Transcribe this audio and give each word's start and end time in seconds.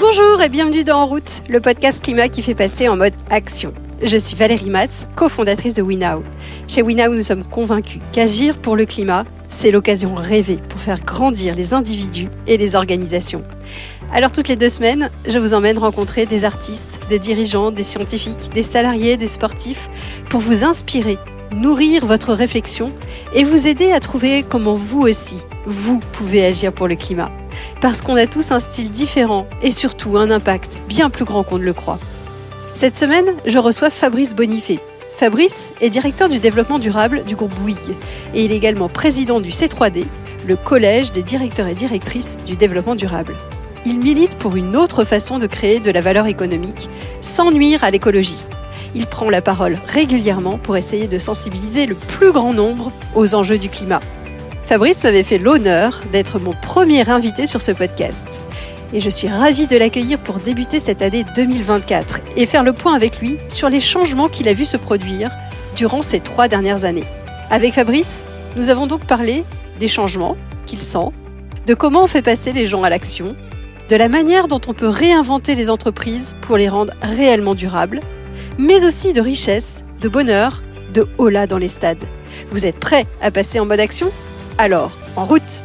Bonjour 0.00 0.40
et 0.40 0.48
bienvenue 0.48 0.82
dans 0.82 1.02
En 1.02 1.06
route, 1.06 1.42
le 1.46 1.60
podcast 1.60 2.02
climat 2.02 2.30
qui 2.30 2.40
fait 2.40 2.54
passer 2.54 2.88
en 2.88 2.96
mode 2.96 3.12
action. 3.28 3.74
Je 4.02 4.16
suis 4.16 4.34
Valérie 4.34 4.70
Mass, 4.70 5.06
cofondatrice 5.14 5.74
de 5.74 5.82
WeNow. 5.82 6.22
Chez 6.68 6.80
WeNow, 6.80 7.14
nous 7.14 7.20
sommes 7.20 7.44
convaincus 7.44 8.00
qu'agir 8.10 8.56
pour 8.56 8.76
le 8.76 8.86
climat, 8.86 9.26
c'est 9.50 9.70
l'occasion 9.70 10.14
rêvée 10.14 10.58
pour 10.70 10.80
faire 10.80 11.04
grandir 11.04 11.54
les 11.54 11.74
individus 11.74 12.28
et 12.46 12.56
les 12.56 12.76
organisations. 12.76 13.42
Alors 14.10 14.32
toutes 14.32 14.48
les 14.48 14.56
deux 14.56 14.70
semaines, 14.70 15.10
je 15.28 15.38
vous 15.38 15.52
emmène 15.52 15.76
rencontrer 15.76 16.24
des 16.24 16.46
artistes, 16.46 17.00
des 17.10 17.18
dirigeants, 17.18 17.70
des 17.70 17.84
scientifiques, 17.84 18.50
des 18.54 18.62
salariés, 18.62 19.18
des 19.18 19.28
sportifs, 19.28 19.90
pour 20.30 20.40
vous 20.40 20.64
inspirer, 20.64 21.18
nourrir 21.54 22.06
votre 22.06 22.32
réflexion 22.32 22.90
et 23.34 23.44
vous 23.44 23.66
aider 23.66 23.92
à 23.92 24.00
trouver 24.00 24.46
comment 24.48 24.76
vous 24.76 25.02
aussi, 25.02 25.36
vous 25.66 26.00
pouvez 26.12 26.42
agir 26.46 26.72
pour 26.72 26.88
le 26.88 26.96
climat. 26.96 27.30
Parce 27.80 28.02
qu'on 28.02 28.16
a 28.16 28.26
tous 28.26 28.52
un 28.52 28.60
style 28.60 28.90
différent 28.90 29.46
et 29.62 29.70
surtout 29.70 30.18
un 30.18 30.30
impact 30.30 30.80
bien 30.86 31.08
plus 31.08 31.24
grand 31.24 31.42
qu'on 31.42 31.58
ne 31.58 31.64
le 31.64 31.72
croit. 31.72 31.98
Cette 32.74 32.96
semaine, 32.96 33.34
je 33.46 33.58
reçois 33.58 33.88
Fabrice 33.88 34.34
Bonifay. 34.34 34.80
Fabrice 35.16 35.72
est 35.80 35.88
directeur 35.88 36.28
du 36.28 36.40
développement 36.40 36.78
durable 36.78 37.24
du 37.24 37.36
groupe 37.36 37.54
Bouygues 37.54 37.96
et 38.34 38.44
il 38.44 38.52
est 38.52 38.56
également 38.56 38.90
président 38.90 39.40
du 39.40 39.50
C3D, 39.50 40.04
le 40.46 40.56
collège 40.56 41.10
des 41.12 41.22
directeurs 41.22 41.68
et 41.68 41.74
directrices 41.74 42.36
du 42.44 42.54
développement 42.54 42.94
durable. 42.94 43.34
Il 43.86 43.98
milite 43.98 44.36
pour 44.36 44.56
une 44.56 44.76
autre 44.76 45.04
façon 45.04 45.38
de 45.38 45.46
créer 45.46 45.80
de 45.80 45.90
la 45.90 46.02
valeur 46.02 46.26
économique 46.26 46.90
sans 47.22 47.50
nuire 47.50 47.82
à 47.82 47.90
l'écologie. 47.90 48.44
Il 48.94 49.06
prend 49.06 49.30
la 49.30 49.40
parole 49.40 49.78
régulièrement 49.86 50.58
pour 50.58 50.76
essayer 50.76 51.06
de 51.06 51.18
sensibiliser 51.18 51.86
le 51.86 51.94
plus 51.94 52.32
grand 52.32 52.52
nombre 52.52 52.92
aux 53.14 53.34
enjeux 53.34 53.58
du 53.58 53.70
climat. 53.70 54.00
Fabrice 54.70 55.02
m'avait 55.02 55.24
fait 55.24 55.38
l'honneur 55.38 56.00
d'être 56.12 56.38
mon 56.38 56.52
premier 56.52 57.10
invité 57.10 57.48
sur 57.48 57.60
ce 57.60 57.72
podcast. 57.72 58.40
Et 58.94 59.00
je 59.00 59.10
suis 59.10 59.26
ravie 59.26 59.66
de 59.66 59.76
l'accueillir 59.76 60.20
pour 60.20 60.36
débuter 60.36 60.78
cette 60.78 61.02
année 61.02 61.24
2024 61.34 62.20
et 62.36 62.46
faire 62.46 62.62
le 62.62 62.72
point 62.72 62.94
avec 62.94 63.18
lui 63.18 63.36
sur 63.48 63.68
les 63.68 63.80
changements 63.80 64.28
qu'il 64.28 64.46
a 64.46 64.52
vu 64.52 64.64
se 64.64 64.76
produire 64.76 65.32
durant 65.74 66.02
ces 66.02 66.20
trois 66.20 66.46
dernières 66.46 66.84
années. 66.84 67.02
Avec 67.50 67.74
Fabrice, 67.74 68.24
nous 68.54 68.68
avons 68.68 68.86
donc 68.86 69.04
parlé 69.06 69.42
des 69.80 69.88
changements 69.88 70.36
qu'il 70.66 70.80
sent, 70.80 71.08
de 71.66 71.74
comment 71.74 72.04
on 72.04 72.06
fait 72.06 72.22
passer 72.22 72.52
les 72.52 72.68
gens 72.68 72.84
à 72.84 72.90
l'action, 72.90 73.34
de 73.88 73.96
la 73.96 74.08
manière 74.08 74.46
dont 74.46 74.60
on 74.68 74.72
peut 74.72 74.86
réinventer 74.86 75.56
les 75.56 75.68
entreprises 75.68 76.36
pour 76.42 76.56
les 76.56 76.68
rendre 76.68 76.92
réellement 77.02 77.56
durables, 77.56 78.02
mais 78.56 78.84
aussi 78.84 79.14
de 79.14 79.20
richesse, 79.20 79.84
de 80.00 80.08
bonheur, 80.08 80.62
de 80.94 81.08
hola 81.18 81.48
dans 81.48 81.58
les 81.58 81.66
stades. 81.66 82.06
Vous 82.52 82.66
êtes 82.66 82.78
prêts 82.78 83.08
à 83.20 83.32
passer 83.32 83.58
en 83.58 83.66
mode 83.66 83.80
action? 83.80 84.12
Alors, 84.60 84.92
en 85.16 85.24
route 85.24 85.62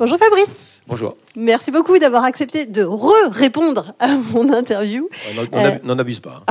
Bonjour 0.00 0.18
Fabrice 0.18 0.82
Bonjour. 0.88 1.16
Merci 1.36 1.70
beaucoup 1.70 1.96
d'avoir 1.98 2.24
accepté 2.24 2.66
de 2.66 2.82
re-répondre 2.82 3.94
à 4.00 4.16
mon 4.32 4.52
interview. 4.52 5.08
Euh, 5.54 5.78
n'en 5.84 5.98
abuse 5.98 6.18
pas. 6.20 6.44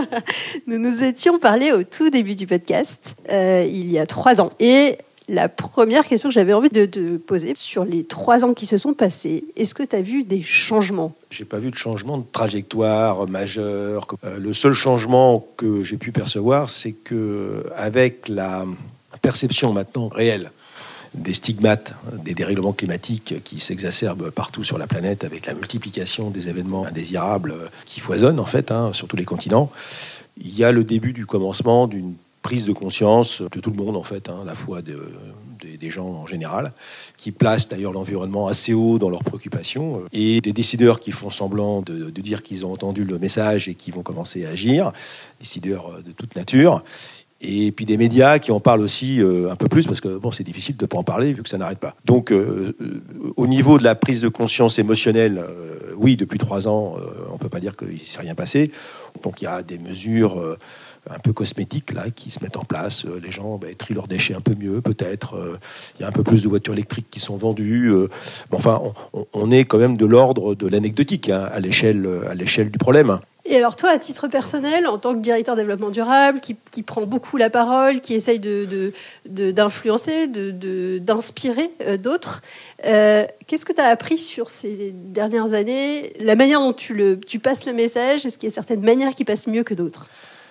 nous 0.66 0.78
nous 0.78 1.02
étions 1.02 1.38
parlé 1.38 1.72
au 1.72 1.84
tout 1.84 2.10
début 2.10 2.34
du 2.34 2.46
podcast, 2.46 3.16
euh, 3.30 3.66
il 3.66 3.90
y 3.90 3.98
a 3.98 4.04
trois 4.04 4.42
ans. 4.42 4.50
Et 4.60 4.98
la 5.28 5.48
première 5.48 6.06
question 6.06 6.28
que 6.28 6.34
j'avais 6.34 6.52
envie 6.52 6.68
de 6.68 6.84
te 6.84 7.16
poser, 7.16 7.54
sur 7.54 7.84
les 7.84 8.04
trois 8.04 8.44
ans 8.44 8.52
qui 8.52 8.66
se 8.66 8.76
sont 8.76 8.92
passés, 8.92 9.44
est-ce 9.56 9.74
que 9.74 9.82
tu 9.82 9.96
as 9.96 10.02
vu 10.02 10.22
des 10.22 10.42
changements? 10.42 11.14
J'ai 11.30 11.46
pas 11.46 11.58
vu 11.58 11.70
de 11.70 11.76
changement 11.76 12.18
de 12.18 12.24
trajectoire 12.30 13.26
majeur. 13.26 14.06
Euh, 14.24 14.38
le 14.38 14.52
seul 14.52 14.74
changement 14.74 15.46
que 15.56 15.82
j'ai 15.82 15.96
pu 15.96 16.12
percevoir, 16.12 16.68
c'est 16.68 16.92
que 16.92 17.66
avec 17.76 18.28
la 18.28 18.64
perception 19.26 19.72
maintenant 19.72 20.06
réelle 20.06 20.52
des 21.14 21.34
stigmates 21.34 21.94
des 22.24 22.32
dérèglements 22.32 22.72
climatiques 22.72 23.42
qui 23.42 23.58
s'exacerbent 23.58 24.30
partout 24.30 24.62
sur 24.62 24.78
la 24.78 24.86
planète 24.86 25.24
avec 25.24 25.46
la 25.46 25.54
multiplication 25.54 26.30
des 26.30 26.48
événements 26.48 26.86
indésirables 26.86 27.52
qui 27.86 27.98
foisonnent 27.98 28.38
en 28.38 28.46
fait 28.46 28.70
hein, 28.70 28.92
sur 28.92 29.08
tous 29.08 29.16
les 29.16 29.24
continents, 29.24 29.72
il 30.40 30.56
y 30.56 30.62
a 30.62 30.70
le 30.70 30.84
début 30.84 31.12
du 31.12 31.26
commencement 31.26 31.88
d'une 31.88 32.14
prise 32.42 32.66
de 32.66 32.72
conscience 32.72 33.42
de 33.42 33.58
tout 33.58 33.70
le 33.70 33.76
monde 33.76 33.96
en 33.96 34.04
fait, 34.04 34.28
hein, 34.28 34.38
à 34.42 34.44
la 34.44 34.54
fois 34.54 34.80
des 34.80 35.90
gens 35.90 36.06
en 36.06 36.26
général, 36.26 36.72
qui 37.16 37.32
placent 37.32 37.68
d'ailleurs 37.68 37.92
l'environnement 37.92 38.46
assez 38.46 38.72
haut 38.74 39.00
dans 39.00 39.10
leurs 39.10 39.24
préoccupations, 39.24 40.02
et 40.12 40.40
des 40.40 40.52
décideurs 40.52 41.00
qui 41.00 41.10
font 41.10 41.30
semblant 41.30 41.82
de 41.82 42.20
dire 42.20 42.44
qu'ils 42.44 42.64
ont 42.64 42.72
entendu 42.72 43.02
le 43.02 43.18
message 43.18 43.68
et 43.68 43.74
qui 43.74 43.90
vont 43.90 44.02
commencer 44.02 44.46
à 44.46 44.50
agir, 44.50 44.92
décideurs 45.40 46.00
de 46.06 46.12
toute 46.12 46.36
nature 46.36 46.84
et 47.40 47.70
puis 47.70 47.84
des 47.84 47.98
médias 47.98 48.38
qui 48.38 48.50
en 48.50 48.60
parlent 48.60 48.80
aussi 48.80 49.22
euh, 49.22 49.50
un 49.50 49.56
peu 49.56 49.68
plus 49.68 49.86
parce 49.86 50.00
que 50.00 50.16
bon, 50.16 50.30
c'est 50.30 50.44
difficile 50.44 50.76
de 50.76 50.84
ne 50.84 50.86
pas 50.86 50.96
en 50.96 51.02
parler 51.02 51.34
vu 51.34 51.42
que 51.42 51.48
ça 51.48 51.58
n'arrête 51.58 51.78
pas. 51.78 51.94
Donc, 52.06 52.32
euh, 52.32 52.74
euh, 52.80 53.02
au 53.36 53.46
niveau 53.46 53.78
de 53.78 53.84
la 53.84 53.94
prise 53.94 54.22
de 54.22 54.28
conscience 54.28 54.78
émotionnelle, 54.78 55.44
oui, 55.96 56.16
depuis 56.16 56.38
trois 56.38 56.66
ans, 56.66 56.96
on 57.30 57.34
ne 57.34 57.38
peut 57.38 57.48
pas 57.48 57.60
dire 57.60 57.76
qu'il 57.76 57.88
ne 57.88 57.98
s'est 57.98 58.20
rien 58.20 58.34
passé. 58.34 58.70
Donc, 59.22 59.42
il 59.42 59.44
y 59.44 59.48
a 59.48 59.62
des 59.62 59.78
mesures 59.78 60.56
un 61.08 61.18
peu 61.18 61.32
cosmétiques 61.32 61.92
là 61.92 62.10
qui 62.14 62.30
se 62.30 62.42
mettent 62.42 62.56
en 62.56 62.64
place. 62.64 63.06
Les 63.22 63.30
gens 63.30 63.58
bah, 63.58 63.68
trient 63.76 63.94
leurs 63.94 64.08
déchets 64.08 64.34
un 64.34 64.40
peu 64.40 64.54
mieux, 64.54 64.80
peut-être. 64.80 65.58
Il 65.98 66.02
y 66.02 66.04
a 66.04 66.08
un 66.08 66.12
peu 66.12 66.22
plus 66.22 66.42
de 66.42 66.48
voitures 66.48 66.74
électriques 66.74 67.06
qui 67.10 67.20
sont 67.20 67.36
vendues. 67.36 67.92
enfin, 68.52 68.80
on, 69.32 69.50
est 69.50 69.64
quand 69.64 69.78
même 69.78 69.96
de 69.96 70.06
l'ordre 70.06 70.54
de 70.54 70.68
l'anecdotique 70.68 71.30
hein, 71.30 71.48
à 71.52 71.60
l'échelle 71.60 72.08
à 72.28 72.34
l'échelle 72.34 72.70
du 72.70 72.78
problème. 72.78 73.20
Et 73.48 73.56
alors 73.56 73.76
toi, 73.76 73.90
à 73.90 73.98
titre 73.98 74.26
personnel, 74.26 74.86
en 74.86 74.98
tant 74.98 75.14
que 75.14 75.20
directeur 75.20 75.54
développement 75.54 75.90
durable, 75.90 76.40
qui, 76.40 76.82
prend 76.82 77.06
beaucoup 77.06 77.36
la 77.36 77.48
parole, 77.48 78.00
qui 78.00 78.14
essaye 78.14 78.40
d'influencer, 79.24 80.26
de, 80.26 80.98
d'inspirer 80.98 81.70
euh, 81.82 81.96
d'autres, 81.96 82.42
euh, 82.84 83.24
qu'est-ce 83.46 83.64
que 83.64 83.72
tu 83.72 83.80
as 83.80 83.86
appris 83.86 84.18
sur 84.18 84.50
ces 84.50 84.92
dernières 84.92 85.54
années? 85.54 86.12
La 86.18 86.34
manière 86.34 86.60
dont 86.60 86.72
tu, 86.72 86.94
le, 86.94 87.20
tu 87.20 87.38
passes 87.38 87.66
le 87.66 87.72
message, 87.72 88.26
est-ce 88.26 88.36
qu'il 88.36 88.48
y 88.48 88.52
a 88.52 88.54
certaines 88.54 88.82
manières 88.82 89.14
qui 89.14 89.24
passent 89.24 89.46
mieux 89.46 89.62
que 89.62 89.74
d'autres? 89.74 90.08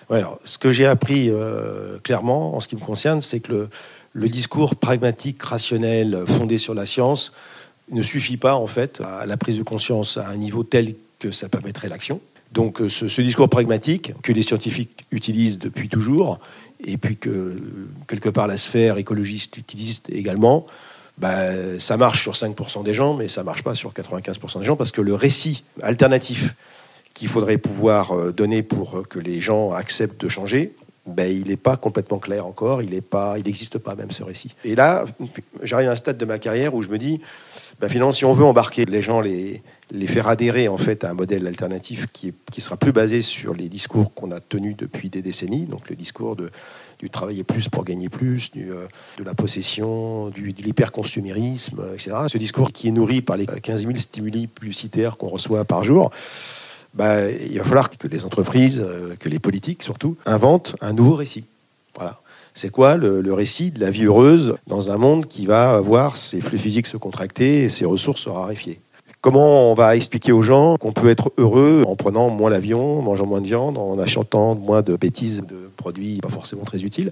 Alors, 0.08 0.38
ce 0.44 0.56
que 0.56 0.70
j'ai 0.70 0.86
appris 0.86 1.28
euh, 1.28 1.98
clairement 2.02 2.56
en 2.56 2.60
ce 2.60 2.68
qui 2.68 2.76
me 2.76 2.80
concerne, 2.80 3.20
c'est 3.20 3.40
que 3.40 3.52
le, 3.52 3.68
le 4.14 4.28
discours 4.28 4.76
pragmatique, 4.76 5.42
rationnel, 5.42 6.24
fondé 6.26 6.56
sur 6.56 6.74
la 6.74 6.86
science, 6.86 7.32
ne 7.90 8.02
suffit 8.02 8.36
pas 8.36 8.54
en 8.54 8.66
fait 8.66 9.02
à 9.04 9.26
la 9.26 9.36
prise 9.36 9.58
de 9.58 9.62
conscience 9.62 10.16
à 10.16 10.28
un 10.28 10.36
niveau 10.36 10.62
tel 10.62 10.94
que 11.18 11.30
ça 11.30 11.48
permettrait 11.48 11.88
l'action. 11.88 12.20
Donc 12.52 12.80
euh, 12.80 12.88
ce, 12.88 13.20
discours 13.20 13.48
pragmatique 13.48 14.12
que 14.22 14.32
les 14.32 14.42
scientifiques 14.42 15.06
utilisent 15.10 15.58
depuis 15.58 15.88
toujours, 15.88 16.38
et 16.84 16.96
puis 16.96 17.16
que 17.16 17.56
quelque 18.06 18.28
part 18.28 18.46
la 18.46 18.56
sphère 18.56 18.98
écologiste 18.98 19.56
utilise 19.56 20.02
également, 20.08 20.66
bah, 21.18 21.78
ça 21.78 21.96
marche 21.96 22.22
sur 22.22 22.32
5% 22.32 22.84
des 22.84 22.94
gens, 22.94 23.14
mais 23.14 23.28
ça 23.28 23.42
marche 23.42 23.62
pas 23.62 23.74
sur 23.74 23.92
95% 23.92 24.60
des 24.60 24.64
gens, 24.64 24.76
parce 24.76 24.92
que 24.92 25.00
le 25.00 25.14
récit 25.14 25.64
alternatif 25.82 26.54
qu'il 27.14 27.28
faudrait 27.28 27.58
pouvoir 27.58 28.12
euh, 28.12 28.32
donner 28.32 28.62
pour 28.62 29.06
que 29.08 29.18
les 29.18 29.40
gens 29.40 29.72
acceptent 29.72 30.20
de 30.20 30.28
changer, 30.28 30.72
ben, 31.06 31.30
il 31.30 31.48
n'est 31.48 31.56
pas 31.56 31.76
complètement 31.76 32.18
clair 32.18 32.46
encore, 32.46 32.82
il 32.82 32.90
n'existe 33.44 33.78
pas 33.78 33.94
même 33.94 34.10
ce 34.10 34.22
récit. 34.22 34.54
Et 34.64 34.74
là, 34.74 35.04
j'arrive 35.62 35.88
à 35.88 35.92
un 35.92 35.96
stade 35.96 36.18
de 36.18 36.24
ma 36.24 36.38
carrière 36.38 36.74
où 36.74 36.82
je 36.82 36.88
me 36.88 36.98
dis, 36.98 37.20
ben, 37.80 37.88
finalement, 37.88 38.12
si 38.12 38.24
on 38.24 38.32
veut 38.32 38.44
embarquer 38.44 38.84
les 38.84 39.02
gens, 39.02 39.20
les, 39.20 39.62
les 39.90 40.06
faire 40.06 40.28
adhérer 40.28 40.68
en 40.68 40.76
fait 40.78 41.04
à 41.04 41.10
un 41.10 41.14
modèle 41.14 41.46
alternatif 41.46 42.06
qui, 42.12 42.32
qui 42.50 42.60
sera 42.60 42.76
plus 42.76 42.92
basé 42.92 43.22
sur 43.22 43.54
les 43.54 43.68
discours 43.68 44.12
qu'on 44.14 44.32
a 44.32 44.40
tenus 44.40 44.76
depuis 44.76 45.10
des 45.10 45.22
décennies, 45.22 45.66
donc 45.66 45.88
le 45.90 45.96
discours 45.96 46.36
de, 46.36 46.50
du 46.98 47.10
travailler 47.10 47.44
plus 47.44 47.68
pour 47.68 47.84
gagner 47.84 48.08
plus, 48.08 48.50
du, 48.50 48.72
euh, 48.72 48.86
de 49.18 49.24
la 49.24 49.34
possession, 49.34 50.30
du, 50.30 50.52
de 50.52 50.62
l'hyperconsumérisme, 50.62 51.82
etc. 51.94 52.16
Ce 52.28 52.38
discours 52.38 52.72
qui 52.72 52.88
est 52.88 52.92
nourri 52.92 53.20
par 53.20 53.36
les 53.36 53.46
15 53.46 53.82
000 53.82 53.94
stimuli 53.98 54.46
publicitaires 54.46 55.16
qu'on 55.16 55.28
reçoit 55.28 55.64
par 55.64 55.84
jour. 55.84 56.10
Bah, 56.94 57.30
il 57.30 57.58
va 57.58 57.64
falloir 57.64 57.90
que 57.90 58.08
les 58.08 58.24
entreprises, 58.24 58.82
euh, 58.84 59.14
que 59.20 59.28
les 59.28 59.38
politiques 59.38 59.82
surtout, 59.82 60.16
inventent 60.24 60.76
un 60.80 60.94
nouveau 60.94 61.14
récit. 61.14 61.44
Voilà. 61.94 62.20
C'est 62.56 62.70
quoi 62.70 62.96
le, 62.96 63.34
récit 63.34 63.70
de 63.70 63.80
la 63.80 63.90
vie 63.90 64.06
heureuse 64.06 64.54
dans 64.66 64.90
un 64.90 64.96
monde 64.96 65.26
qui 65.26 65.44
va 65.44 65.78
voir 65.78 66.16
ses 66.16 66.40
flux 66.40 66.56
physiques 66.56 66.86
se 66.86 66.96
contracter 66.96 67.64
et 67.64 67.68
ses 67.68 67.84
ressources 67.84 68.22
se 68.22 68.30
raréfier? 68.30 68.80
Comment 69.20 69.70
on 69.70 69.74
va 69.74 69.94
expliquer 69.94 70.32
aux 70.32 70.40
gens 70.40 70.78
qu'on 70.78 70.92
peut 70.92 71.10
être 71.10 71.32
heureux 71.36 71.82
en 71.86 71.96
prenant 71.96 72.30
moins 72.30 72.48
l'avion, 72.48 73.00
en 73.00 73.02
mangeant 73.02 73.26
moins 73.26 73.42
de 73.42 73.46
viande, 73.46 73.76
en 73.76 73.98
achetant 73.98 74.54
moins 74.54 74.80
de 74.80 74.96
bêtises, 74.96 75.42
de 75.46 75.70
produits 75.76 76.20
pas 76.22 76.30
forcément 76.30 76.64
très 76.64 76.82
utiles? 76.82 77.10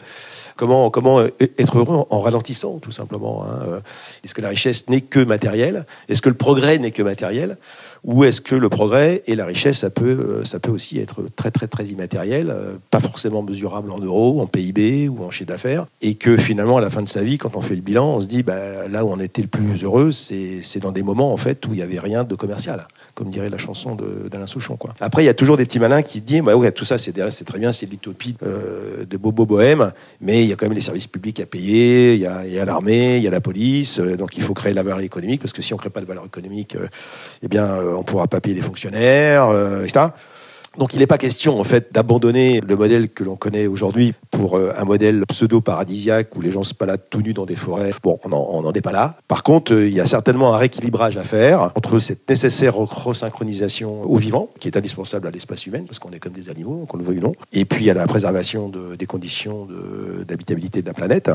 Comment, 0.56 0.88
comment 0.88 1.20
être 1.20 1.76
heureux 1.76 2.06
en 2.08 2.20
ralentissant, 2.20 2.78
tout 2.78 2.92
simplement 2.92 3.44
hein? 3.44 3.82
Est-ce 4.24 4.32
que 4.32 4.40
la 4.40 4.48
richesse 4.48 4.88
n'est 4.88 5.02
que 5.02 5.20
matérielle? 5.20 5.84
Est-ce 6.08 6.22
que 6.22 6.30
le 6.30 6.36
progrès 6.36 6.78
n'est 6.78 6.90
que 6.90 7.02
matériel? 7.02 7.58
Ou 8.04 8.24
est-ce 8.24 8.40
que 8.40 8.54
le 8.54 8.68
progrès 8.68 9.22
et 9.26 9.34
la 9.34 9.46
richesse, 9.46 9.78
ça 9.78 9.90
peut, 9.90 10.04
euh, 10.04 10.44
ça 10.44 10.58
peut 10.58 10.70
aussi 10.70 10.98
être 10.98 11.22
très 11.36 11.50
très 11.50 11.66
très 11.66 11.86
immatériel, 11.86 12.50
euh, 12.50 12.74
pas 12.90 13.00
forcément 13.00 13.42
mesurable 13.42 13.90
en 13.90 13.98
euros, 13.98 14.42
en 14.42 14.46
PIB 14.46 15.08
ou 15.08 15.24
en 15.24 15.30
chiffre 15.30 15.48
d'affaires, 15.48 15.86
et 16.02 16.14
que 16.14 16.36
finalement 16.36 16.76
à 16.76 16.80
la 16.80 16.90
fin 16.90 17.02
de 17.02 17.08
sa 17.08 17.22
vie, 17.22 17.38
quand 17.38 17.56
on 17.56 17.62
fait 17.62 17.76
le 17.76 17.80
bilan, 17.80 18.16
on 18.16 18.20
se 18.20 18.26
dit 18.26 18.42
bah, 18.42 18.88
là 18.88 19.04
où 19.04 19.08
on 19.10 19.20
était 19.20 19.42
le 19.42 19.48
plus 19.48 19.82
heureux, 19.82 20.10
c'est 20.10 20.80
dans 20.80 20.92
des 20.92 21.02
moments 21.02 21.32
en 21.32 21.36
fait 21.36 21.66
où 21.66 21.72
il 21.72 21.78
y 21.78 21.82
avait 21.82 21.94
avait 21.94 22.00
rien 22.00 22.24
de 22.24 22.34
commercial 22.34 22.86
comme 23.14 23.30
dirait 23.30 23.48
la 23.48 23.58
chanson 23.58 23.96
d'Alain 24.30 24.46
Souchon. 24.46 24.76
Quoi. 24.76 24.94
Après, 25.00 25.22
il 25.22 25.26
y 25.26 25.30
a 25.30 25.34
toujours 25.34 25.56
des 25.56 25.64
petits 25.64 25.78
malins 25.78 26.02
qui 26.02 26.20
disent 26.20 26.42
bah 26.42 26.52
tout 26.72 26.84
ça, 26.84 26.98
c'est 26.98 27.12
très 27.44 27.58
bien, 27.58 27.72
c'est 27.72 27.86
l'utopie 27.86 28.36
euh, 28.42 29.04
de 29.04 29.16
Bobo 29.16 29.46
Bohème, 29.46 29.92
mais 30.20 30.42
il 30.42 30.48
y 30.48 30.52
a 30.52 30.56
quand 30.56 30.66
même 30.66 30.74
les 30.74 30.80
services 30.80 31.06
publics 31.06 31.38
à 31.40 31.46
payer, 31.46 32.14
il 32.14 32.20
y 32.20 32.26
a, 32.26 32.64
l'armée, 32.64 33.18
il 33.18 33.22
y 33.22 33.28
a 33.28 33.30
la 33.30 33.40
police, 33.40 34.00
euh, 34.00 34.16
donc 34.16 34.36
il 34.36 34.42
faut 34.42 34.54
créer 34.54 34.72
de 34.72 34.76
la 34.76 34.82
valeur 34.82 35.00
économique, 35.00 35.40
parce 35.40 35.52
que 35.52 35.62
si 35.62 35.72
on 35.72 35.76
ne 35.76 35.80
crée 35.80 35.90
pas 35.90 36.00
de 36.00 36.06
valeur 36.06 36.24
économique, 36.24 36.76
euh, 36.76 36.88
eh 37.42 37.48
bien, 37.48 37.76
on 37.76 37.98
ne 37.98 38.02
pourra 38.02 38.26
pas 38.26 38.40
payer 38.40 38.56
les 38.56 38.62
fonctionnaires, 38.62 39.48
etc. 39.82 40.06
Donc 40.76 40.92
il 40.92 40.98
n'est 40.98 41.06
pas 41.06 41.18
question 41.18 41.60
en 41.60 41.64
fait 41.64 41.92
d'abandonner 41.92 42.60
le 42.60 42.76
modèle 42.76 43.08
que 43.08 43.22
l'on 43.22 43.36
connaît 43.36 43.66
aujourd'hui 43.66 44.12
pour 44.30 44.56
euh, 44.56 44.72
un 44.76 44.84
modèle 44.84 45.24
pseudo-paradisiaque 45.26 46.34
où 46.36 46.40
les 46.40 46.50
gens 46.50 46.64
se 46.64 46.74
baladent 46.74 47.08
tout 47.08 47.22
nus 47.22 47.32
dans 47.32 47.46
des 47.46 47.54
forêts. 47.54 47.92
Bon, 48.02 48.18
on 48.24 48.62
n'en 48.62 48.72
est 48.72 48.80
pas 48.80 48.92
là. 48.92 49.16
Par 49.28 49.42
contre, 49.42 49.74
euh, 49.74 49.86
il 49.86 49.94
y 49.94 50.00
a 50.00 50.06
certainement 50.06 50.54
un 50.54 50.58
rééquilibrage 50.58 51.16
à 51.16 51.22
faire 51.22 51.72
entre 51.76 51.98
cette 51.98 52.28
nécessaire 52.28 52.76
resynchronisation 52.76 54.02
au 54.02 54.16
vivant, 54.16 54.48
qui 54.58 54.68
est 54.68 54.76
indispensable 54.76 55.28
à 55.28 55.30
l'espace 55.30 55.66
humain, 55.66 55.84
parce 55.86 55.98
qu'on 55.98 56.10
est 56.10 56.18
comme 56.18 56.32
des 56.32 56.50
animaux, 56.50 56.86
qu'on 56.88 56.96
le 56.96 57.04
veuille 57.04 57.18
ou 57.18 57.22
non, 57.22 57.34
et 57.52 57.64
puis 57.64 57.88
à 57.90 57.94
la 57.94 58.06
préservation 58.06 58.68
de, 58.68 58.96
des 58.96 59.06
conditions 59.06 59.68
d'habitabilité 60.26 60.82
de, 60.82 60.86
la 60.86 60.94
planète, 60.94 61.30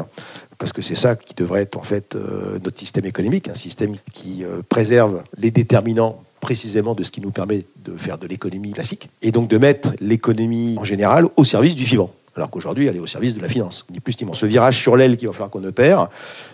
parce 0.57 0.73
que 0.73 0.81
c'est 0.81 0.95
ça 0.95 1.15
qui 1.15 1.33
devrait 1.33 1.61
être 1.61 1.77
en 1.77 1.83
fait 1.83 2.15
euh, 2.15 2.59
notre 2.63 2.77
système 2.77 3.05
économique, 3.05 3.47
un 3.49 3.55
système 3.55 3.95
qui 4.13 4.43
préserve 4.67 5.21
les 5.37 5.51
déterminants 5.51 6.21
précisément 6.39 6.95
de 6.95 7.03
ce 7.03 7.11
qui 7.11 7.21
nous 7.21 7.31
permet 7.31 7.65
de 7.83 7.95
faire 7.97 8.17
de 8.17 8.27
l'économie 8.27 8.71
classique, 8.71 9.09
et 9.21 9.31
donc 9.31 9.49
de 9.49 9.57
mettre 9.57 9.91
l'économie 9.99 10.75
en 10.79 10.83
général 10.83 11.27
au 11.35 11.43
service 11.43 11.75
du 11.75 11.83
vivant. 11.83 12.11
Alors 12.35 12.49
qu'aujourd'hui, 12.49 12.87
elle 12.87 12.95
est 12.95 13.01
au 13.01 13.07
service 13.07 13.35
de 13.35 13.41
la 13.41 13.49
finance, 13.49 13.85
ni 13.91 13.99
plus 13.99 14.15
ni. 14.21 14.27
Ce 14.31 14.45
virage 14.45 14.77
sur 14.77 14.95
l'aile 14.95 15.17
qu'il 15.17 15.27
va 15.27 15.33
falloir 15.33 15.49
qu'on 15.49 15.63
opère, 15.65 16.07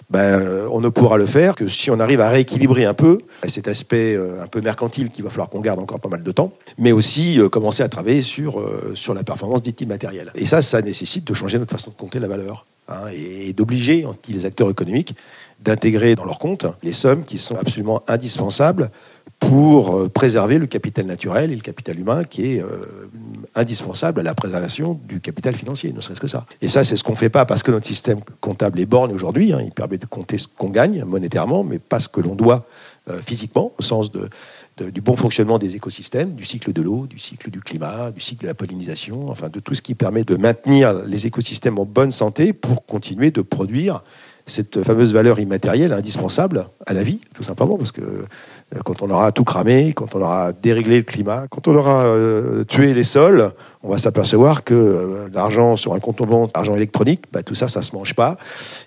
ben, 0.09 0.67
on 0.71 0.81
ne 0.81 0.89
pourra 0.89 1.17
le 1.17 1.27
faire 1.27 1.53
que 1.53 1.67
si 1.67 1.91
on 1.91 1.99
arrive 1.99 2.21
à 2.21 2.29
rééquilibrer 2.29 2.85
un 2.85 2.95
peu 2.95 3.19
cet 3.47 3.67
aspect 3.67 4.15
euh, 4.15 4.41
un 4.41 4.47
peu 4.47 4.61
mercantile 4.61 5.11
qu'il 5.11 5.23
va 5.23 5.29
falloir 5.29 5.49
qu'on 5.49 5.59
garde 5.59 5.79
encore 5.79 5.99
pas 5.99 6.09
mal 6.09 6.23
de 6.23 6.31
temps, 6.31 6.53
mais 6.79 6.91
aussi 6.91 7.39
euh, 7.39 7.49
commencer 7.49 7.83
à 7.83 7.89
travailler 7.89 8.23
sur, 8.23 8.59
euh, 8.59 8.93
sur 8.95 9.13
la 9.13 9.23
performance 9.23 9.61
dite 9.61 9.81
immatérielle. 9.81 10.31
Et 10.33 10.45
ça, 10.45 10.63
ça 10.63 10.81
nécessite 10.81 11.25
de 11.25 11.33
changer 11.35 11.59
notre 11.59 11.71
façon 11.71 11.91
de 11.91 11.95
compter 11.95 12.19
la 12.19 12.27
valeur 12.27 12.65
hein, 12.87 13.07
et, 13.13 13.53
d'obliger 13.53 14.07
les 14.29 14.45
acteurs 14.45 14.71
économiques 14.71 15.15
d'intégrer 15.59 16.15
dans 16.15 16.25
leur 16.25 16.39
compte 16.39 16.65
les 16.83 16.93
sommes 16.93 17.23
qui 17.23 17.37
sont 17.37 17.55
absolument 17.55 18.03
indispensables 18.07 18.89
pour 19.39 19.95
euh, 19.95 20.09
préserver 20.09 20.57
le 20.57 20.65
capital 20.65 21.05
naturel 21.05 21.51
et 21.51 21.55
le 21.55 21.61
capital 21.61 21.99
humain 21.99 22.23
qui 22.23 22.53
est 22.53 22.61
euh, 22.61 23.09
indispensable 23.53 24.21
à 24.21 24.23
la 24.23 24.33
préservation 24.33 24.99
du 25.07 25.19
capital 25.19 25.55
financier, 25.55 25.93
ne 25.93 26.01
serait-ce 26.01 26.21
que 26.21 26.27
ça. 26.27 26.45
Et 26.61 26.67
ça, 26.67 26.83
c'est 26.83 26.95
ce 26.95 27.03
qu'on 27.03 27.13
ne 27.13 27.17
fait 27.17 27.29
pas 27.29 27.45
parce 27.45 27.61
que 27.61 27.71
notre 27.71 27.85
système 27.85 28.19
comptable 28.41 28.79
est 28.79 28.85
borne 28.85 29.11
aujourd'hui. 29.11 29.53
Hein. 29.53 29.61
il 29.63 29.71
permet 29.71 29.97
de 29.97 30.05
compter 30.05 30.37
ce 30.37 30.47
qu'on 30.47 30.69
gagne 30.69 31.03
monétairement, 31.03 31.63
mais 31.63 31.79
pas 31.79 31.99
ce 31.99 32.09
que 32.09 32.21
l'on 32.21 32.35
doit 32.35 32.65
euh, 33.09 33.19
physiquement, 33.19 33.71
au 33.77 33.83
sens 33.83 34.09
du 34.11 35.01
bon 35.01 35.15
fonctionnement 35.15 35.59
des 35.59 35.75
écosystèmes, 35.75 36.33
du 36.33 36.43
cycle 36.43 36.73
de 36.73 36.81
l'eau, 36.81 37.05
du 37.07 37.19
cycle 37.19 37.51
du 37.51 37.61
climat, 37.61 38.11
du 38.11 38.21
cycle 38.21 38.43
de 38.43 38.47
la 38.47 38.55
pollinisation, 38.55 39.29
enfin 39.29 39.49
de 39.49 39.59
tout 39.59 39.75
ce 39.75 39.81
qui 39.81 39.95
permet 39.95 40.23
de 40.23 40.35
maintenir 40.35 40.93
les 41.05 41.27
écosystèmes 41.27 41.77
en 41.77 41.85
bonne 41.85 42.11
santé 42.11 42.51
pour 42.51 42.85
continuer 42.85 43.31
de 43.31 43.41
produire 43.41 44.01
cette 44.47 44.83
fameuse 44.83 45.11
valeur 45.11 45.39
immatérielle 45.39 45.91
indispensable 45.91 46.67
à 46.85 46.93
la 46.93 47.01
vie, 47.01 47.19
tout 47.33 47.43
simplement, 47.43 47.77
parce 47.77 47.91
que 47.91 48.01
euh, 48.01 48.79
quand 48.83 49.01
on 49.01 49.09
aura 49.09 49.31
tout 49.31 49.43
cramé, 49.43 49.93
quand 49.93 50.13
on 50.15 50.21
aura 50.21 50.53
déréglé 50.53 50.97
le 50.97 51.03
climat, 51.03 51.45
quand 51.49 51.67
on 51.67 51.75
aura 51.75 52.05
euh, 52.05 52.63
tué 52.63 52.93
les 52.93 53.03
sols, 53.03 53.51
on 53.81 53.89
va 53.89 53.97
s'apercevoir 53.97 54.63
que 54.63 54.73
euh, 54.73 55.29
l'argent 55.33 55.75
sur 55.77 55.93
un 55.93 55.99
compte 55.99 56.21
en 56.21 56.27
banque, 56.27 56.51
l'argent 56.55 56.75
électronique, 56.75 57.23
bah, 57.31 57.41
tout 57.41 57.55
ça, 57.55 57.67
ça 57.67 57.81
se 57.81 57.95
mange 57.95 58.13
pas, 58.13 58.37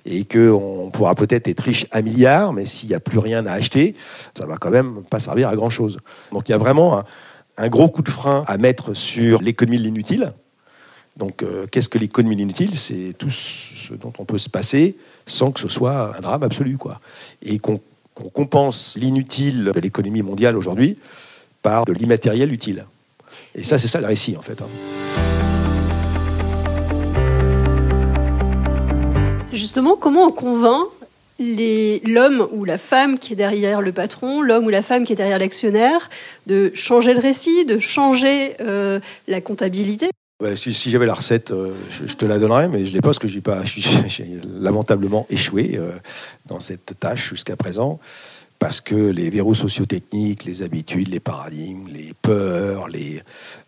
et 0.06 0.25
qu'on 0.25 0.90
pourra 0.93 1.16
peut-être 1.16 1.49
être 1.49 1.61
riche 1.61 1.87
à 1.90 2.02
milliards, 2.02 2.52
mais 2.52 2.64
s'il 2.64 2.88
n'y 2.88 2.94
a 2.94 3.00
plus 3.00 3.19
rien 3.19 3.44
à 3.46 3.52
acheter, 3.52 3.96
ça 4.34 4.46
va 4.46 4.56
quand 4.58 4.70
même 4.70 5.02
pas 5.11 5.19
servir 5.19 5.49
à 5.49 5.56
grand 5.56 5.70
chose. 5.70 5.99
Donc 6.32 6.49
il 6.49 6.52
y 6.52 6.54
a 6.54 6.58
vraiment 6.58 6.99
un, 6.99 7.04
un 7.56 7.69
gros 7.69 7.88
coup 7.88 8.02
de 8.02 8.11
frein 8.11 8.44
à 8.46 8.58
mettre 8.58 8.94
sur 8.94 9.43
l'économie 9.43 9.78
de 9.78 9.82
l'inutile. 9.82 10.32
Donc, 11.19 11.44
qu'est-ce 11.73 11.88
que 11.88 11.99
l'économie 11.99 12.37
de 12.37 12.41
l'inutile 12.41 12.76
C'est 12.76 13.12
tout 13.19 13.31
ce 13.31 13.94
dont 13.94 14.12
on 14.19 14.25
peut 14.25 14.38
se 14.38 14.49
passer 14.49 14.97
sans 15.26 15.50
que 15.50 15.61
ce 15.61 15.69
soit 15.69 16.17
un 16.17 16.20
drame 16.20 16.44
absolu. 16.44 16.76
Quoi. 16.76 17.00
Et 17.43 17.59
qu'on 17.59 17.81
compense 18.15 18.97
l'inutile 18.97 19.73
de 19.75 19.81
l'économie 19.81 20.23
mondiale 20.23 20.56
aujourd'hui 20.56 20.97
par 21.62 21.85
de 21.85 21.93
l'immatériel 21.93 22.53
utile. 22.53 22.85
Et 23.55 23.65
ça, 23.65 23.79
c'est 23.79 23.88
ça 23.88 24.00
le 24.00 24.06
récit, 24.06 24.37
en 24.37 24.43
fait. 24.43 24.61
Hein. 24.62 24.69
Justement, 29.53 29.97
comment 29.97 30.26
on 30.26 30.32
convainc 30.32 30.87
l'homme 31.41 32.49
ou 32.53 32.64
la 32.64 32.79
femme 32.79 33.19
qui 33.19 33.32
est 33.32 33.37
derrière 33.37 33.81
le 33.81 33.93
patron, 33.93 34.43
l'homme 34.43 34.67
ou 34.67 34.71
la 34.71 34.82
femme 34.82 35.05
qui 35.05 35.12
est 35.12 35.17
derrière 35.17 35.38
l'actionnaire, 35.38 36.11
de 36.47 36.73
changer 36.75 37.14
le 37.14 37.21
récit, 37.21 37.64
de 37.64 37.79
changer 37.79 38.55
euh, 38.61 39.00
la 39.29 39.41
comptabilité? 39.41 40.11
Si, 40.55 40.90
j'avais 40.90 41.06
la 41.06 41.14
recette, 41.14 41.50
euh, 41.50 41.75
je, 41.90 42.14
te 42.14 42.25
la 42.25 42.38
donnerais, 42.38 42.69
mais 42.69 42.85
je 42.85 42.90
ne 42.90 42.94
l'ai 42.94 43.00
pas 43.00 43.08
parce 43.08 43.19
que 43.19 43.29
j'ai 43.29 43.40
pas, 43.40 43.64
j'ai 43.64 44.40
lamentablement 44.44 45.26
échoué 45.31 45.73
euh, 45.75 45.90
dans 46.46 46.61
cette 46.61 46.99
tâche 46.99 47.31
jusqu'à 47.31 47.56
présent, 47.56 47.99
parce 48.58 48.81
que 48.81 48.94
les 48.94 49.31
verrous 49.31 49.55
sociotechniques, 49.55 50.44
les 50.44 50.62
habitudes, 50.62 51.08
les 51.08 51.20
paradigmes, 51.20 51.88
les 51.88 52.12
peurs, 52.23 52.88
les 52.88 53.20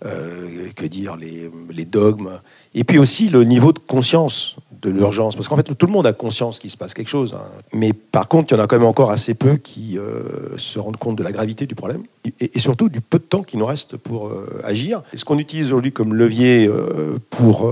euh, 0.05 0.69
que 0.77 0.87
dire, 0.87 1.17
les, 1.17 1.85
dogmes, 1.85 2.41
et 2.75 2.85
puis 2.85 2.99
aussi 2.99 3.29
le 3.29 3.43
niveau 3.45 3.73
de 3.73 3.79
conscience 3.81 4.57
de 4.83 4.91
l'urgence. 4.91 5.37
Parce 5.37 5.49
qu'en 5.49 5.57
fait, 5.57 5.75
tout 5.75 5.87
le 5.87 5.93
monde 5.93 6.07
a 6.07 6.13
conscience 6.13 6.59
qu'il 6.59 6.71
se 6.71 6.77
passe 6.77 6.95
quelque 6.95 7.09
chose. 7.09 7.35
Hein. 7.35 7.45
Mais 7.73 7.93
par 7.93 8.29
contre, 8.29 8.53
il 8.53 8.57
y 8.57 8.61
en 8.61 8.65
a 8.65 8.67
quand 8.67 8.77
même 8.77 8.87
encore 8.87 9.11
assez 9.11 9.35
peu 9.35 9.57
qui 9.57 9.99
euh, 9.99 10.57
se 10.57 10.79
rendent 10.79 10.97
compte 10.97 11.17
de 11.17 11.23
la 11.23 11.33
gravité 11.33 11.67
du 11.67 11.75
problème 11.75 12.03
et, 12.41 12.59
surtout 12.59 12.89
du 12.89 13.01
peu 13.01 13.19
de 13.19 13.25
temps 13.25 13.43
qui 13.43 13.57
nous 13.57 13.67
reste 13.67 13.97
pour 13.97 14.29
euh, 14.29 14.61
agir. 14.65 15.03
Et 15.13 15.17
ce 15.17 15.25
qu'on 15.25 15.39
utilise 15.39 15.67
aujourd'hui 15.67 15.93
comme 15.93 16.15
levier 16.15 16.67
euh, 16.67 17.19
pour 17.31 17.71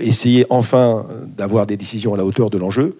essayer 0.00 0.46
enfin 0.50 1.06
d'avoir 1.36 1.66
des 1.66 1.76
décisions 1.76 2.14
à 2.14 2.16
la 2.16 2.24
hauteur 2.24 2.50
de 2.50 2.58
l'enjeu, 2.58 2.96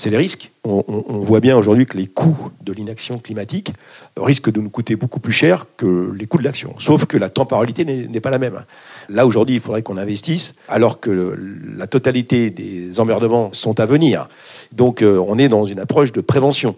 c'est 0.00 0.10
les 0.10 0.16
risques. 0.16 0.50
On, 0.64 0.82
voit 1.20 1.40
bien 1.40 1.56
aujourd'hui 1.56 1.84
que 1.84 1.96
les 1.96 2.06
coûts 2.06 2.50
de 2.62 2.72
l'inaction 2.72 3.18
climatique 3.18 3.72
risquent 4.16 4.50
de 4.50 4.60
nous 4.60 4.70
coûter 4.70 4.96
beaucoup 4.96 5.20
plus 5.20 5.32
cher 5.32 5.66
que 5.76 6.12
les 6.16 6.26
coûts 6.26 6.38
de 6.38 6.44
l'action. 6.44 6.74
Sauf 6.78 7.04
que 7.04 7.18
la 7.18 7.28
temporalité 7.28 7.84
n'est 7.84 8.20
pas 8.20 8.30
la 8.30 8.38
même. 8.38 8.64
Là, 9.10 9.26
aujourd'hui, 9.26 9.56
il 9.56 9.60
faudrait 9.60 9.82
qu'on 9.82 9.98
investisse, 9.98 10.54
alors 10.68 11.00
que 11.00 11.36
la 11.76 11.86
totalité 11.86 12.50
des 12.50 12.98
emmerdements 12.98 13.52
sont 13.52 13.78
à 13.78 13.86
venir. 13.86 14.28
Donc, 14.72 15.02
euh, 15.02 15.22
on 15.26 15.38
est 15.38 15.48
dans 15.48 15.66
une 15.66 15.80
approche 15.80 16.12
de 16.12 16.22
prévention. 16.22 16.76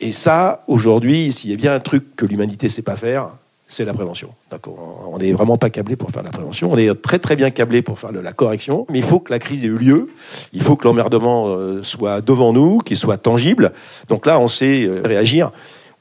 Et 0.00 0.12
ça, 0.12 0.62
aujourd'hui, 0.68 1.32
s'il 1.32 1.50
y 1.50 1.54
a 1.54 1.56
bien 1.56 1.74
un 1.74 1.80
truc 1.80 2.16
que 2.16 2.26
l'humanité 2.26 2.66
ne 2.66 2.72
sait 2.72 2.82
pas 2.82 2.96
faire, 2.96 3.30
c'est 3.68 3.84
la 3.84 3.92
prévention. 3.92 4.30
On 4.66 5.18
n'est 5.18 5.32
vraiment 5.32 5.58
pas 5.58 5.68
câblé 5.68 5.94
pour 5.94 6.10
faire 6.10 6.22
la 6.22 6.30
prévention. 6.30 6.72
On 6.72 6.78
est 6.78 6.92
très 7.00 7.18
très 7.18 7.36
bien 7.36 7.50
câblé 7.50 7.82
pour 7.82 7.98
faire 7.98 8.10
la 8.12 8.32
correction. 8.32 8.86
Mais 8.90 8.98
il 8.98 9.04
faut 9.04 9.20
que 9.20 9.30
la 9.30 9.38
crise 9.38 9.62
ait 9.62 9.68
eu 9.68 9.76
lieu. 9.76 10.08
Il 10.54 10.62
faut 10.62 10.74
que 10.74 10.88
l'emmerdement 10.88 11.48
euh, 11.48 11.82
soit 11.82 12.22
devant 12.22 12.54
nous, 12.54 12.78
qu'il 12.78 12.96
soit 12.96 13.18
tangible. 13.18 13.72
Donc 14.08 14.26
là, 14.26 14.40
on 14.40 14.48
sait 14.48 14.84
euh, 14.84 15.02
réagir. 15.04 15.52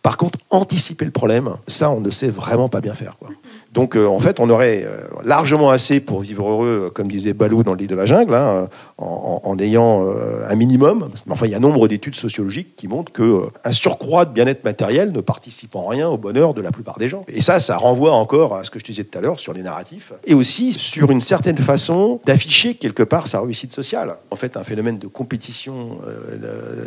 Par 0.02 0.16
contre, 0.16 0.40
anticiper 0.50 1.04
le 1.04 1.12
problème, 1.12 1.56
ça, 1.68 1.90
on 1.90 2.00
ne 2.00 2.10
sait 2.10 2.30
vraiment 2.30 2.70
pas 2.70 2.80
bien 2.80 2.94
faire. 2.94 3.18
Donc, 3.78 3.96
euh, 3.96 4.08
en 4.08 4.20
fait, 4.20 4.40
on 4.40 4.50
aurait 4.50 4.86
euh, 4.88 5.02
largement 5.24 5.70
assez 5.70 6.00
pour 6.00 6.22
vivre 6.22 6.50
heureux, 6.50 6.86
euh, 6.88 6.90
comme 6.90 7.08
disait 7.08 7.34
Balou 7.34 7.62
dans 7.62 7.76
l'île 7.76 7.88
de 7.88 7.94
la 7.94 8.08
jungle, 8.08 8.34
hein, 8.34 8.70
en, 8.98 9.56
ayant 9.60 10.08
un 10.50 10.56
minimum. 10.56 11.12
Enfin, 11.30 11.46
il 11.46 11.52
y 11.52 11.56
a 11.56 11.60
nombre 11.60 11.88
d'études 11.88 12.16
sociologiques 12.16 12.76
qui 12.76 12.88
montrent 12.88 13.12
qu'un 13.14 13.72
surcroît 13.72 14.26
de 14.26 14.34
bien-être 14.34 14.64
matériel 14.64 15.12
ne 15.12 15.22
participe 15.22 15.76
en 15.76 15.86
rien 15.86 16.10
au 16.10 16.18
bonheur 16.18 16.56
de 16.56 16.62
la 16.62 16.72
plupart 16.72 16.98
des 16.98 17.08
gens. 17.08 17.24
Et 17.28 17.42
ça, 17.42 17.60
ça 17.60 17.78
renvoie 17.78 18.14
encore 18.14 18.56
à 18.56 18.64
ce 18.64 18.72
que 18.72 18.80
je 18.80 18.84
disais 18.84 19.04
tout 19.04 19.16
à 19.16 19.22
l'heure 19.22 19.40
sur 19.40 19.54
les 19.54 19.62
narratifs, 19.62 20.12
et 20.26 20.34
aussi 20.34 20.74
sur 20.74 21.12
une 21.12 21.22
certaine 21.22 21.58
façon 21.58 22.20
d'afficher 22.26 22.74
quelque 22.74 23.04
part 23.04 23.28
sa 23.28 23.42
réussite 23.42 23.74
sociale. 23.74 24.16
En 24.32 24.36
fait, 24.36 24.58
un 24.58 24.64
phénomène 24.64 24.98
de 24.98 25.08
compétition 25.08 26.00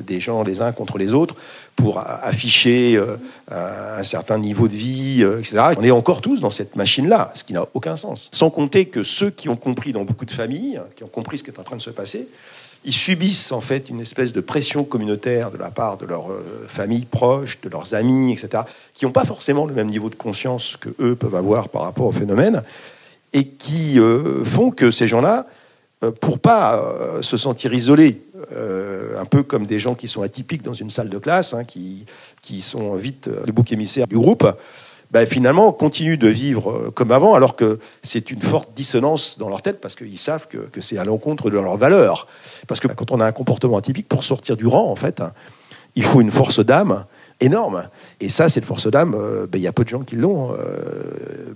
des 0.04 0.18
gens 0.18 0.42
les 0.42 0.60
uns 0.60 0.72
contre 0.72 0.98
les 0.98 1.12
autres 1.12 1.36
pour 1.80 1.98
afficher 1.98 3.02
un 3.50 4.02
certain 4.02 4.38
niveau 4.38 4.68
de 4.68 4.74
vie, 4.74 5.22
etc. 5.22 5.74
On 5.78 5.82
est 5.82 5.90
encore 5.90 6.20
tous 6.20 6.40
dans 6.40 6.50
cette 6.50 6.76
machine-là, 6.76 7.32
ce 7.34 7.44
qui 7.44 7.52
n'a 7.52 7.66
aucun 7.74 7.96
sens. 7.96 8.28
Sans 8.32 8.50
compter 8.50 8.86
que 8.86 9.02
ceux 9.02 9.30
qui 9.30 9.48
ont 9.48 9.56
compris 9.56 9.92
dans 9.92 10.04
beaucoup 10.04 10.24
de 10.24 10.30
familles, 10.30 10.80
qui 10.96 11.04
ont 11.04 11.08
compris 11.08 11.38
ce 11.38 11.44
qui 11.44 11.50
est 11.50 11.58
en 11.58 11.62
train 11.62 11.76
de 11.76 11.82
se 11.82 11.90
passer, 11.90 12.28
ils 12.84 12.94
subissent 12.94 13.52
en 13.52 13.60
fait 13.60 13.90
une 13.90 14.00
espèce 14.00 14.32
de 14.32 14.40
pression 14.40 14.84
communautaire 14.84 15.50
de 15.50 15.58
la 15.58 15.70
part 15.70 15.98
de 15.98 16.06
leurs 16.06 16.30
euh, 16.30 16.66
familles 16.66 17.04
proches, 17.04 17.60
de 17.60 17.68
leurs 17.68 17.94
amis, 17.94 18.32
etc., 18.32 18.64
qui 18.94 19.04
n'ont 19.04 19.12
pas 19.12 19.24
forcément 19.24 19.66
le 19.66 19.74
même 19.74 19.88
niveau 19.88 20.08
de 20.08 20.14
conscience 20.14 20.76
que 20.78 20.88
eux 20.98 21.14
peuvent 21.14 21.34
avoir 21.34 21.68
par 21.68 21.82
rapport 21.82 22.06
au 22.06 22.12
phénomène, 22.12 22.62
et 23.32 23.46
qui 23.46 24.00
euh, 24.00 24.44
font 24.44 24.70
que 24.70 24.90
ces 24.90 25.08
gens-là, 25.08 25.46
euh, 26.02 26.10
pour 26.10 26.38
pas 26.38 26.82
se 27.20 27.36
sentir 27.36 27.74
isolés, 27.74 28.22
un 28.50 29.24
peu 29.24 29.42
comme 29.42 29.66
des 29.66 29.78
gens 29.78 29.94
qui 29.94 30.08
sont 30.08 30.22
atypiques 30.22 30.62
dans 30.62 30.74
une 30.74 30.90
salle 30.90 31.08
de 31.08 31.18
classe, 31.18 31.54
hein, 31.54 31.64
qui, 31.64 32.06
qui 32.42 32.60
sont 32.60 32.94
vite 32.94 33.28
le 33.46 33.52
bouc 33.52 33.72
émissaire 33.72 34.06
du 34.06 34.16
groupe, 34.16 34.46
ben, 35.10 35.26
finalement, 35.26 35.72
continuent 35.72 36.18
de 36.18 36.28
vivre 36.28 36.70
euh, 36.70 36.90
comme 36.92 37.10
avant, 37.10 37.34
alors 37.34 37.56
que 37.56 37.80
c'est 38.02 38.30
une 38.30 38.40
forte 38.40 38.70
dissonance 38.76 39.38
dans 39.38 39.48
leur 39.48 39.60
tête, 39.60 39.80
parce 39.80 39.96
qu'ils 39.96 40.20
savent 40.20 40.46
que, 40.46 40.58
que 40.58 40.80
c'est 40.80 40.98
à 40.98 41.04
l'encontre 41.04 41.50
de 41.50 41.58
leurs 41.58 41.76
valeurs. 41.76 42.28
Parce 42.68 42.78
que 42.78 42.86
quand 42.86 43.10
on 43.10 43.18
a 43.18 43.26
un 43.26 43.32
comportement 43.32 43.76
atypique, 43.76 44.08
pour 44.08 44.22
sortir 44.22 44.56
du 44.56 44.66
rang, 44.66 44.88
en 44.88 44.96
fait, 44.96 45.20
hein, 45.20 45.32
il 45.96 46.04
faut 46.04 46.20
une 46.20 46.30
force 46.30 46.60
d'âme 46.60 47.06
énorme. 47.40 47.88
Et 48.20 48.28
ça, 48.28 48.48
cette 48.48 48.64
force 48.64 48.86
d'âme, 48.86 49.16
ben, 49.50 49.58
il 49.58 49.62
y 49.62 49.66
a 49.66 49.72
peu 49.72 49.82
de 49.82 49.88
gens 49.88 50.02
qui 50.02 50.14
l'ont, 50.14 50.54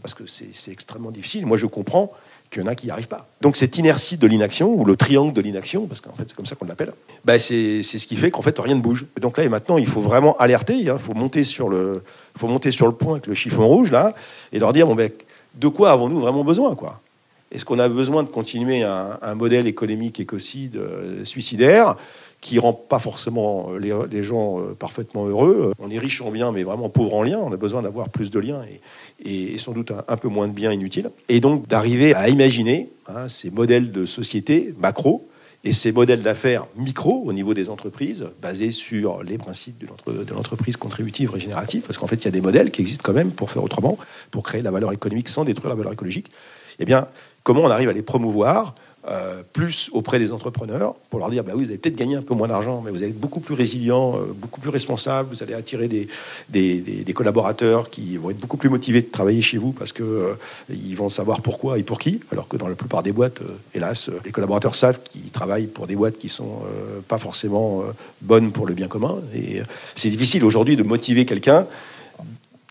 parce 0.02 0.14
que 0.14 0.24
c'est 0.26 0.72
extrêmement 0.72 1.12
difficile. 1.12 1.46
Moi, 1.46 1.56
je 1.56 1.66
comprends 1.66 2.10
qu'il 2.54 2.62
y 2.62 2.66
en 2.66 2.68
a 2.68 2.74
qui 2.74 2.86
n'y 2.86 2.92
arrivent 2.92 3.08
pas. 3.08 3.26
Donc 3.40 3.56
cette 3.56 3.76
inertie 3.76 4.16
de 4.16 4.26
l'inaction, 4.26 4.72
ou 4.72 4.84
le 4.84 4.96
triangle 4.96 5.32
de 5.32 5.40
l'inaction, 5.40 5.86
parce 5.86 6.00
qu'en 6.00 6.12
fait 6.12 6.24
c'est 6.28 6.34
comme 6.36 6.46
ça 6.46 6.54
qu'on 6.54 6.66
l'appelle, 6.66 6.92
bah, 7.24 7.38
c'est 7.38 7.82
ce 7.82 8.06
qui 8.06 8.16
fait 8.16 8.30
qu'en 8.30 8.42
fait 8.42 8.58
rien 8.58 8.76
ne 8.76 8.80
bouge. 8.80 9.06
donc 9.20 9.36
là 9.36 9.44
et 9.44 9.48
maintenant, 9.48 9.76
il 9.76 9.86
faut 9.86 10.00
vraiment 10.00 10.36
alerter, 10.38 10.74
il 10.74 10.88
hein. 10.88 10.98
faut, 10.98 11.14
monter 11.14 11.44
sur 11.44 11.68
le, 11.68 12.02
faut 12.36 12.48
monter 12.48 12.70
sur 12.70 12.86
le 12.86 12.92
point 12.92 13.14
avec 13.14 13.26
le 13.26 13.34
chiffon 13.34 13.66
rouge, 13.66 13.90
là, 13.90 14.14
et 14.52 14.58
leur 14.58 14.72
dire, 14.72 14.86
bon, 14.86 14.94
ben, 14.94 15.10
de 15.54 15.68
quoi 15.68 15.90
avons-nous 15.92 16.20
vraiment 16.20 16.44
besoin 16.44 16.74
quoi? 16.74 17.00
Est-ce 17.52 17.64
qu'on 17.64 17.78
a 17.78 17.88
besoin 17.88 18.24
de 18.24 18.28
continuer 18.28 18.82
un, 18.82 19.18
un 19.22 19.34
modèle 19.36 19.68
économique 19.68 20.18
écocide 20.18 20.76
euh, 20.76 21.24
suicidaire? 21.24 21.96
Qui 22.44 22.58
rend 22.58 22.74
pas 22.74 22.98
forcément 22.98 23.70
euh, 23.72 24.06
les, 24.10 24.22
gens 24.22 24.60
euh, 24.60 24.74
parfaitement 24.74 25.26
heureux. 25.26 25.72
On 25.78 25.90
est 25.90 25.98
riche 25.98 26.20
en 26.20 26.30
biens, 26.30 26.52
mais 26.52 26.62
vraiment 26.62 26.90
pauvre 26.90 27.14
en 27.14 27.22
liens. 27.22 27.38
On 27.42 27.50
a 27.50 27.56
besoin 27.56 27.80
d'avoir 27.80 28.10
plus 28.10 28.30
de 28.30 28.38
liens 28.38 28.62
et, 29.24 29.56
sans 29.56 29.72
doute 29.72 29.92
un, 30.06 30.16
peu 30.18 30.28
moins 30.28 30.46
de 30.46 30.52
biens 30.52 30.70
inutiles. 30.70 31.10
Et 31.30 31.40
donc 31.40 31.66
d'arriver 31.66 32.14
à 32.14 32.28
imaginer 32.28 32.90
hein, 33.08 33.28
ces 33.28 33.50
modèles 33.50 33.92
de 33.92 34.04
société 34.04 34.74
macro 34.78 35.26
et 35.64 35.72
ces 35.72 35.90
modèles 35.90 36.22
d'affaires 36.22 36.66
micro 36.76 37.22
au 37.24 37.32
niveau 37.32 37.54
des 37.54 37.70
entreprises, 37.70 38.26
basés 38.42 38.72
sur 38.72 39.22
les 39.22 39.38
principes 39.38 39.82
de 40.06 40.34
l'entreprise 40.34 40.76
contributive 40.76 41.30
régénérative, 41.30 41.80
parce 41.86 41.96
qu'en 41.96 42.06
fait, 42.06 42.16
il 42.16 42.24
y 42.26 42.28
a 42.28 42.32
des 42.32 42.42
modèles 42.42 42.70
qui 42.70 42.82
existent 42.82 43.02
quand 43.02 43.14
même 43.14 43.30
pour 43.30 43.50
faire 43.50 43.64
autrement, 43.64 43.96
pour 44.30 44.42
créer 44.42 44.60
la 44.60 44.70
valeur 44.70 44.92
économique 44.92 45.30
sans 45.30 45.44
détruire 45.44 45.70
la 45.70 45.76
valeur 45.76 45.94
écologique. 45.94 46.30
Eh 46.78 46.84
bien, 46.84 47.08
comment 47.42 47.62
on 47.62 47.70
arrive 47.70 47.88
à 47.88 47.94
les 47.94 48.02
promouvoir 48.02 48.74
euh, 49.06 49.42
plus 49.52 49.90
auprès 49.92 50.18
des 50.18 50.32
entrepreneurs 50.32 50.94
pour 51.10 51.18
leur 51.18 51.28
dire 51.28 51.44
bah 51.44 51.52
oui, 51.54 51.64
vous 51.64 51.68
allez 51.68 51.78
peut-être 51.78 51.96
gagner 51.96 52.16
un 52.16 52.22
peu 52.22 52.34
moins 52.34 52.48
d'argent, 52.48 52.82
mais 52.82 52.90
vous 52.90 53.02
allez 53.02 53.12
être 53.12 53.20
beaucoup 53.20 53.40
plus 53.40 53.54
résilient, 53.54 54.16
euh, 54.16 54.32
beaucoup 54.34 54.62
plus 54.62 54.70
responsable. 54.70 55.28
Vous 55.30 55.42
allez 55.42 55.52
attirer 55.52 55.88
des, 55.88 56.08
des, 56.48 57.12
collaborateurs 57.12 57.90
qui 57.90 58.16
vont 58.16 58.30
être 58.30 58.38
beaucoup 58.38 58.56
plus 58.56 58.70
motivés 58.70 59.02
de 59.02 59.10
travailler 59.10 59.42
chez 59.42 59.58
vous 59.58 59.72
parce 59.72 59.92
que 59.92 60.02
euh, 60.02 60.34
ils 60.70 60.96
vont 60.96 61.10
savoir 61.10 61.42
pourquoi 61.42 61.78
et 61.78 61.82
pour 61.82 61.98
qui. 61.98 62.20
Alors 62.32 62.48
que 62.48 62.56
dans 62.56 62.66
la 62.66 62.76
plupart 62.76 63.02
des 63.02 63.12
boîtes, 63.12 63.40
hélas, 63.74 64.10
les 64.24 64.32
collaborateurs 64.32 64.74
savent 64.74 65.00
qu'ils 65.02 65.30
travaillent 65.30 65.66
pour 65.66 65.86
des 65.86 65.96
boîtes 65.96 66.18
qui 66.18 66.30
sont 66.30 66.62
pas 67.06 67.18
forcément 67.18 67.84
bonnes 68.22 68.52
pour 68.52 68.66
le 68.66 68.72
bien 68.72 68.88
commun. 68.88 69.18
Et 69.34 69.60
c'est 69.94 70.08
difficile 70.08 70.44
aujourd'hui 70.44 70.76
de 70.76 70.82
motiver 70.82 71.26
quelqu'un 71.26 71.66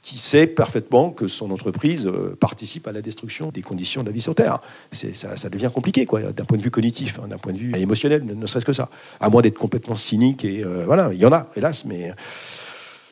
qui 0.04 0.20
sait 0.20 0.48
parfaitement 0.48 1.12
que 1.12 1.28
son 1.28 1.50
entreprise 1.50 2.08
euh, 2.08 2.38
participe 2.38 2.88
à 2.88 2.92
la 2.92 3.02
destruction 3.02 3.52
des 3.52 3.62
conditions 3.62 4.02
de 4.02 4.08
la 4.08 4.12
vie 4.12 4.22
sur 4.22 4.36
Terre. 4.36 4.60
Ça, 4.92 5.38
ça, 5.38 5.50
devient 5.50 5.72
compliqué, 5.74 6.06
quoi, 6.06 6.20
d'un 6.22 6.44
point 6.44 6.58
de 6.58 6.62
vue 6.62 6.72
cognitif, 6.72 7.20
hein, 7.24 7.30
d'un 7.30 7.38
point 7.38 7.54
de 7.54 7.58
vue 7.58 7.72
émotionnel, 7.78 8.24
ne, 8.26 8.46
serait-ce 8.46 8.66
que 8.66 8.74
ça. 8.74 8.90
À 9.22 9.30
moins 9.30 9.42
d'être 9.42 9.58
complètement 9.58 9.96
cynique, 9.96 10.44
et 10.44 10.62
euh, 10.62 10.84
voilà, 10.86 11.10
il 11.14 11.20
y 11.20 11.26
en 11.26 11.32
a, 11.32 11.48
hélas, 11.56 11.86
mais 11.86 12.12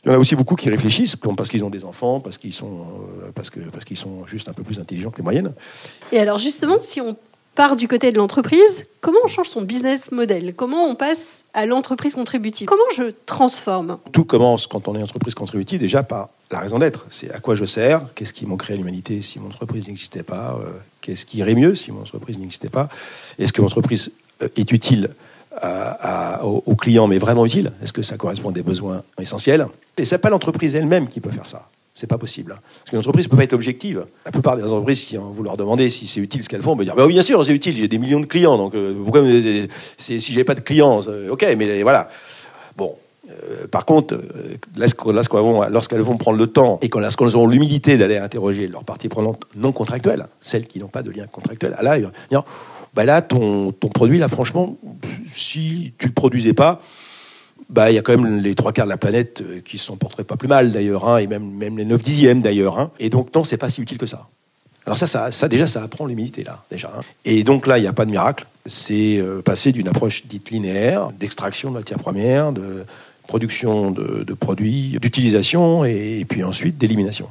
il 0.04 0.10
y 0.10 0.12
en 0.12 0.16
a 0.16 0.18
aussi 0.18 0.36
beaucoup 0.36 0.56
qui 0.56 0.70
réfléchissent, 0.70 1.16
parce 1.16 1.48
qu'ils 1.48 1.64
ont 1.64 1.70
des 1.70 1.86
enfants, 1.86 2.20
parce 2.20 2.38
qu'ils 2.38 2.54
sont, 2.54 2.82
euh, 3.22 3.32
parce 3.34 3.50
que, 3.50 3.62
parce 3.62 3.86
qu'ils 3.86 3.98
sont 3.98 4.28
juste 4.28 4.50
un 4.50 4.54
peu 4.54 4.64
plus 4.64 4.78
intelligents 4.78 5.12
que 5.12 5.18
les 5.18 5.24
moyennes. 5.24 5.54
Et 6.12 6.20
alors, 6.20 6.40
justement, 6.40 6.82
si 6.82 7.00
on 7.00 7.16
part 7.56 7.78
du 7.78 7.88
côté 7.88 8.12
de 8.12 8.18
l'entreprise, 8.18 8.86
comment 9.00 9.20
on 9.24 9.28
change 9.28 9.48
son 9.48 9.62
business 9.62 10.12
model? 10.12 10.54
Comment 10.56 10.84
on 10.88 10.96
passe 10.96 11.46
à 11.54 11.66
l'entreprise 11.66 12.16
contributive? 12.16 12.68
Comment 12.68 12.84
je 12.94 13.14
transforme? 13.26 13.98
Tout 14.12 14.26
commence 14.26 14.68
quand 14.68 14.90
on 14.90 14.96
est 14.96 15.02
entreprise 15.02 15.36
contributive 15.36 15.80
déjà 15.80 16.04
par 16.04 16.30
la 16.52 16.60
raison 16.60 16.80
d'être. 16.80 17.06
C'est 17.10 17.32
à 17.32 17.40
quoi 17.40 17.56
je 17.56 17.66
sers 17.66 18.02
Qu'est-ce 18.16 18.34
qui 18.34 18.46
manquerait 18.46 18.74
à 18.74 18.78
l'humanité 18.78 19.22
si 19.22 19.40
mon 19.40 19.48
entreprise 19.48 19.88
n'existait 19.88 20.24
pas 20.24 20.60
euh, 20.60 20.70
Qu'est-ce 21.02 21.26
qui 21.26 21.40
irait 21.40 21.56
mieux 21.56 21.76
si 21.76 21.92
mon 21.92 22.02
entreprise 22.02 22.38
n'existait 22.38 22.70
pas? 22.70 22.90
Est-ce 23.40 23.54
que 23.54 23.62
mon 23.62 23.68
entreprise 23.68 24.12
euh, 24.42 24.50
est 24.56 24.72
utile 24.72 25.10
aux 26.44 26.76
clients, 26.76 27.08
mais 27.08 27.18
vraiment 27.18 27.46
utile? 27.46 27.74
Est-ce 27.84 27.92
que 27.92 28.02
ça 28.02 28.16
correspond 28.16 28.50
à 28.50 28.54
des 28.54 28.64
besoins 28.64 29.04
essentiels? 29.20 29.68
Et 29.98 30.06
c'est 30.06 30.18
pas 30.18 30.30
l'entreprise 30.30 30.76
elle-même 30.76 31.10
qui 31.10 31.20
peut 31.20 31.30
faire 31.30 31.48
ça. 31.48 31.68
C'est 31.94 32.08
pas 32.08 32.18
possible. 32.18 32.58
Parce 32.80 32.90
qu'une 32.90 33.00
entreprise 33.00 33.28
peut 33.28 33.36
pas 33.36 33.44
être 33.44 33.54
objective. 33.54 34.06
La 34.26 34.32
plupart 34.32 34.56
des 34.56 34.64
entreprises, 34.64 35.02
si 35.02 35.18
vous 35.18 35.44
leur 35.44 35.58
demandez 35.58 35.90
si 35.90 36.08
c'est 36.08 36.22
utile 36.22 36.42
ce 36.42 36.48
qu'elles 36.48 36.62
font, 36.62 36.76
vont 36.76 36.84
dire 36.84 36.96
bah 36.96 37.06
oui, 37.06 37.14
bien 37.14 37.22
sûr, 37.22 37.46
c'est 37.46 37.52
utile, 37.52 37.76
j'ai 37.76 37.90
des 37.90 37.98
millions 37.98 38.22
de 38.22 38.26
clients, 38.26 38.58
donc 38.58 38.76
euh, 38.76 38.96
pourquoi 39.04 39.24
si 39.98 40.20
j'ai 40.20 40.44
pas 40.46 40.56
de 40.56 40.62
clients 40.62 41.02
Ok, 41.30 41.46
mais 41.58 41.84
voilà. 41.84 42.10
Euh, 43.32 43.68
par 43.68 43.86
contre, 43.86 44.16
euh, 44.16 44.58
lorsqu'elles 45.70 46.02
vont 46.02 46.18
prendre 46.18 46.38
le 46.38 46.48
temps 46.48 46.80
et 46.82 46.90
lorsqu'elles 46.94 47.36
auront 47.36 47.48
l'humilité 47.48 47.98
d'aller 47.98 48.18
interroger 48.18 48.68
leurs 48.68 48.84
parties 48.84 49.10
prenantes 49.10 49.44
non 49.56 49.72
contractuelles, 49.72 50.26
celles 50.42 50.68
qui 50.68 50.80
n'ont 50.80 50.88
pas 50.88 51.04
de 51.04 51.12
lien 51.12 51.26
contractuel, 51.28 51.76
là, 51.82 51.98
ils 51.98 52.06
vont 52.06 52.12
dire 52.30 52.44
bah 52.94 53.06
là, 53.06 53.22
ton, 53.22 53.72
produit, 53.72 54.18
là, 54.18 54.28
franchement, 54.28 54.78
si 55.34 55.94
tu 55.98 56.08
le 56.08 56.14
produisais 56.14 56.54
pas, 56.54 56.82
bah, 57.70 57.90
il 57.90 57.96
y 57.96 57.98
a 57.98 58.02
quand 58.02 58.18
même 58.18 58.40
les 58.40 58.54
trois 58.54 58.74
quarts 58.74 58.86
de 58.86 58.90
la 58.90 58.98
planète 58.98 59.42
euh, 59.42 59.62
qui 59.64 59.78
s'en 59.78 59.96
porteraient 59.96 60.26
pas 60.26 60.36
plus 60.36 60.50
mal 60.50 60.72
d'ailleurs, 60.72 61.08
hein, 61.08 61.18
et 61.20 61.28
même, 61.28 61.78
les 61.78 61.86
9 61.86 62.04
dixièmes 62.04 62.42
d'ailleurs. 62.42 62.80
Hein. 62.80 62.92
Et 63.00 63.10
donc, 63.10 63.34
non, 63.34 63.46
c'est 63.46 63.58
pas 63.58 63.70
si 63.70 63.82
utile 63.82 63.98
que 63.98 64.06
ça. 64.06 64.28
Alors 64.86 64.98
ça, 64.98 65.48
déjà, 65.48 65.68
ça 65.68 65.84
apprend 65.84 66.06
l'humilité 66.08 66.44
là, 66.44 66.64
déjà. 66.70 66.92
Hein. 66.98 67.02
Et 67.24 67.44
donc 67.44 67.68
là, 67.68 67.78
il 67.78 67.82
n'y 67.82 67.88
a 67.88 67.94
pas 67.94 68.06
de 68.06 68.12
miracle. 68.12 68.46
C'est 68.66 69.24
passer 69.46 69.72
d'une 69.72 69.88
approche 69.88 70.26
dite 70.26 70.50
linéaire, 70.50 71.12
d'extraction 71.12 71.70
de 71.70 71.76
matières 71.76 72.00
premières, 72.00 72.52
de 72.52 72.84
production 73.32 73.92
de, 73.92 74.34
produits, 74.34 74.98
d'utilisation, 75.00 75.86
et, 75.86 76.26
puis 76.28 76.44
ensuite 76.44 76.78
d'élimination. 76.78 77.28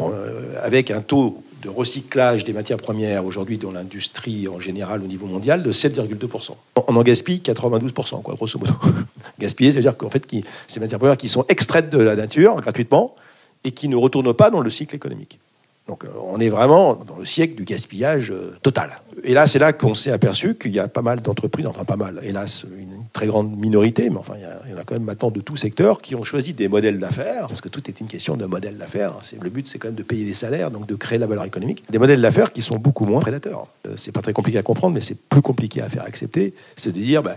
Euh, 0.00 0.54
avec 0.62 0.90
un 0.90 1.00
taux 1.00 1.42
de 1.62 1.68
recyclage 1.68 2.44
des 2.44 2.52
matières 2.52 2.78
premières 2.78 3.24
aujourd'hui 3.24 3.56
dans 3.56 3.70
l'industrie 3.70 4.48
en 4.48 4.58
général 4.58 5.00
au 5.02 5.06
niveau 5.06 5.26
mondial 5.26 5.62
de 5.62 5.72
7,2%. 5.72 6.54
On 6.88 6.96
en 6.96 7.02
gaspille 7.02 7.38
92%, 7.38 8.22
quoi, 8.22 8.34
grosso 8.34 8.58
modo. 8.58 8.72
Gaspiller, 9.38 9.70
ça 9.70 9.76
veut 9.76 9.82
dire 9.82 9.96
qu'en 9.96 10.10
fait, 10.10 10.24
ces 10.66 10.80
matières 10.80 10.98
premières 10.98 11.16
qui 11.16 11.28
sont 11.28 11.44
extraites 11.48 11.88
de 11.90 11.98
la 11.98 12.16
nature 12.16 12.60
gratuitement 12.60 13.14
et 13.62 13.70
qui 13.70 13.88
ne 13.88 13.96
retournent 13.96 14.34
pas 14.34 14.50
dans 14.50 14.60
le 14.60 14.70
cycle 14.70 14.96
économique. 14.96 15.38
Donc 15.86 16.04
euh, 16.04 16.08
on 16.32 16.40
est 16.40 16.50
vraiment 16.50 16.94
dans 16.94 17.16
le 17.16 17.24
siècle 17.24 17.54
du 17.54 17.64
gaspillage 17.64 18.30
euh, 18.32 18.56
total. 18.62 18.90
Et 19.22 19.34
là, 19.34 19.46
c'est 19.46 19.60
là 19.60 19.72
qu'on 19.72 19.94
s'est 19.94 20.12
aperçu 20.12 20.56
qu'il 20.56 20.72
y 20.72 20.80
a 20.80 20.88
pas 20.88 21.02
mal 21.02 21.20
d'entreprises, 21.22 21.66
enfin 21.66 21.84
pas 21.84 21.96
mal, 21.96 22.20
hélas, 22.24 22.64
une 22.76 22.97
très 23.18 23.26
grande 23.26 23.58
minorité, 23.58 24.10
mais 24.10 24.16
enfin 24.16 24.34
il 24.36 24.70
y, 24.70 24.74
en 24.74 24.78
a 24.78 24.84
quand 24.84 24.94
même 24.94 25.02
maintenant 25.02 25.32
de 25.32 25.40
tout 25.40 25.56
secteur 25.56 26.00
qui 26.00 26.14
ont 26.14 26.22
choisi 26.22 26.52
des 26.52 26.68
modèles 26.68 27.00
d'affaires, 27.00 27.48
parce 27.48 27.60
que 27.60 27.68
tout 27.68 27.82
est 27.90 27.98
une 28.00 28.06
question 28.06 28.36
de 28.36 28.46
modèle 28.46 28.78
d'affaires. 28.78 29.14
Le 29.42 29.50
but, 29.50 29.66
c'est 29.66 29.80
quand 29.80 29.88
même 29.88 29.96
de 29.96 30.04
payer 30.04 30.24
des 30.24 30.34
salaires, 30.34 30.70
donc 30.70 30.86
de 30.86 30.94
créer 30.94 31.18
la 31.18 31.26
valeur 31.26 31.44
économique. 31.44 31.82
Des 31.90 31.98
modèles 31.98 32.22
d'affaires 32.22 32.52
qui 32.52 32.62
sont 32.62 32.76
beaucoup 32.76 33.04
moins 33.06 33.20
prédateurs. 33.20 33.66
Euh, 33.88 33.94
c'est 33.96 34.12
pas 34.12 34.22
très 34.22 34.32
compliqué 34.32 34.56
à 34.56 34.62
comprendre, 34.62 34.94
mais 34.94 35.00
c'est 35.00 35.18
plus 35.18 35.42
compliqué 35.42 35.82
à 35.82 35.88
faire 35.88 36.04
accepter. 36.04 36.54
C'est 36.76 36.92
de 36.92 37.00
dire, 37.00 37.24
ben, 37.24 37.34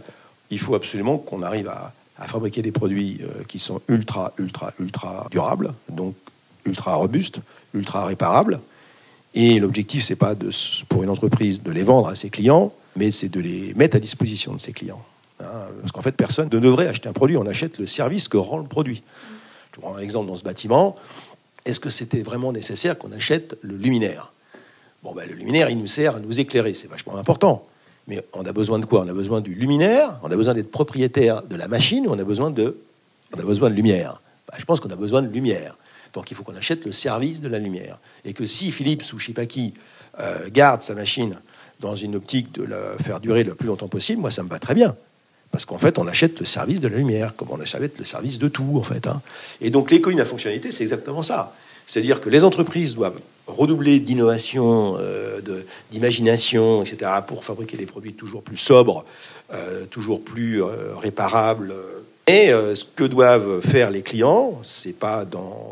il 0.51 0.59
faut 0.59 0.75
absolument 0.75 1.17
qu'on 1.17 1.41
arrive 1.41 1.67
à, 1.69 1.93
fabriquer 2.27 2.61
des 2.61 2.71
produits 2.71 3.19
qui 3.47 3.57
sont 3.57 3.81
ultra, 3.87 4.31
ultra, 4.37 4.73
ultra 4.79 5.27
durables, 5.31 5.73
donc 5.89 6.13
ultra 6.65 6.93
robustes, 6.93 7.39
ultra 7.73 8.05
réparables. 8.05 8.59
Et 9.33 9.59
l'objectif, 9.59 10.03
c'est 10.03 10.15
pas 10.15 10.35
de, 10.35 10.51
pour 10.87 11.01
une 11.01 11.09
entreprise 11.09 11.63
de 11.63 11.71
les 11.71 11.81
vendre 11.81 12.09
à 12.09 12.13
ses 12.13 12.29
clients, 12.29 12.71
mais 12.95 13.09
c'est 13.09 13.29
de 13.29 13.39
les 13.39 13.73
mettre 13.73 13.95
à 13.95 13.99
disposition 13.99 14.53
de 14.53 14.59
ses 14.59 14.71
clients. 14.71 15.01
Hein, 15.41 15.67
parce 15.81 15.91
qu'en 15.91 16.01
fait, 16.01 16.11
personne 16.11 16.49
ne 16.51 16.59
devrait 16.59 16.87
acheter 16.87 17.09
un 17.09 17.13
produit, 17.13 17.37
on 17.37 17.45
achète 17.45 17.79
le 17.79 17.85
service 17.85 18.27
que 18.27 18.37
rend 18.37 18.59
le 18.59 18.67
produit. 18.67 19.03
Je 19.75 19.79
prends 19.79 19.95
un 19.95 19.99
exemple 19.99 20.27
dans 20.27 20.35
ce 20.35 20.43
bâtiment. 20.43 20.95
Est-ce 21.65 21.79
que 21.79 21.89
c'était 21.89 22.21
vraiment 22.21 22.51
nécessaire 22.51 22.97
qu'on 22.97 23.11
achète 23.11 23.57
le 23.61 23.75
luminaire? 23.75 24.31
Bon, 25.03 25.13
ben, 25.13 25.27
le 25.27 25.35
luminaire, 25.35 25.69
il 25.69 25.79
nous 25.79 25.87
sert 25.87 26.17
à 26.17 26.19
nous 26.19 26.39
éclairer, 26.39 26.73
c'est 26.73 26.89
vachement 26.89 27.17
important. 27.17 27.67
Mais 28.07 28.23
on 28.33 28.45
a 28.45 28.51
besoin 28.51 28.79
de 28.79 28.85
quoi? 28.85 29.01
On 29.01 29.07
a 29.07 29.13
besoin 29.13 29.41
du 29.41 29.53
luminaire, 29.53 30.19
on 30.23 30.31
a 30.31 30.35
besoin 30.35 30.53
d'être 30.53 30.71
propriétaire 30.71 31.43
de 31.43 31.55
la 31.55 31.67
machine, 31.67 32.07
ou 32.07 32.11
on 32.11 32.19
a 32.19 32.23
besoin 32.23 32.51
de, 32.51 32.77
on 33.35 33.39
a 33.39 33.43
besoin 33.43 33.69
de 33.69 33.75
lumière? 33.75 34.21
Ben, 34.51 34.57
je 34.59 34.65
pense 34.65 34.79
qu'on 34.79 34.89
a 34.89 34.95
besoin 34.95 35.21
de 35.21 35.27
lumière. 35.27 35.75
Donc 36.13 36.29
il 36.29 36.35
faut 36.35 36.43
qu'on 36.43 36.55
achète 36.55 36.85
le 36.85 36.91
service 36.91 37.41
de 37.41 37.47
la 37.47 37.59
lumière. 37.59 37.97
Et 38.25 38.33
que 38.33 38.45
si 38.45 38.71
Philips 38.71 39.13
ou 39.13 39.19
je 39.19 39.27
sais 39.27 39.33
pas 39.33 39.45
qui 39.45 39.73
euh, 40.19 40.49
garde 40.51 40.81
sa 40.81 40.93
machine 40.93 41.37
dans 41.79 41.95
une 41.95 42.15
optique 42.15 42.51
de 42.53 42.63
la 42.63 42.97
faire 42.99 43.19
durer 43.19 43.43
le 43.43 43.55
plus 43.55 43.67
longtemps 43.67 43.87
possible, 43.87 44.21
moi 44.21 44.31
ça 44.31 44.43
me 44.43 44.49
va 44.49 44.59
très 44.59 44.73
bien. 44.73 44.95
Parce 45.51 45.65
qu'en 45.65 45.77
fait, 45.77 45.99
on 45.99 46.07
achète 46.07 46.39
le 46.39 46.45
service 46.45 46.81
de 46.81 46.87
la 46.87 46.97
lumière, 46.97 47.35
comme 47.35 47.49
on 47.51 47.59
achète 47.59 47.99
le 47.99 48.05
service 48.05 48.39
de 48.39 48.47
tout, 48.47 48.73
en 48.77 48.83
fait. 48.83 49.07
Hein. 49.07 49.21
Et 49.59 49.69
donc 49.69 49.91
l'économie 49.91 50.19
la 50.19 50.25
fonctionnalité, 50.25 50.71
c'est 50.71 50.83
exactement 50.83 51.21
ça. 51.21 51.53
C'est-à-dire 51.87 52.21
que 52.21 52.29
les 52.29 52.43
entreprises 52.43 52.95
doivent 52.95 53.19
redoubler 53.47 53.99
d'innovation, 53.99 54.95
euh, 54.99 55.41
d'imagination, 55.91 56.83
etc., 56.83 57.11
pour 57.27 57.43
fabriquer 57.43 57.75
des 57.75 57.85
produits 57.85 58.13
toujours 58.13 58.43
plus 58.43 58.55
sobres, 58.55 59.03
euh, 59.51 59.85
toujours 59.85 60.23
plus 60.23 60.61
réparables, 61.01 61.73
et 62.27 62.53
euh, 62.53 62.75
ce 62.75 62.85
que 62.85 63.03
doivent 63.03 63.61
faire 63.61 63.89
les 63.89 64.03
clients, 64.03 64.59
c'est 64.63 64.97
pas 64.97 65.25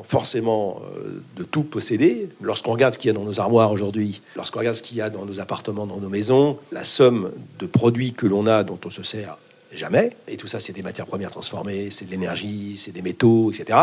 forcément 0.03 0.81
euh, 0.97 1.21
de 1.37 1.43
tout 1.43 1.63
posséder. 1.63 2.27
Lorsqu'on 2.41 2.71
regarde 2.71 2.95
ce 2.95 2.99
qu'il 2.99 3.07
y 3.07 3.11
a 3.11 3.13
dans 3.13 3.23
nos 3.23 3.39
armoires 3.39 3.71
aujourd'hui, 3.71 4.21
lorsqu'on 4.35 4.59
regarde 4.59 4.75
ce 4.75 4.81
qu'il 4.81 4.97
y 4.97 5.01
a 5.01 5.09
dans 5.11 5.25
nos 5.25 5.39
appartements, 5.39 5.85
dans 5.85 5.97
nos 5.99 6.09
maisons, 6.09 6.57
la 6.71 6.83
somme 6.83 7.31
de 7.59 7.65
produits 7.67 8.13
que 8.13 8.25
l'on 8.25 8.47
a 8.47 8.63
dont 8.63 8.79
on 8.83 8.89
se 8.89 9.03
sert 9.03 9.37
jamais, 9.73 10.11
et 10.27 10.37
tout 10.37 10.47
ça 10.47 10.59
c'est 10.59 10.73
des 10.73 10.81
matières 10.81 11.05
premières 11.05 11.31
transformées, 11.31 11.89
c'est 11.91 12.05
de 12.05 12.11
l'énergie, 12.11 12.75
c'est 12.77 12.91
des 12.91 13.01
métaux, 13.01 13.51
etc. 13.51 13.77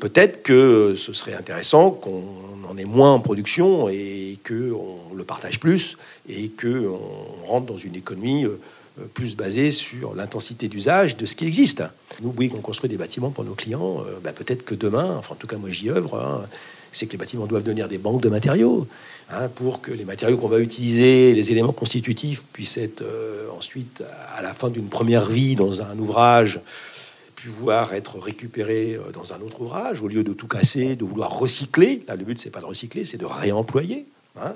Peut-être 0.00 0.42
que 0.42 0.94
ce 0.96 1.12
serait 1.12 1.34
intéressant 1.34 1.90
qu'on 1.90 2.22
en 2.68 2.76
ait 2.78 2.84
moins 2.84 3.12
en 3.12 3.20
production 3.20 3.88
et 3.88 4.38
qu'on 4.46 5.14
le 5.14 5.24
partage 5.24 5.60
plus 5.60 5.98
et 6.28 6.48
qu'on 6.48 6.98
rentre 7.46 7.66
dans 7.66 7.76
une 7.76 7.94
économie 7.94 8.44
euh, 8.44 8.58
euh, 9.00 9.04
plus 9.12 9.36
basé 9.36 9.70
sur 9.70 10.14
l'intensité 10.14 10.68
d'usage 10.68 11.16
de 11.16 11.26
ce 11.26 11.36
qui 11.36 11.46
existe. 11.46 11.82
Nous, 12.22 12.32
oui, 12.36 12.50
on 12.54 12.60
construit 12.60 12.88
des 12.88 12.96
bâtiments 12.96 13.30
pour 13.30 13.44
nos 13.44 13.54
clients. 13.54 14.02
Euh, 14.06 14.18
bah, 14.22 14.32
peut-être 14.32 14.64
que 14.64 14.74
demain, 14.74 15.16
enfin 15.18 15.34
en 15.34 15.36
tout 15.36 15.46
cas 15.46 15.56
moi 15.56 15.70
j'y 15.70 15.90
œuvre, 15.90 16.18
hein, 16.18 16.46
c'est 16.90 17.06
que 17.06 17.12
les 17.12 17.18
bâtiments 17.18 17.46
doivent 17.46 17.62
devenir 17.62 17.88
des 17.88 17.98
banques 17.98 18.22
de 18.22 18.28
matériaux 18.28 18.86
hein, 19.32 19.48
pour 19.48 19.80
que 19.80 19.90
les 19.90 20.04
matériaux 20.04 20.36
qu'on 20.36 20.48
va 20.48 20.60
utiliser, 20.60 21.34
les 21.34 21.50
éléments 21.50 21.72
constitutifs 21.72 22.42
puissent 22.52 22.78
être 22.78 23.02
euh, 23.02 23.48
ensuite 23.56 24.02
à 24.36 24.42
la 24.42 24.54
fin 24.54 24.70
d'une 24.70 24.88
première 24.88 25.26
vie 25.26 25.56
dans 25.56 25.82
un 25.82 25.98
ouvrage 25.98 26.60
pouvoir 27.34 27.92
être 27.92 28.20
récupérés 28.20 28.96
dans 29.14 29.32
un 29.32 29.40
autre 29.40 29.62
ouvrage 29.62 30.00
au 30.00 30.06
lieu 30.06 30.22
de 30.22 30.32
tout 30.32 30.46
casser, 30.46 30.94
de 30.94 31.04
vouloir 31.04 31.36
recycler. 31.36 32.04
Là, 32.06 32.14
le 32.14 32.24
but 32.24 32.40
c'est 32.40 32.50
pas 32.50 32.60
de 32.60 32.66
recycler, 32.66 33.04
c'est 33.04 33.16
de 33.16 33.26
réemployer. 33.26 34.06
Hein 34.40 34.54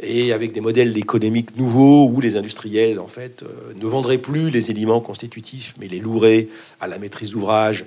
et 0.00 0.32
avec 0.32 0.52
des 0.52 0.60
modèles 0.60 0.96
économiques 0.98 1.56
nouveaux 1.56 2.08
où 2.08 2.20
les 2.20 2.36
industriels 2.36 2.98
en 2.98 3.06
fait 3.06 3.42
euh, 3.42 3.72
ne 3.76 3.86
vendraient 3.86 4.18
plus 4.18 4.50
les 4.50 4.70
éléments 4.70 5.00
constitutifs 5.00 5.74
mais 5.78 5.88
les 5.88 6.00
loueraient 6.00 6.48
à 6.80 6.88
la 6.88 6.98
maîtrise 6.98 7.32
d'ouvrage. 7.32 7.84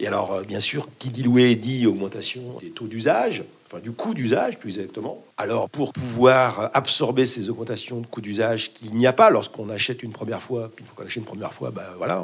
Et 0.00 0.06
alors 0.06 0.32
euh, 0.32 0.42
bien 0.42 0.60
sûr, 0.60 0.88
qui 0.98 1.10
dit 1.10 1.22
louer 1.22 1.54
dit 1.54 1.86
augmentation 1.86 2.42
des 2.62 2.70
taux 2.70 2.86
d'usage, 2.86 3.44
du 3.80 3.92
coût 3.92 4.14
d'usage 4.14 4.58
plus 4.58 4.78
exactement. 4.78 5.22
Alors 5.36 5.68
pour 5.68 5.92
pouvoir 5.92 6.70
absorber 6.74 7.26
ces 7.26 7.50
augmentations 7.50 8.00
de 8.00 8.06
coût 8.06 8.20
d'usage 8.20 8.72
qu'il 8.72 8.94
n'y 8.94 9.06
a 9.06 9.12
pas 9.12 9.30
lorsqu'on 9.30 9.70
achète 9.70 10.02
une 10.02 10.12
première 10.12 10.42
fois, 10.42 10.70
puis 10.74 10.84
qu'on 10.94 11.04
achète 11.04 11.16
une 11.16 11.24
première 11.24 11.52
fois, 11.52 11.70
ben 11.70 11.82
voilà, 11.98 12.22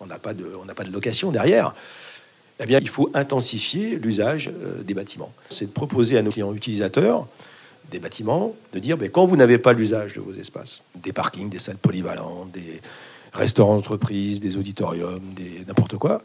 on 0.00 0.06
n'a 0.06 0.18
pas 0.18 0.34
de 0.34 0.50
on 0.60 0.64
n'a 0.64 0.74
pas 0.74 0.84
de 0.84 0.92
location 0.92 1.30
derrière. 1.30 1.74
Eh 2.58 2.66
bien, 2.66 2.78
il 2.80 2.88
faut 2.88 3.10
intensifier 3.12 3.96
l'usage 3.96 4.48
euh, 4.48 4.82
des 4.82 4.94
bâtiments. 4.94 5.32
C'est 5.50 5.66
de 5.66 5.70
proposer 5.70 6.16
à 6.16 6.22
nos 6.22 6.30
clients 6.30 6.54
utilisateurs 6.54 7.26
des 7.90 7.98
bâtiments, 7.98 8.54
de 8.72 8.78
dire 8.78 8.96
mais 8.96 9.10
quand 9.10 9.26
vous 9.26 9.36
n'avez 9.36 9.58
pas 9.58 9.72
l'usage 9.72 10.14
de 10.14 10.20
vos 10.20 10.32
espaces, 10.32 10.82
des 10.96 11.12
parkings, 11.12 11.48
des 11.48 11.58
salles 11.58 11.76
polyvalentes, 11.76 12.50
des 12.52 12.80
restaurants 13.32 13.76
d'entreprise, 13.76 14.40
des 14.40 14.56
auditoriums, 14.56 15.22
des 15.34 15.64
n'importe 15.66 15.96
quoi, 15.96 16.22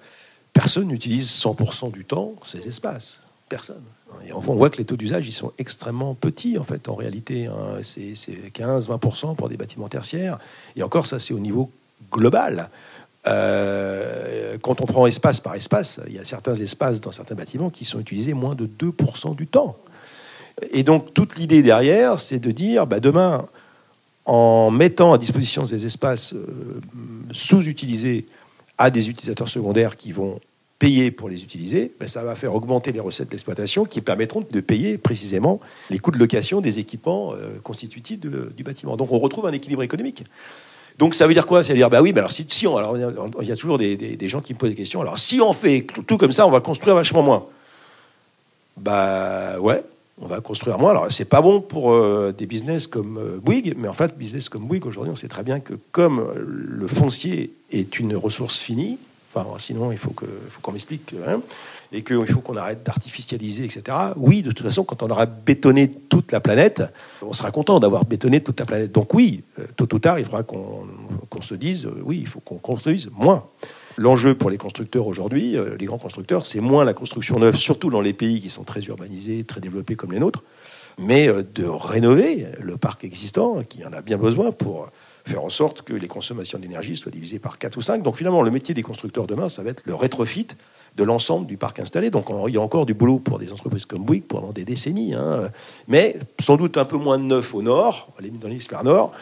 personne 0.54 0.88
n'utilise 0.88 1.30
100% 1.30 1.92
du 1.92 2.06
temps 2.06 2.34
ces 2.46 2.68
espaces. 2.68 3.20
Personne. 3.48 3.84
Et 4.28 4.34
on 4.34 4.40
voit 4.40 4.70
que 4.70 4.78
les 4.78 4.86
taux 4.86 4.98
d'usage, 4.98 5.28
ils 5.28 5.34
sont 5.34 5.52
extrêmement 5.58 6.14
petits, 6.14 6.58
en 6.58 6.64
fait, 6.64 6.90
en 6.90 6.96
réalité. 6.96 7.48
Hein. 7.48 7.80
C'est 7.82 8.14
15-20% 8.54 9.36
pour 9.36 9.50
des 9.50 9.58
bâtiments 9.58 9.88
tertiaires. 9.88 10.40
Et 10.76 10.84
encore, 10.84 11.08
ça, 11.08 11.20
c'est 11.20 11.34
au 11.34 11.40
niveau 11.40 11.72
global. 12.12 12.70
Euh, 13.28 14.58
quand 14.62 14.82
on 14.82 14.86
prend 14.86 15.06
espace 15.06 15.40
par 15.40 15.56
espace, 15.56 16.00
il 16.08 16.14
y 16.14 16.20
a 16.20 16.26
certains 16.26 16.56
espaces 16.56 17.02
dans 17.02 17.12
certains 17.12 17.36
bâtiments 17.36 17.70
qui 17.70 17.86
sont 17.86 18.00
utilisés 18.00 18.34
moins 18.34 18.56
de 18.56 18.66
2% 18.66 19.36
du 19.36 19.48
temps. 19.48 19.78
Et 20.72 20.84
donc, 20.84 21.14
toute 21.14 21.38
l'idée 21.38 21.64
derrière, 21.64 22.20
c'est 22.20 22.40
de 22.40 22.52
dire, 22.52 22.88
bah, 22.88 23.00
demain, 23.00 23.46
en 24.26 24.72
mettant 24.72 25.14
à 25.14 25.18
disposition 25.18 25.66
ces 25.66 25.86
espaces 25.86 26.34
euh, 26.34 26.82
sous-utilisés 27.32 28.28
à 28.78 28.90
des 28.90 29.10
utilisateurs 29.10 29.50
secondaires 29.50 29.98
qui 29.98 30.12
vont 30.12 30.40
payer 30.82 31.12
pour 31.12 31.30
les 31.30 31.44
utiliser, 31.44 31.92
bah, 32.00 32.08
ça 32.08 32.24
va 32.24 32.36
faire 32.36 32.56
augmenter 32.56 32.92
les 32.92 33.00
recettes 33.00 33.30
d'exploitation 33.30 33.86
qui 33.86 34.02
permettront 34.02 34.44
de 34.50 34.60
payer 34.62 34.98
précisément 34.98 35.60
les 35.92 36.00
coûts 36.00 36.10
de 36.10 36.18
location 36.18 36.60
des 36.60 36.80
équipements 36.80 37.34
euh, 37.34 37.60
constitutifs 37.62 38.20
du 38.20 38.64
bâtiment. 38.64 38.98
Donc 38.98 39.12
on 39.12 39.20
retrouve 39.20 39.46
un 39.46 39.52
équilibre 39.52 39.84
économique. 39.84 40.24
Donc 40.98 41.14
ça 41.14 41.28
veut 41.28 41.36
dire 41.36 41.46
quoi? 41.46 41.64
C'est 41.64 41.74
à 41.74 41.76
dire, 41.76 41.92
bah 41.92 42.02
oui, 42.02 42.12
alors 42.16 42.32
si, 42.32 42.66
on, 42.66 42.78
alors 42.78 42.98
il 42.98 43.48
y 43.48 43.52
a 43.52 43.56
toujours 43.56 43.78
des, 43.78 43.96
des, 43.96 44.28
gens 44.28 44.42
qui 44.42 44.56
me 44.56 44.58
posent 44.58 44.72
des 44.72 44.76
questions. 44.76 45.02
Alors 45.02 45.20
si 45.20 45.40
on 45.40 45.54
fait 45.54 45.86
tout 46.08 46.18
comme 46.18 46.32
ça, 46.32 46.48
on 46.48 46.52
va 46.52 46.62
construire 46.62 46.96
vachement 46.96 47.22
moins. 47.22 47.46
Bah 48.78 49.60
ouais, 49.60 49.84
on 50.20 50.26
va 50.26 50.42
construire 50.42 50.80
moins. 50.80 50.90
Alors, 50.90 51.12
c'est 51.12 51.26
pas 51.26 51.42
bon 51.42 51.62
pour 51.62 51.92
euh, 51.92 52.34
des 52.36 52.48
business 52.48 52.88
comme 52.88 53.20
euh, 53.20 53.38
Bouygues, 53.38 53.76
mais 53.78 53.88
en 53.88 53.94
fait, 53.94 54.18
business 54.18 54.50
comme 54.50 54.64
Bouygues, 54.64 54.88
aujourd'hui, 54.88 55.14
on 55.14 55.16
sait 55.16 55.28
très 55.28 55.44
bien 55.44 55.60
que 55.60 55.76
comme 55.92 56.26
le 56.36 56.88
foncier 56.88 57.54
est 57.72 58.00
une 58.00 58.16
ressource 58.16 58.58
finie, 58.58 58.98
sinon, 59.60 59.92
il 59.92 59.98
faut 59.98 60.14
qu'on 60.62 60.72
m'explique, 60.72 61.14
hein, 61.28 61.42
et 61.92 62.04
qu'il 62.04 62.26
faut 62.28 62.40
qu'on 62.40 62.56
arrête 62.56 62.84
d'artificialiser, 62.84 63.66
etc. 63.66 63.84
Oui, 64.16 64.42
de 64.42 64.52
toute 64.52 64.66
façon, 64.66 64.84
quand 64.84 65.04
on 65.04 65.10
aura 65.10 65.26
bétonné 65.26 65.92
toute 65.92 66.32
la 66.32 66.40
planète, 66.40 66.84
on 67.22 67.34
sera 67.34 67.52
content 67.52 67.80
d'avoir 67.80 68.06
bétonné 68.06 68.42
toute 68.42 68.60
la 68.60 68.66
planète. 68.66 68.92
Donc 68.92 69.14
oui, 69.14 69.44
euh, 69.60 69.66
tôt 69.76 69.88
ou 69.94 70.00
tard, 70.00 70.20
il 70.20 70.26
faudra 70.26 70.44
qu'on 70.44 71.42
se 71.42 71.56
dise, 71.56 71.90
oui, 72.04 72.20
il 72.22 72.28
faut 72.28 72.40
qu'on 72.40 72.58
construise 72.58 73.10
moins. 73.14 73.44
L'enjeu 73.98 74.36
pour 74.36 74.50
les 74.50 74.58
constructeurs 74.58 75.06
aujourd'hui, 75.06 75.58
euh, 75.58 75.76
les 75.78 75.86
grands 75.86 75.98
constructeurs, 75.98 76.46
c'est 76.46 76.62
moins 76.62 76.86
la 76.86 76.94
construction 76.94 77.40
neuve, 77.40 77.58
surtout 77.58 77.90
dans 77.90 78.00
les 78.00 78.14
pays 78.14 78.40
qui 78.40 78.50
sont 78.50 78.64
très 78.64 78.82
urbanisés, 78.82 79.44
très 79.44 79.60
développés 79.60 79.96
comme 79.96 80.14
les 80.14 80.20
nôtres, 80.20 80.44
mais 80.98 81.28
euh, 81.28 81.44
de 81.44 81.66
rénover 81.66 82.48
le 82.60 82.78
parc 82.78 83.04
existant, 83.04 83.64
qui 83.68 83.86
en 83.86 83.92
a 83.92 84.02
bien 84.02 84.18
besoin 84.18 84.52
pour 84.52 84.90
faire 85.26 85.44
en 85.44 85.50
sorte 85.50 85.82
que 85.82 85.94
les 85.94 86.08
consommations 86.08 86.60
d'énergie 86.60 86.98
soient 86.98 87.12
divisées 87.12 87.40
par 87.40 87.58
4 87.58 87.78
ou 87.78 87.82
5. 87.82 88.04
Donc 88.04 88.18
finalement, 88.18 88.42
le 88.42 88.52
métier 88.52 88.74
des 88.74 88.84
constructeurs 88.84 89.28
demain, 89.28 89.50
ça 89.50 89.64
va 89.64 89.72
être 89.72 89.84
le 89.86 89.96
rétrofit 89.96 90.48
de 90.98 91.04
l'ensemble 91.04 91.48
du 91.48 91.58
parc 91.58 91.80
installé. 91.80 92.10
Donc 92.10 92.26
il 92.48 92.54
y 92.54 92.58
a 92.58 92.62
encore 92.62 92.86
du 92.86 92.94
boulot 92.94 93.20
pour 93.20 93.40
des 93.40 93.54
entreprises 93.54 93.86
comme 93.86 94.04
Bouygues 94.04 94.24
pendant 94.24 94.52
des 94.52 94.66
décennies, 94.66 95.14
hein. 95.14 95.50
mais 95.88 96.18
sans 96.40 96.58
doute 96.58 96.78
un 96.78 96.86
peu 96.86 96.98
moins 96.98 97.18
de 97.18 97.24
neuf 97.24 97.54
au 97.54 97.62
nord, 97.62 98.10
dans 98.20 98.48
l'hémisphère 98.48 98.84
nord, 98.84 99.14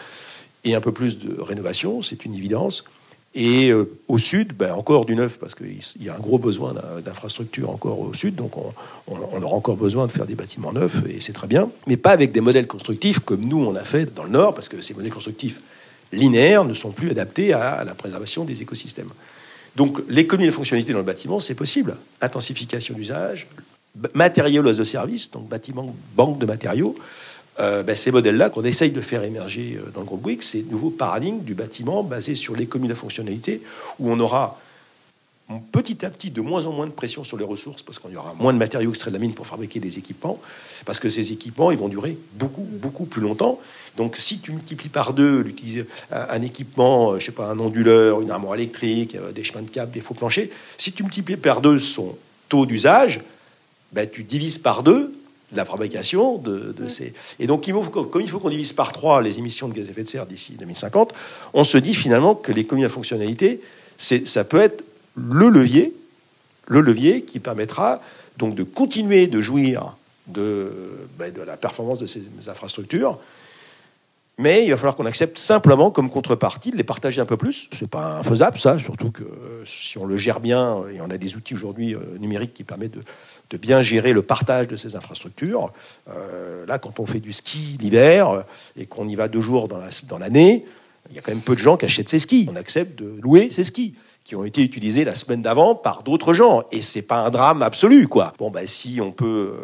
et 0.64 0.76
un 0.76 0.82
peu 0.82 0.92
plus 0.92 1.20
de 1.20 1.40
rénovation, 1.40 2.02
c'est 2.02 2.26
une 2.26 2.34
évidence. 2.34 2.84
Et 3.36 3.70
euh, 3.70 3.96
au 4.08 4.18
sud, 4.18 4.54
ben, 4.54 4.74
encore 4.74 5.06
du 5.06 5.16
neuf, 5.16 5.38
parce 5.38 5.54
qu'il 5.54 5.78
y 6.02 6.10
a 6.10 6.16
un 6.16 6.20
gros 6.20 6.40
besoin 6.40 6.74
d'infrastructures 7.06 7.70
encore 7.70 8.00
au 8.00 8.14
sud, 8.16 8.34
donc 8.34 8.54
on, 8.58 9.44
aura 9.44 9.56
encore 9.56 9.76
besoin 9.76 10.08
de 10.08 10.12
faire 10.12 10.26
des 10.26 10.34
bâtiments 10.34 10.74
neufs, 10.74 10.98
et 11.08 11.22
c'est 11.22 11.34
très 11.34 11.46
bien, 11.46 11.70
mais 11.86 11.96
pas 11.96 12.10
avec 12.10 12.32
des 12.32 12.42
modèles 12.42 12.66
constructifs 12.66 13.20
comme 13.20 13.42
nous 13.42 13.64
on 13.64 13.76
a 13.76 13.84
fait 13.84 14.14
dans 14.16 14.24
le 14.24 14.32
nord, 14.32 14.56
parce 14.56 14.68
que 14.68 14.82
ces 14.82 14.96
modèles 14.96 15.14
constructifs 15.14 15.62
linéaires 16.12 16.66
ne 16.66 16.74
sont 16.74 16.92
plus 16.92 17.12
adaptés 17.12 17.54
à, 17.54 17.84
la 17.84 17.96
préservation 17.96 18.44
des 18.44 18.62
écosystèmes. 18.62 19.10
Donc 19.76 20.02
l'économie 20.10 20.48
de 20.48 20.54
fonctionnalité 20.54 20.94
dans 20.94 21.00
le 21.00 21.06
bâtiment, 21.06 21.40
c'est 21.40 21.56
possible. 21.56 21.96
Intensification 22.22 22.96
d'usage, 22.96 23.48
matériaux 24.14 24.64
de 24.64 24.84
service, 24.84 25.32
donc 25.32 25.48
bâtiment, 25.48 25.96
banque 26.16 26.40
de 26.40 26.46
matériaux, 26.46 26.96
euh, 27.60 27.84
ben, 27.84 27.96
ces 27.96 28.12
modèles-là 28.12 28.50
qu'on 28.50 28.64
essaye 28.64 28.92
de 28.92 29.02
faire 29.02 29.24
émerger 29.24 29.78
euh, 29.78 29.90
dans 29.92 30.00
le 30.00 30.06
groupe 30.06 30.22
Bouygues, 30.22 30.44
c'est 30.44 30.64
nouveau 30.72 30.90
paradigme 30.90 31.40
du 31.40 31.56
bâtiment 31.56 32.04
basé 32.04 32.36
sur 32.36 32.56
l'économie 32.56 32.88
de 32.88 32.94
fonctionnalité, 32.94 33.62
où 34.00 34.10
on 34.10 34.20
aura 34.20 34.60
petit 35.72 36.06
à 36.06 36.10
petit 36.10 36.30
de 36.30 36.42
moins 36.42 36.66
en 36.68 36.72
moins 36.72 36.86
de 36.86 36.92
pression 36.92 37.24
sur 37.24 37.38
les 37.38 37.44
ressources, 37.44 37.82
parce 37.82 37.98
qu'il 37.98 38.12
y 38.12 38.18
aura 38.18 38.36
moins 38.38 38.54
de 38.54 38.60
matériaux 38.60 38.92
extraits 38.92 39.12
de 39.12 39.18
la 39.18 39.22
mine 39.22 39.34
pour 39.34 39.48
fabriquer 39.48 39.80
des 39.80 39.98
équipements, 39.98 40.40
parce 40.86 41.00
que 41.00 41.10
ces 41.10 41.32
équipements, 41.32 41.72
ils 41.72 41.78
vont 41.78 41.88
durer 41.88 42.18
beaucoup, 42.34 42.62
beaucoup 42.62 43.06
plus 43.06 43.22
longtemps. 43.22 43.60
Donc 43.98 44.18
si 44.18 44.40
tu 44.40 44.52
multiplies 44.52 44.90
par 44.90 45.14
deux 45.14 45.44
un 46.12 46.42
équipement, 46.42 47.14
euh, 47.14 47.20
je 47.20 47.26
sais 47.26 47.32
pas, 47.32 47.48
un 47.48 47.60
onduleur, 47.60 48.22
une 48.22 48.32
armoire 48.32 48.56
électrique, 48.56 49.18
des 49.34 49.44
chemins 49.44 49.64
de 49.64 49.70
câbles, 49.70 49.92
des 49.92 50.02
faux 50.02 50.14
planchers, 50.14 50.50
si 50.78 50.92
tu 50.92 51.04
multiplies 51.04 51.38
par 51.38 51.62
deux 51.62 51.80
son 51.80 52.16
taux 52.48 52.66
d'usage, 52.66 53.22
ben, 53.92 54.08
tu 54.08 54.24
divises 54.24 54.60
par 54.60 54.84
deux 54.84 55.14
la 55.52 55.66
fabrication 55.66 56.38
de, 56.38 56.76
ces. 56.88 57.14
Et 57.40 57.48
donc, 57.48 57.68
il 57.68 57.74
comme 57.74 58.22
il 58.22 58.30
faut 58.30 58.38
qu'on 58.38 58.50
divise 58.50 58.72
par 58.72 58.94
trois 58.94 59.20
les 59.20 59.40
émissions 59.40 59.68
de 59.68 59.74
gaz 59.74 59.88
à 59.88 59.92
effet 59.92 60.04
de 60.04 60.10
serre 60.10 60.28
d'ici 60.28 60.54
2050, 60.54 61.12
on 61.54 61.64
se 61.64 61.80
dit 61.80 61.96
finalement 61.96 62.36
que 62.36 62.52
l'économie 62.52 62.86
à 62.86 62.90
fonctionnalité, 62.90 63.60
ça 63.98 64.44
peut 64.44 64.62
être 64.62 64.84
le 65.16 65.50
levier, 65.50 65.94
le 66.68 66.82
levier 66.82 67.24
qui 67.24 67.40
permettra 67.40 68.02
donc 68.38 68.56
de 68.56 68.64
continuer 68.64 69.28
de 69.28 69.42
jouir 69.42 69.96
de, 70.28 70.72
ben, 71.18 71.34
de 71.34 71.42
la 71.42 71.58
performance 71.58 72.00
de 72.00 72.06
ces 72.06 72.22
infrastructures 72.48 73.20
mais 74.40 74.64
il 74.64 74.70
va 74.72 74.78
falloir 74.78 74.96
qu'on 74.96 75.06
accepte 75.06 75.38
simplement 75.38 75.92
comme 75.92 76.10
contrepartie 76.10 76.72
de 76.72 76.78
les 76.78 76.86
partager 76.86 77.20
un 77.20 77.26
peu 77.26 77.36
plus. 77.36 77.68
C'est 77.74 77.90
pas 77.90 78.20
infaisable 78.20 78.58
ça, 78.58 78.80
surtout 78.80 79.12
que 79.12 79.24
euh, 79.24 79.66
si 79.66 79.98
on 79.98 80.06
le 80.06 80.16
gère 80.16 80.40
bien, 80.40 80.84
et 80.94 81.02
on 81.02 81.10
a 81.10 81.18
des 81.18 81.36
outils 81.36 81.54
aujourd'hui 81.54 81.94
euh, 81.94 82.00
numériques 82.20 82.54
qui 82.54 82.64
permettent 82.64 82.96
de, 83.50 83.58
bien 83.58 83.82
gérer 83.82 84.14
le 84.14 84.22
partage 84.22 84.70
de 84.70 84.78
ces 84.78 84.96
infrastructures. 84.96 85.74
Euh, 86.10 86.66
là, 86.66 86.80
quand 86.80 87.02
on 87.02 87.06
fait 87.06 87.20
du 87.20 87.34
ski 87.34 87.78
l'hiver 87.82 88.46
et 88.78 88.86
qu'on 88.86 89.10
y 89.10 89.16
va 89.16 89.28
deux 89.28 89.42
jours 89.42 89.68
dans 89.68 90.18
l'année, 90.18 90.66
il 91.10 91.18
y 91.18 91.20
a 91.20 91.22
quand 91.22 91.34
même 91.34 91.42
peu 91.42 91.56
de 91.56 91.60
gens 91.60 91.76
qui 91.76 91.84
achètent 91.84 92.10
ces 92.10 92.20
skis. 92.20 92.48
On 92.50 92.56
accepte 92.56 92.98
de 92.98 93.20
louer 93.22 93.50
ces 93.52 93.66
skis 93.66 93.94
qui 94.30 94.36
ont 94.36 94.46
été 94.46 94.62
utilisés 94.62 95.06
la 95.06 95.16
semaine 95.16 95.42
d'avant 95.42 95.74
par 95.74 96.04
d'autres 96.04 96.36
gens. 96.36 96.62
Et 96.72 96.84
c'est 96.84 97.02
pas 97.02 97.26
un 97.26 97.32
drame 97.32 97.64
absolu, 97.64 98.08
quoi. 98.08 98.32
Bon, 98.38 98.52
bah, 98.52 98.68
si 98.68 99.00
on 99.02 99.12
peut 99.12 99.56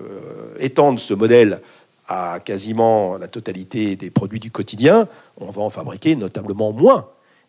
étendre 0.60 1.00
ce 1.00 1.14
modèle 1.14 1.62
à 2.08 2.40
quasiment 2.40 3.16
la 3.18 3.28
totalité 3.28 3.96
des 3.96 4.10
produits 4.10 4.40
du 4.40 4.50
quotidien, 4.50 5.08
on 5.40 5.52
va 5.52 5.62
en 5.62 5.70
fabriquer 5.70 6.16
notablement 6.16 6.72
moins. 6.72 7.06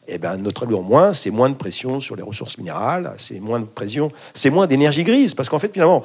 Eh 0.06 0.18
bien, 0.18 0.36
notablement 0.36 0.82
moins, 0.82 1.14
c'est 1.14 1.30
moins 1.30 1.48
de 1.48 1.54
pression 1.54 2.00
sur 2.00 2.16
les 2.16 2.22
ressources 2.22 2.58
minérales, 2.58 3.10
c'est 3.16 3.40
moins 3.40 3.60
de 3.60 3.64
pression, 3.64 4.12
c'est 4.34 4.50
moins 4.50 4.66
d'énergie 4.66 5.02
grise, 5.02 5.32
parce 5.32 5.48
qu'en 5.48 5.58
fait, 5.58 5.72
finalement, 5.72 6.04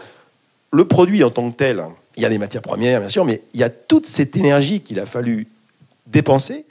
le 0.71 0.85
produit 0.85 1.25
en 1.25 1.29
tant 1.29 1.51
que 1.51 1.57
tel, 1.57 1.83
il 2.15 2.23
y 2.23 2.25
a 2.25 2.29
des 2.29 2.37
matières 2.37 2.61
premières, 2.61 3.01
bien 3.01 3.09
sûr, 3.09 3.25
mais 3.25 3.41
il 3.53 3.59
y 3.59 3.63
a 3.63 3.69
toute 3.69 4.07
cette 4.07 4.37
énergie 4.37 4.79
qu'il 4.79 4.97
a 4.97 5.05
fallu 5.05 5.49
dépenser 6.07 6.63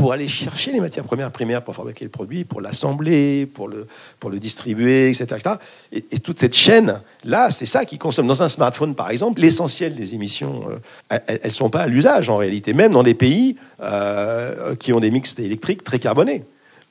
pour 0.00 0.14
aller 0.14 0.28
chercher 0.28 0.72
les 0.72 0.80
matières 0.80 1.04
premières 1.04 1.30
primaires 1.30 1.62
pour 1.62 1.76
fabriquer 1.76 2.06
le 2.06 2.10
produit, 2.10 2.44
pour 2.44 2.62
l'assembler, 2.62 3.44
pour 3.44 3.68
le, 3.68 3.86
pour 4.18 4.30
le 4.30 4.38
distribuer, 4.38 5.10
etc. 5.10 5.56
Et, 5.92 6.00
toute 6.20 6.40
cette 6.40 6.54
chaîne-là, 6.54 7.50
c'est 7.50 7.66
ça 7.66 7.84
qui 7.84 7.98
consomme. 7.98 8.26
Dans 8.26 8.42
un 8.42 8.48
smartphone, 8.48 8.94
par 8.94 9.10
exemple, 9.10 9.42
l'essentiel 9.42 9.94
des 9.94 10.14
émissions, 10.14 10.64
euh, 11.10 11.18
elles 11.26 11.40
ne 11.44 11.50
sont 11.50 11.68
pas 11.68 11.82
à 11.82 11.86
l'usage 11.86 12.30
en 12.30 12.38
réalité, 12.38 12.72
même 12.72 12.92
dans 12.92 13.02
des 13.02 13.12
pays 13.12 13.56
euh, 13.82 14.74
qui 14.76 14.94
ont 14.94 15.00
des 15.00 15.10
mix 15.10 15.38
électriques 15.38 15.84
très 15.84 15.98
carbonés. 15.98 16.44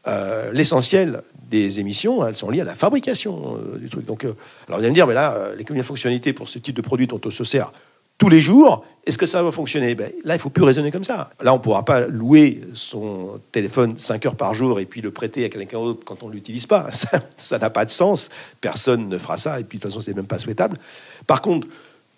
euh, 0.08 0.52
l'essentiel 0.54 1.24
des 1.50 1.80
émissions, 1.80 2.28
elles 2.28 2.36
sont 2.36 2.52
liées 2.52 2.62
à 2.62 2.64
la 2.64 2.76
fabrication 2.76 3.58
du 3.80 3.90
truc. 3.90 4.06
Donc, 4.06 4.24
alors 4.24 4.38
vous 4.68 4.84
allez 4.84 4.90
me 4.90 4.94
dire, 4.94 5.08
mais 5.08 5.16
là, 5.16 5.36
les 5.58 5.64
combien 5.64 5.82
de 5.82 5.88
fonctionnalités 5.88 6.32
pour 6.32 6.48
ce 6.48 6.60
type 6.60 6.76
de 6.76 6.82
produit 6.84 7.08
dont 7.08 7.20
on 7.26 7.32
se 7.32 7.44
sert 7.44 7.72
tous 8.20 8.30
les 8.30 8.42
jours, 8.42 8.86
est-ce 9.06 9.18
que 9.18 9.26
ça 9.26 9.42
va 9.42 9.52
fonctionner? 9.52 9.96
Ben, 9.96 10.12
Là, 10.24 10.36
il 10.36 10.38
ne 10.38 10.42
faut 10.42 10.52
plus 10.52 10.64
raisonner 10.64 10.92
comme 10.92 11.06
ça. 11.06 11.32
Là, 11.42 11.54
on 11.54 11.58
ne 11.58 11.62
pourra 11.62 11.84
pas 11.84 12.02
louer 12.02 12.62
son 12.76 13.40
téléphone 13.52 13.98
5 13.98 14.26
heures 14.28 14.36
par 14.36 14.54
jour 14.54 14.80
et 14.80 14.86
puis 14.86 15.02
le 15.02 15.10
prêter 15.10 15.46
à 15.46 15.50
quelqu'un 15.50 15.80
d'autre 15.80 16.02
quand 16.06 16.22
on 16.22 16.28
ne 16.28 16.34
l'utilise 16.34 16.68
pas. 16.68 16.90
Ça 17.38 17.58
n'a 17.58 17.70
pas 17.72 17.86
de 17.86 17.90
sens. 17.90 18.30
Personne 18.62 19.10
ne 19.10 19.18
fera 19.18 19.38
ça 19.38 19.60
et 19.60 19.64
puis 19.64 19.78
de 19.80 19.82
toute 19.82 19.92
façon, 19.92 20.02
c'est 20.02 20.14
même 20.14 20.28
pas 20.28 20.38
souhaitable. 20.38 20.78
Par 21.26 21.42
contre, 21.42 21.68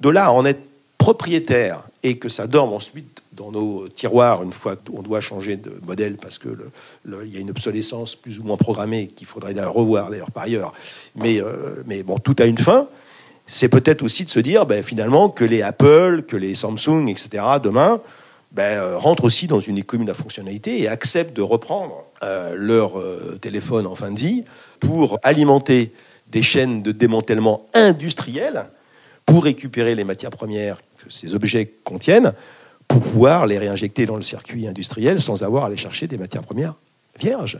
de 0.01 0.09
là 0.09 0.25
à 0.25 0.31
en 0.31 0.43
être 0.43 0.59
propriétaire 0.97 1.83
et 2.03 2.17
que 2.17 2.29
ça 2.29 2.45
dorme 2.47 2.73
ensuite 2.73 3.21
dans 3.31 3.51
nos 3.51 3.87
tiroirs 3.87 4.43
une 4.43 4.51
fois 4.51 4.75
qu'on 4.75 5.01
doit 5.01 5.21
changer 5.21 5.55
de 5.55 5.71
modèle 5.87 6.17
parce 6.17 6.37
que 6.37 6.49
le, 6.49 6.71
le, 7.05 7.25
il 7.25 7.33
y 7.33 7.37
a 7.37 7.39
une 7.39 7.51
obsolescence 7.51 8.15
plus 8.15 8.39
ou 8.39 8.43
moins 8.43 8.57
programmée 8.57 9.07
qu'il 9.07 9.27
faudrait 9.27 9.53
revoir 9.63 10.09
d'ailleurs 10.09 10.31
par 10.31 10.43
ailleurs. 10.43 10.73
Mais, 11.15 11.41
euh, 11.41 11.83
mais 11.85 12.03
bon, 12.03 12.17
tout 12.17 12.35
a 12.39 12.45
une 12.45 12.57
fin. 12.57 12.87
C'est 13.53 13.67
peut-être 13.67 14.01
aussi 14.01 14.23
de 14.23 14.29
se 14.29 14.39
dire 14.39 14.65
ben, 14.65 14.81
finalement 14.81 15.29
que 15.29 15.43
les 15.43 15.61
Apple, 15.61 16.23
que 16.25 16.37
les 16.37 16.55
Samsung, 16.55 17.09
etc. 17.09 17.43
demain 17.61 17.99
ben, 18.53 18.79
euh, 18.79 18.97
rentrent 18.97 19.25
aussi 19.25 19.47
dans 19.47 19.59
une 19.59 19.77
économie 19.77 20.05
de 20.05 20.11
la 20.11 20.17
fonctionnalité 20.17 20.81
et 20.81 20.87
acceptent 20.87 21.35
de 21.35 21.41
reprendre 21.41 22.05
euh, 22.23 22.55
leur 22.55 22.97
euh, 22.97 23.37
téléphone 23.41 23.87
en 23.87 23.95
fin 23.95 24.09
de 24.11 24.17
vie 24.17 24.45
pour 24.79 25.19
alimenter 25.21 25.91
des 26.27 26.41
chaînes 26.41 26.81
de 26.81 26.93
démantèlement 26.93 27.65
industriel 27.73 28.67
pour 29.25 29.43
récupérer 29.43 29.95
les 29.95 30.05
matières 30.05 30.31
premières 30.31 30.77
que 30.99 31.11
ces 31.11 31.35
objets 31.35 31.73
contiennent 31.83 32.31
pour 32.87 33.01
pouvoir 33.01 33.47
les 33.47 33.57
réinjecter 33.57 34.05
dans 34.05 34.15
le 34.15 34.21
circuit 34.21 34.65
industriel 34.65 35.21
sans 35.21 35.43
avoir 35.43 35.65
à 35.65 35.67
aller 35.67 35.75
chercher 35.75 36.07
des 36.07 36.17
matières 36.17 36.43
premières 36.43 36.75
vierges. 37.19 37.59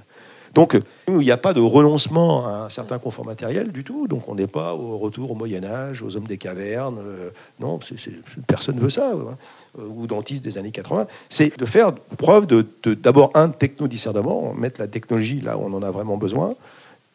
Donc, 0.53 0.77
il 1.07 1.17
n'y 1.17 1.31
a 1.31 1.37
pas 1.37 1.53
de 1.53 1.61
renoncement 1.61 2.45
à 2.45 2.65
un 2.65 2.69
certain 2.69 2.99
confort 2.99 3.25
matériel 3.25 3.71
du 3.71 3.83
tout. 3.83 4.07
Donc, 4.07 4.27
on 4.27 4.35
n'est 4.35 4.47
pas 4.47 4.73
au 4.73 4.97
retour 4.97 5.31
au 5.31 5.35
Moyen-Âge, 5.35 6.01
aux 6.01 6.17
hommes 6.17 6.27
des 6.27 6.37
cavernes. 6.37 6.99
Euh, 6.99 7.29
non, 7.59 7.79
personne 8.47 8.75
ne 8.75 8.81
veut 8.81 8.89
ça. 8.89 9.11
Hein, 9.11 9.37
ou 9.79 10.07
dentistes 10.07 10.43
des 10.43 10.57
années 10.57 10.71
80. 10.71 11.07
C'est 11.29 11.57
de 11.57 11.65
faire 11.65 11.93
preuve 12.17 12.47
de 12.47 12.65
d'abord, 12.93 13.31
un, 13.35 13.49
techno-discernement, 13.49 14.53
mettre 14.53 14.81
la 14.81 14.87
technologie 14.87 15.39
là 15.39 15.57
où 15.57 15.61
on 15.61 15.73
en 15.73 15.83
a 15.83 15.91
vraiment 15.91 16.17
besoin, 16.17 16.55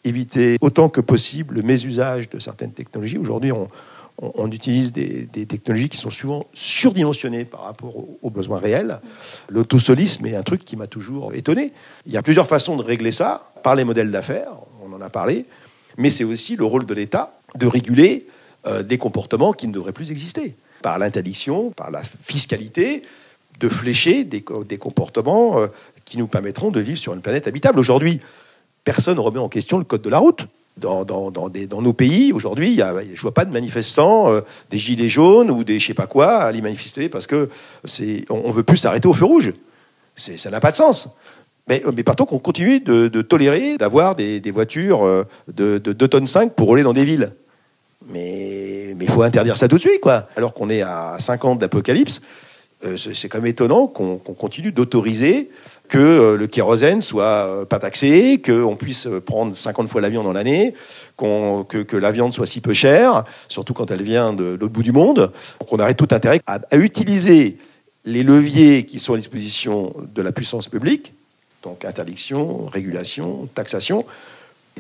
éviter 0.05 0.57
autant 0.61 0.89
que 0.89 1.01
possible 1.01 1.57
le 1.57 1.63
mésusage 1.63 2.31
de 2.31 2.39
certaines 2.39 2.73
technologies. 2.73 3.19
Aujourd'hui, 3.19 3.53
on, 3.53 3.69
on, 4.19 4.51
utilise 4.51 4.93
des, 4.93 5.27
technologies 5.47 5.89
qui 5.89 5.99
sont 5.99 6.11
souvent 6.11 6.47
surdimensionnées 6.55 7.45
par 7.45 7.65
rapport 7.65 7.95
aux, 8.23 8.31
besoins 8.31 8.59
réels. 8.59 9.01
L'autosolisme 9.49 10.27
est 10.27 10.35
un 10.35 10.43
truc 10.43 10.65
qui 10.65 10.77
m'a 10.77 10.87
toujours 10.87 11.35
étonné. 11.35 11.73
Il 12.07 12.13
y 12.13 12.17
a 12.17 12.23
plusieurs 12.23 12.47
façons 12.47 12.77
de 12.77 12.83
régler 12.83 13.11
ça, 13.11 13.51
par 13.63 13.75
les 13.75 13.85
modèles 13.85 14.11
d'affaires, 14.11 14.53
on 14.83 14.95
en 14.95 15.01
a 15.01 15.11
parlé, 15.11 15.45
mais 15.99 16.11
c'est 16.11 16.25
aussi 16.25 16.57
le 16.57 16.65
rôle 16.65 16.87
de 16.87 16.95
l'État 16.95 17.35
de 17.57 17.67
réguler 17.67 18.27
euh, 18.67 18.83
des 18.83 18.99
comportements 18.99 19.53
qui 19.53 19.69
ne 19.69 19.73
devraient 19.73 19.93
plus 19.93 20.11
exister, 20.11 20.55
par 20.83 20.99
l'interdiction, 20.99 21.71
par 21.71 21.91
la 21.91 22.03
fiscalité, 22.23 23.03
de 23.61 23.69
flécher 23.69 24.25
des, 24.25 24.45
des 24.67 24.79
comportements 24.79 25.61
euh, 25.61 25.67
qui 26.05 26.19
nous 26.19 26.27
permettront 26.27 26.71
de 26.71 26.81
vivre 26.81 26.99
sur 26.99 27.15
une 27.15 27.23
planète 27.23 27.49
habitable. 27.49 27.79
Aujourd'hui, 27.79 28.21
personne 28.85 29.17
ne 29.17 29.21
remet 29.21 29.41
en 29.41 29.49
question 29.49 29.79
le 29.79 29.85
code 29.85 30.03
de 30.03 30.11
la 30.11 30.19
route 30.19 30.47
dans, 30.77 31.81
nos 31.81 31.93
pays, 31.93 32.33
aujourd'hui, 32.33 32.77
je 32.77 32.83
ne 32.83 33.21
vois 33.21 33.35
pas 33.35 33.45
de 33.45 33.53
manifestants, 33.53 34.31
euh, 34.31 34.41
des 34.71 34.79
gilets 34.79 35.09
jaunes 35.09 35.51
ou 35.51 35.65
des 35.65 35.79
je 35.79 35.87
sais 35.87 35.95
pas 35.95 36.07
quoi, 36.07 36.37
à 36.37 36.47
aller 36.47 36.61
manifester 36.61 37.09
parce 37.09 37.27
que 37.27 37.49
c'est, 37.85 38.25
on 38.29 38.49
ne 38.49 38.53
veut 38.53 38.63
plus 38.63 38.77
s'arrêter 38.77 39.09
au 39.09 39.15
feu 39.15 39.25
rouge. 39.25 39.55
Ça 40.17 40.51
n'a 40.51 40.61
pas 40.61 40.71
de 40.71 40.77
sens. 40.77 41.09
Mais, 41.69 41.83
mais 41.95 42.03
par 42.03 42.15
contre, 42.15 42.33
on 42.33 42.39
continue 42.39 42.81
de, 42.81 43.09
de 43.09 43.23
tolérer 43.23 43.77
d'avoir 43.77 44.15
des, 44.15 44.41
voitures 44.53 45.05
euh, 45.05 45.25
de, 45.49 45.79
de 45.79 45.93
2 45.93 46.09
tonnes 46.09 46.27
5 46.27 46.53
pour 46.53 46.69
rouler 46.69 46.83
dans 46.83 46.93
des 46.93 47.05
villes. 47.05 47.33
Mais 48.09 48.95
il 49.01 49.11
faut 49.11 49.23
interdire 49.23 49.57
ça 49.57 49.69
tout 49.69 49.77
de 49.77 49.81
suite, 49.81 50.01
quoi. 50.01 50.29
Alors 50.37 50.55
qu'on 50.55 50.71
est 50.71 50.83
à 50.83 51.17
5 51.19 51.45
ans 51.45 51.57
d'apocalypse, 51.57 52.21
euh, 52.85 52.97
c'est 52.97 53.29
quand 53.29 53.39
même 53.39 53.47
étonnant 53.47 53.87
qu'on 53.87 54.19
qu 54.19 54.33
continue 54.35 54.71
d'autoriser 54.71 55.51
que 55.89 55.99
euh, 55.99 56.37
le 56.37 56.47
kérosène 56.47 57.03
soit 57.03 57.47
euh, 57.47 57.65
pas 57.65 57.79
taxé, 57.79 58.41
qu'on 58.45 58.77
puisse 58.77 59.09
prendre 59.25 59.55
50 59.55 59.89
fois 59.89 60.01
l'avion 60.01 60.23
dans 60.23 60.33
l'année, 60.33 60.75
qu 61.17 61.25
que, 61.69 61.83
que, 61.83 61.97
la 61.97 62.13
viande 62.13 62.33
soit 62.33 62.47
si 62.47 62.61
peu 62.61 62.75
chère, 62.75 63.25
surtout 63.49 63.75
quand 63.75 63.91
elle 63.91 64.03
vient 64.03 64.33
de 64.33 64.57
l'autre 64.61 64.73
bout 64.73 64.83
du 64.83 64.93
monde, 64.93 65.33
qu'on 65.69 65.79
arrête 65.79 65.97
tout 65.97 66.09
intérêt 66.11 66.41
à, 66.47 66.61
à, 66.71 66.77
utiliser 66.77 67.57
les 68.05 68.23
leviers 68.23 68.85
qui 68.85 68.99
sont 68.99 69.15
à 69.15 69.17
disposition 69.17 69.95
de 70.15 70.23
la 70.23 70.33
puissance 70.33 70.69
publique, 70.69 71.13
donc 71.63 71.85
interdiction, 71.85 72.67
régulation, 72.67 73.49
taxation, 73.55 74.05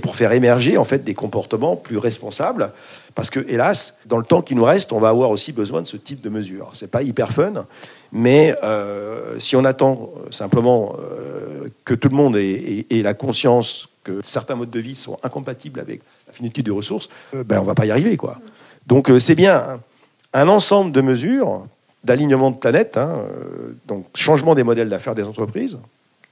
pour 0.02 0.16
faire 0.16 0.32
émerger 0.32 0.76
en 0.76 0.84
fait 0.84 1.04
des 1.04 1.14
comportements 1.14 1.76
plus 1.76 1.98
responsables. 1.98 2.70
Parce 3.14 3.30
que, 3.30 3.40
hélas, 3.48 3.96
dans 4.04 4.18
le 4.18 4.24
temps 4.24 4.42
qui 4.42 4.54
nous 4.54 4.64
reste, 4.64 4.92
on 4.92 5.00
va 5.00 5.08
avoir 5.08 5.30
aussi 5.30 5.52
besoin 5.52 5.80
de 5.80 5.86
ce 5.86 5.96
type 5.96 6.20
de 6.20 6.28
mesures. 6.28 6.70
C'est 6.74 6.90
pas 6.90 7.02
hyper 7.02 7.32
fun, 7.32 7.66
mais 8.12 8.54
euh, 8.62 9.38
si 9.38 9.56
on 9.56 9.64
attend 9.64 10.12
simplement 10.30 10.96
euh, 10.98 11.68
que 11.84 11.94
tout 11.94 12.10
le 12.10 12.16
monde 12.16 12.36
ait, 12.36 12.84
la 12.90 13.14
conscience 13.14 13.88
que 14.04 14.20
certains 14.22 14.54
modes 14.54 14.70
de 14.70 14.80
vie 14.80 14.94
sont 14.94 15.18
incompatibles 15.22 15.80
avec 15.80 16.02
la 16.26 16.32
finitude 16.34 16.66
des 16.66 16.70
ressources, 16.70 17.08
euh, 17.34 17.42
ben 17.42 17.58
on 17.60 17.64
va 17.64 17.74
pas 17.74 17.86
y 17.86 17.90
arriver, 17.90 18.16
quoi. 18.16 18.38
Donc 18.86 19.10
c'est 19.18 19.34
bien 19.34 19.80
un 20.32 20.48
ensemble 20.48 20.92
de 20.92 21.00
mesures 21.00 21.66
d'alignement 22.04 22.50
de 22.50 22.56
planète, 22.56 22.98
hein, 22.98 23.24
donc 23.88 24.06
changement 24.14 24.54
des 24.54 24.62
modèles 24.62 24.88
d'affaires 24.88 25.16
des 25.16 25.24
entreprises, 25.24 25.78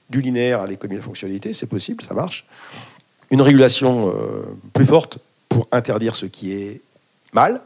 du 0.08 0.20
linéaire 0.20 0.60
à 0.60 0.66
l'économie 0.68 0.96
de 0.96 1.00
la 1.00 1.06
fonctionnalité, 1.06 1.52
c'est 1.52 1.66
possible, 1.66 2.04
ça 2.04 2.14
marche 2.14 2.46
une 3.34 3.42
régulation 3.42 4.10
euh, 4.10 4.44
plus 4.72 4.86
forte 4.86 5.18
pour 5.48 5.66
interdire 5.72 6.14
ce 6.14 6.24
qui 6.24 6.52
est 6.52 6.80
mal, 7.32 7.60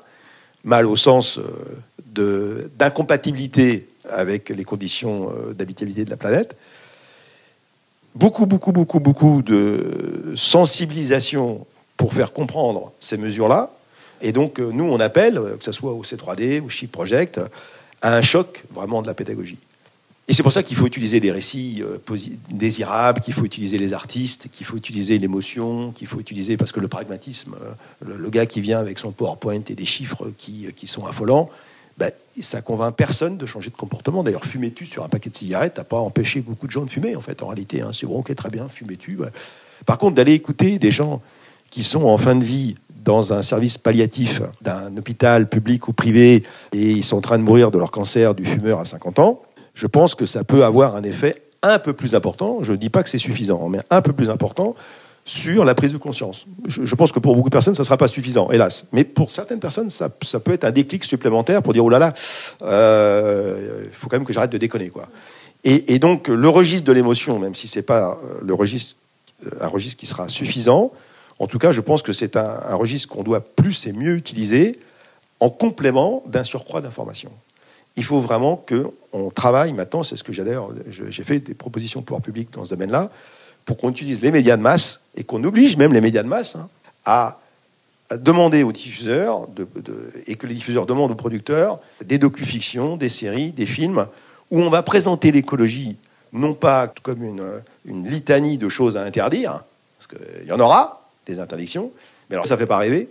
mal 0.65 0.87
au 0.87 0.97
sens 0.97 1.39
euh, 1.39 2.71
d'incompatibilité 2.79 3.87
avec 4.09 4.49
les 4.49 4.65
conditions 4.65 5.31
euh, 5.31 5.53
d'habitabilité 5.53 6.07
de 6.07 6.11
la 6.11 6.17
planète. 6.17 6.57
Beaucoup, 8.15 8.47
beaucoup, 8.47 8.73
beaucoup, 8.73 8.99
beaucoup 8.99 9.43
de 9.43 10.33
sensibilisation 10.37 11.67
pour 11.99 12.15
faire 12.15 12.33
comprendre 12.33 12.91
ces 12.99 13.19
mesures-là. 13.19 13.71
Et 14.23 14.33
donc, 14.33 14.59
nous, 14.61 14.85
on 14.85 14.99
appelle, 14.99 15.39
que 15.59 15.65
ce 15.65 15.73
soit 15.73 15.93
au 15.93 16.03
C3D, 16.03 16.63
au 16.63 16.71
Chip 16.71 16.91
Project, 16.91 17.41
à 18.01 18.17
un 18.17 18.23
choc 18.23 18.65
vraiment 18.73 19.03
de 19.03 19.07
la 19.07 19.15
pédagogie. 19.15 19.59
Et 20.29 20.35
c'est 20.35 20.43
pour 20.43 20.53
ça 20.53 20.63
qu'il 20.63 20.77
faut 20.77 20.87
utiliser 20.87 21.21
des 21.21 21.33
récits 21.33 21.83
euh, 21.83 22.17
désirables, 22.51 23.23
qu'il 23.23 23.33
faut 23.33 23.47
utiliser 23.47 23.79
les 23.79 23.95
artistes, 23.95 24.49
qu'il 24.53 24.67
faut 24.67 24.77
utiliser 24.77 25.19
l'émotion, 25.19 25.91
qu'il 25.93 26.07
faut 26.07 26.21
utiliser, 26.21 26.59
parce 26.59 26.71
que 26.71 26.81
le 26.81 26.89
pragmatisme, 26.89 27.57
euh, 27.63 28.17
le, 28.19 28.29
gars 28.29 28.45
qui 28.45 28.61
vient 28.61 28.79
avec 28.79 28.99
son 28.99 29.11
PowerPoint 29.11 29.63
et 29.69 29.75
des 29.75 29.87
chiffres 29.87 30.31
qui, 30.37 30.69
qui 30.77 30.87
sont 30.87 31.07
affolants, 31.07 31.49
ben, 31.97 32.13
ça 32.41 32.61
convainc 32.61 32.95
personne 32.95 33.39
de 33.39 33.47
changer 33.47 33.71
de 33.71 33.77
comportement. 33.77 34.23
D'ailleurs, 34.23 34.45
fumais-tu 34.45 34.85
sur 34.85 35.03
un 35.03 35.09
paquet 35.09 35.31
de 35.31 35.37
cigarettes, 35.37 35.79
n'a 35.79 35.85
pas 35.85 35.99
empêché 35.99 36.41
beaucoup 36.41 36.67
de 36.67 36.73
gens 36.73 36.85
de 36.85 36.91
fumer, 36.91 37.17
en 37.17 37.23
fait, 37.23 37.43
en 37.43 37.49
réalité. 37.49 37.81
Hein. 37.81 37.91
C'est 37.93 38.07
bon, 38.07 38.19
ok, 38.19 38.35
très 38.35 38.51
bien. 38.51 38.69
Ouais. 39.19 39.29
Par 39.87 39.97
contre, 39.97 40.15
d'aller 40.15 40.35
écouter 40.35 40.79
des 40.79 40.91
gens 40.91 41.23
qui 41.71 41.83
sont 41.83 42.05
en 42.05 42.19
fin 42.19 42.37
de 42.37 42.45
vie 42.45 42.77
dans 43.05 43.33
un 43.33 43.43
service 43.43 43.79
palliatif 43.79 44.43
d'un 44.61 44.97
hôpital 44.97 45.49
public 45.49 45.89
ou 45.89 45.93
privé 45.93 46.43
et 46.73 46.91
ils 46.91 47.05
sont 47.05 47.17
en 47.17 47.21
train 47.21 47.39
de 47.39 47.43
mourir 47.43 47.71
de 47.71 47.79
leur 47.79 47.91
cancer 47.91 48.35
du 48.35 48.45
fumeur 48.45 48.81
à 48.81 48.85
50 48.85 49.19
ans, 49.19 49.41
je 49.79 49.87
pense 49.87 50.17
que 50.17 50.27
ça 50.27 50.43
peut 50.43 50.65
avoir 50.65 50.97
un 50.97 51.05
effet 51.05 51.41
un 51.63 51.79
peu 51.79 51.93
plus 51.93 52.17
important, 52.17 52.59
je 52.63 52.73
ne 52.73 52.77
dis 52.77 52.91
pas 52.91 53.05
que 53.05 53.09
c'est 53.09 53.19
suffisant, 53.19 53.69
mais 53.69 53.79
un 53.91 54.03
peu 54.03 54.13
plus 54.13 54.29
important 54.29 54.75
sur 55.25 55.65
la 55.65 55.77
prise 55.77 55.93
de 55.93 55.99
conscience. 55.99 56.47
Je, 56.67 56.95
pense 56.97 57.13
que 57.13 57.21
pour 57.21 57.37
beaucoup 57.37 57.49
de 57.49 57.53
personnes, 57.53 57.75
ça 57.75 57.83
ne 57.83 57.87
sera 57.87 57.97
pas 57.97 58.09
suffisant, 58.09 58.51
hélas. 58.51 58.87
Mais 58.91 59.05
pour 59.05 59.31
certaines 59.31 59.61
personnes, 59.61 59.89
ça, 59.89 60.09
peut 60.09 60.53
être 60.53 60.65
un 60.65 60.73
déclic 60.73 61.05
supplémentaire 61.05 61.63
pour 61.63 61.75
dire, 61.75 61.85
oh 61.85 61.91
là 61.91 62.01
là, 62.01 62.13
il 62.61 62.67
euh, 62.67 63.85
faut 63.93 64.09
quand 64.09 64.17
même 64.17 64.25
que 64.25 64.33
j'arrête 64.33 64.51
de 64.51 64.59
déconner. 64.59 64.89
Quoi. 64.89 65.07
Et, 65.63 66.01
donc, 66.01 66.27
le 66.27 66.49
registre 66.49 66.85
de 66.85 66.93
l'émotion, 66.93 67.39
même 67.39 67.55
si 67.55 67.69
ce 67.69 67.79
n'est 67.79 67.85
pas 67.85 68.19
le 68.43 68.55
registre, 68.55 68.97
un 69.61 69.69
registre 69.69 70.01
qui 70.01 70.07
sera 70.07 70.29
suffisant, 70.29 70.91
en 71.39 71.47
tout 71.47 71.59
cas, 71.59 71.71
je 71.71 71.83
pense 71.83 72.03
que 72.03 72.13
c'est 72.13 72.37
un 72.37 72.75
registre 72.75 73.09
qu'on 73.09 73.23
doit 73.23 73.41
plus 73.41 73.87
et 73.87 73.93
mieux 73.93 74.17
utiliser 74.17 74.81
en 75.39 75.51
complément 75.51 76.25
d'un 76.27 76.43
surcroît 76.43 76.81
d'informations 76.81 77.33
il 77.99 78.05
faut 78.05 78.21
vraiment 78.21 78.57
qu'on 78.57 79.31
travaille 79.31 79.73
maintenant, 79.73 80.05
c'est 80.05 80.17
ce 80.17 80.23
que 80.23 80.33
j'ai 80.33 80.45
d'ailleurs, 80.45 80.71
j'ai 80.89 81.25
fait 81.25 81.41
des 81.41 81.55
propositions 81.55 82.01
pour 82.01 82.07
pouvoir 82.07 82.23
public 82.23 82.49
dans 82.53 82.65
ce 82.65 82.71
domaine-là, 82.71 83.11
pour 83.65 83.77
qu'on 83.77 83.91
utilise 83.91 84.23
les 84.23 84.31
médias 84.31 84.57
de 84.57 84.63
masse 84.63 85.01
et 85.17 85.25
qu'on 85.25 85.43
oblige 85.43 85.77
même 85.77 85.93
les 85.93 86.01
médias 86.01 86.23
de 86.23 86.29
masse 86.29 86.55
hein, 86.55 86.69
à, 87.05 87.41
demander 88.15 88.63
aux 88.63 88.71
diffuseurs 88.71 89.49
et 90.27 90.37
que 90.37 90.47
les 90.47 90.55
diffuseurs 90.55 90.87
demandent 90.87 91.11
aux 91.11 91.17
producteurs 91.17 91.81
des 92.03 92.19
docu-fictions, 92.19 92.97
des 92.97 93.11
séries, 93.11 93.51
des 93.51 93.67
films 93.67 94.07
où 94.51 94.61
on 94.63 94.71
va 94.71 94.83
présenter 94.83 95.33
l'écologie 95.33 95.97
non 96.33 96.55
pas 96.55 96.87
comme 97.03 97.25
une, 97.25 97.45
une, 97.85 98.09
litanie 98.09 98.59
de 98.59 98.69
choses 98.69 98.97
à 98.97 99.03
interdire, 99.03 99.65
parce 99.99 100.07
qu'il 100.07 100.47
y 100.47 100.53
en 100.53 100.61
aura 100.61 101.11
des 101.27 101.41
interdictions, 101.41 101.91
mais 102.31 102.37
alors 102.37 102.47
ça 102.47 102.55
ne 102.55 102.61
fait 102.61 102.67
pas 102.67 102.79
rêver, 102.79 103.09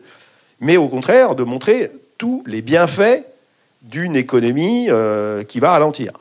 mais 0.62 0.78
au 0.78 0.88
contraire 0.88 1.36
de 1.36 1.43
montrer 1.43 1.91
tous 2.17 2.43
les 2.47 2.62
bienfaits 2.62 3.23
d'une 3.82 4.16
économie 4.16 4.88
euh, 4.90 5.44
qui 5.44 5.60
va 5.60 5.72
ralentir, 5.72 6.13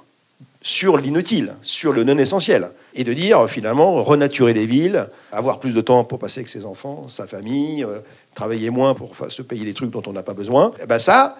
sur 0.62 0.96
l'inutile, 0.96 1.54
sur 1.62 1.92
le 1.92 2.04
non 2.04 2.18
essentiel. 2.18 2.70
et 2.94 3.04
de 3.04 3.12
dire 3.12 3.48
finalement 3.48 4.02
renaturer 4.02 4.54
les 4.54 4.66
villes, 4.66 5.08
avoir 5.30 5.60
plus 5.60 5.74
de 5.74 5.80
temps 5.80 6.04
pour 6.04 6.18
passer 6.18 6.40
avec 6.40 6.48
ses 6.48 6.64
enfants, 6.64 7.08
sa 7.08 7.26
famille, 7.26 7.84
euh, 7.84 8.00
travailler 8.34 8.70
moins 8.70 8.94
pour 8.94 9.14
se 9.28 9.42
payer 9.42 9.64
des 9.64 9.74
trucs 9.74 9.90
dont 9.90 10.02
on 10.06 10.12
n'a 10.12 10.22
pas 10.22 10.34
besoin. 10.34 10.70
Et 10.78 10.82
eh 10.84 10.86
ben 10.86 10.98
ça, 10.98 11.36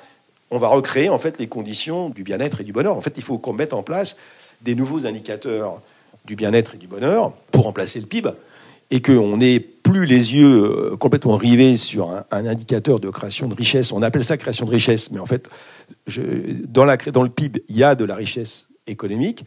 on 0.50 0.59
va 0.59 0.68
recréer 0.68 1.09
en 1.09 1.18
fait 1.18 1.38
les 1.38 1.46
conditions 1.46 2.11
du 2.11 2.22
bien-être 2.22 2.61
et 2.61 2.64
du 2.64 2.72
bonheur. 2.72 2.96
En 2.96 3.00
fait, 3.00 3.14
il 3.16 3.22
faut 3.22 3.38
qu'on 3.38 3.52
mette 3.52 3.72
en 3.72 3.83
place 3.83 4.16
des 4.62 4.74
nouveaux 4.74 5.07
indicateurs 5.07 5.81
du 6.24 6.37
bien-être 6.37 6.74
et 6.74 6.79
du 6.79 6.87
bonheur 6.87 7.33
pour 7.50 7.64
remplacer 7.64 8.00
le 8.00 8.07
PIB 8.07 8.31
et 8.90 9.02
qu'on 9.02 9.38
n'ait 9.38 9.61
plus 9.87 10.05
les 10.05 10.35
yeux 10.35 10.64
euh, 10.64 10.96
complètement 10.96 11.37
rivés 11.37 11.77
sur 11.77 12.11
un, 12.11 12.46
indicateur 12.46 12.99
de 12.99 13.09
création 13.09 13.46
de 13.46 13.55
richesse. 13.55 13.92
On 13.92 14.03
appelle 14.03 14.25
ça 14.25 14.37
création 14.37 14.66
de 14.66 14.70
richesse, 14.70 15.12
mais 15.12 15.20
en 15.20 15.27
fait, 15.27 15.49
dans, 16.68 16.85
le 16.85 17.29
PIB, 17.29 17.62
il 17.68 17.77
y 17.77 17.85
a 17.85 17.94
de 17.94 18.05
la 18.05 18.16
richesse 18.16 18.66
économique, 18.88 19.44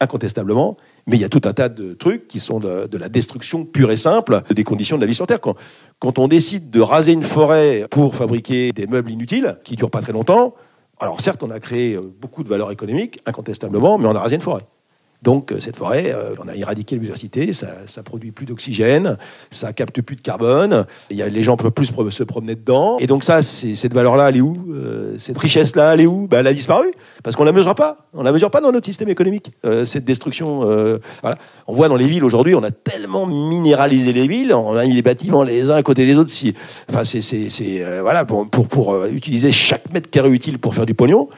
incontestablement, 0.00 0.78
mais 1.06 1.16
il 1.16 1.20
y 1.20 1.24
a 1.24 1.28
tout 1.28 1.42
un 1.44 1.52
tas 1.52 1.68
de 1.68 1.92
trucs 1.92 2.26
qui 2.26 2.40
sont 2.40 2.58
de, 2.58 2.96
la 2.96 3.10
destruction 3.10 3.66
pure 3.66 3.90
et 3.90 3.98
simple 3.98 4.42
des 4.50 4.64
conditions 4.64 4.96
de 4.96 5.02
la 5.02 5.06
vie 5.06 5.14
sur 5.14 5.26
Terre. 5.26 5.40
Quand, 5.40 5.56
quand 5.98 6.18
on 6.18 6.26
décide 6.26 6.70
de 6.70 6.80
raser 6.80 7.12
une 7.12 7.22
forêt 7.22 7.86
pour 7.90 8.14
fabriquer 8.14 8.72
des 8.72 8.86
meubles 8.86 9.10
inutiles, 9.10 9.58
qui 9.62 9.76
durent 9.76 9.90
pas 9.90 10.00
très 10.00 10.12
longtemps, 10.12 10.54
alors 10.98 11.20
certes, 11.20 11.42
on 11.42 11.50
a 11.50 11.60
créé 11.60 11.98
beaucoup 11.98 12.42
de 12.42 12.48
valeur 12.48 12.70
économique, 12.70 13.20
incontestablement, 13.26 13.98
mais 13.98 14.06
on 14.06 14.14
a 14.14 14.20
rasé 14.20 14.36
une 14.36 14.42
forêt. 14.42 14.62
Donc 15.22 15.52
euh, 15.52 15.60
cette 15.60 15.76
forêt, 15.76 16.12
euh, 16.14 16.34
on 16.42 16.48
a 16.48 16.54
éradiqué 16.54 16.96
la 16.96 17.00
biodiversité, 17.00 17.52
ça, 17.52 17.68
ça 17.86 18.02
produit 18.02 18.32
plus 18.32 18.46
d'oxygène, 18.46 19.16
ça 19.50 19.72
capte 19.72 20.00
plus 20.02 20.16
de 20.16 20.20
carbone, 20.20 20.86
y 21.10 21.22
a, 21.22 21.28
les 21.28 21.42
gens 21.42 21.56
peuvent 21.56 21.70
plus 21.70 21.86
se 22.10 22.22
promener 22.22 22.54
dedans. 22.54 22.98
Et 22.98 23.06
donc 23.06 23.24
ça, 23.24 23.42
cette 23.42 23.94
valeur-là, 23.94 24.28
elle 24.28 24.36
est 24.36 24.40
où 24.40 24.56
euh, 24.70 25.16
Cette 25.18 25.38
richesse-là, 25.38 25.94
elle 25.94 26.02
est 26.02 26.06
où? 26.06 26.26
Ben, 26.26 26.40
Elle 26.40 26.46
a 26.46 26.52
disparu, 26.52 26.92
parce 27.22 27.36
qu'on 27.36 27.44
la 27.44 27.52
mesure 27.52 27.74
pas. 27.74 28.08
On 28.14 28.22
la 28.22 28.32
mesure 28.32 28.50
pas 28.50 28.60
dans 28.60 28.72
notre 28.72 28.86
système 28.86 29.08
économique, 29.08 29.52
cette 29.84 30.04
destruction. 30.04 30.60
voilà. 31.20 31.36
On 31.66 31.74
voit 31.74 31.88
dans 31.88 31.96
les 31.96 32.06
villes 32.06 32.24
aujourd'hui, 32.24 32.54
on 32.54 32.62
a 32.62 32.70
tellement 32.70 33.26
minéralisé 33.26 34.12
les 34.14 34.26
villes, 34.26 34.54
on 34.54 34.74
a 34.74 34.84
mis 34.84 34.94
les 34.94 35.02
bâtiments 35.02 35.42
les 35.42 35.70
uns 35.70 35.74
à 35.74 35.82
côté 35.82 36.06
des 36.06 36.16
autres. 36.16 36.30
Si, 36.30 36.54
enfin, 36.88 37.04
c'est 37.04 38.00
voilà, 38.00 38.24
pour, 38.24 38.48
pour, 38.48 38.68
pour 38.68 39.04
utiliser 39.04 39.52
chaque 39.52 39.92
mètre 39.92 40.08
carré 40.08 40.30
utile 40.30 40.58
pour 40.58 40.74
faire 40.74 40.86
du 40.86 40.94
pognon. 40.94 41.28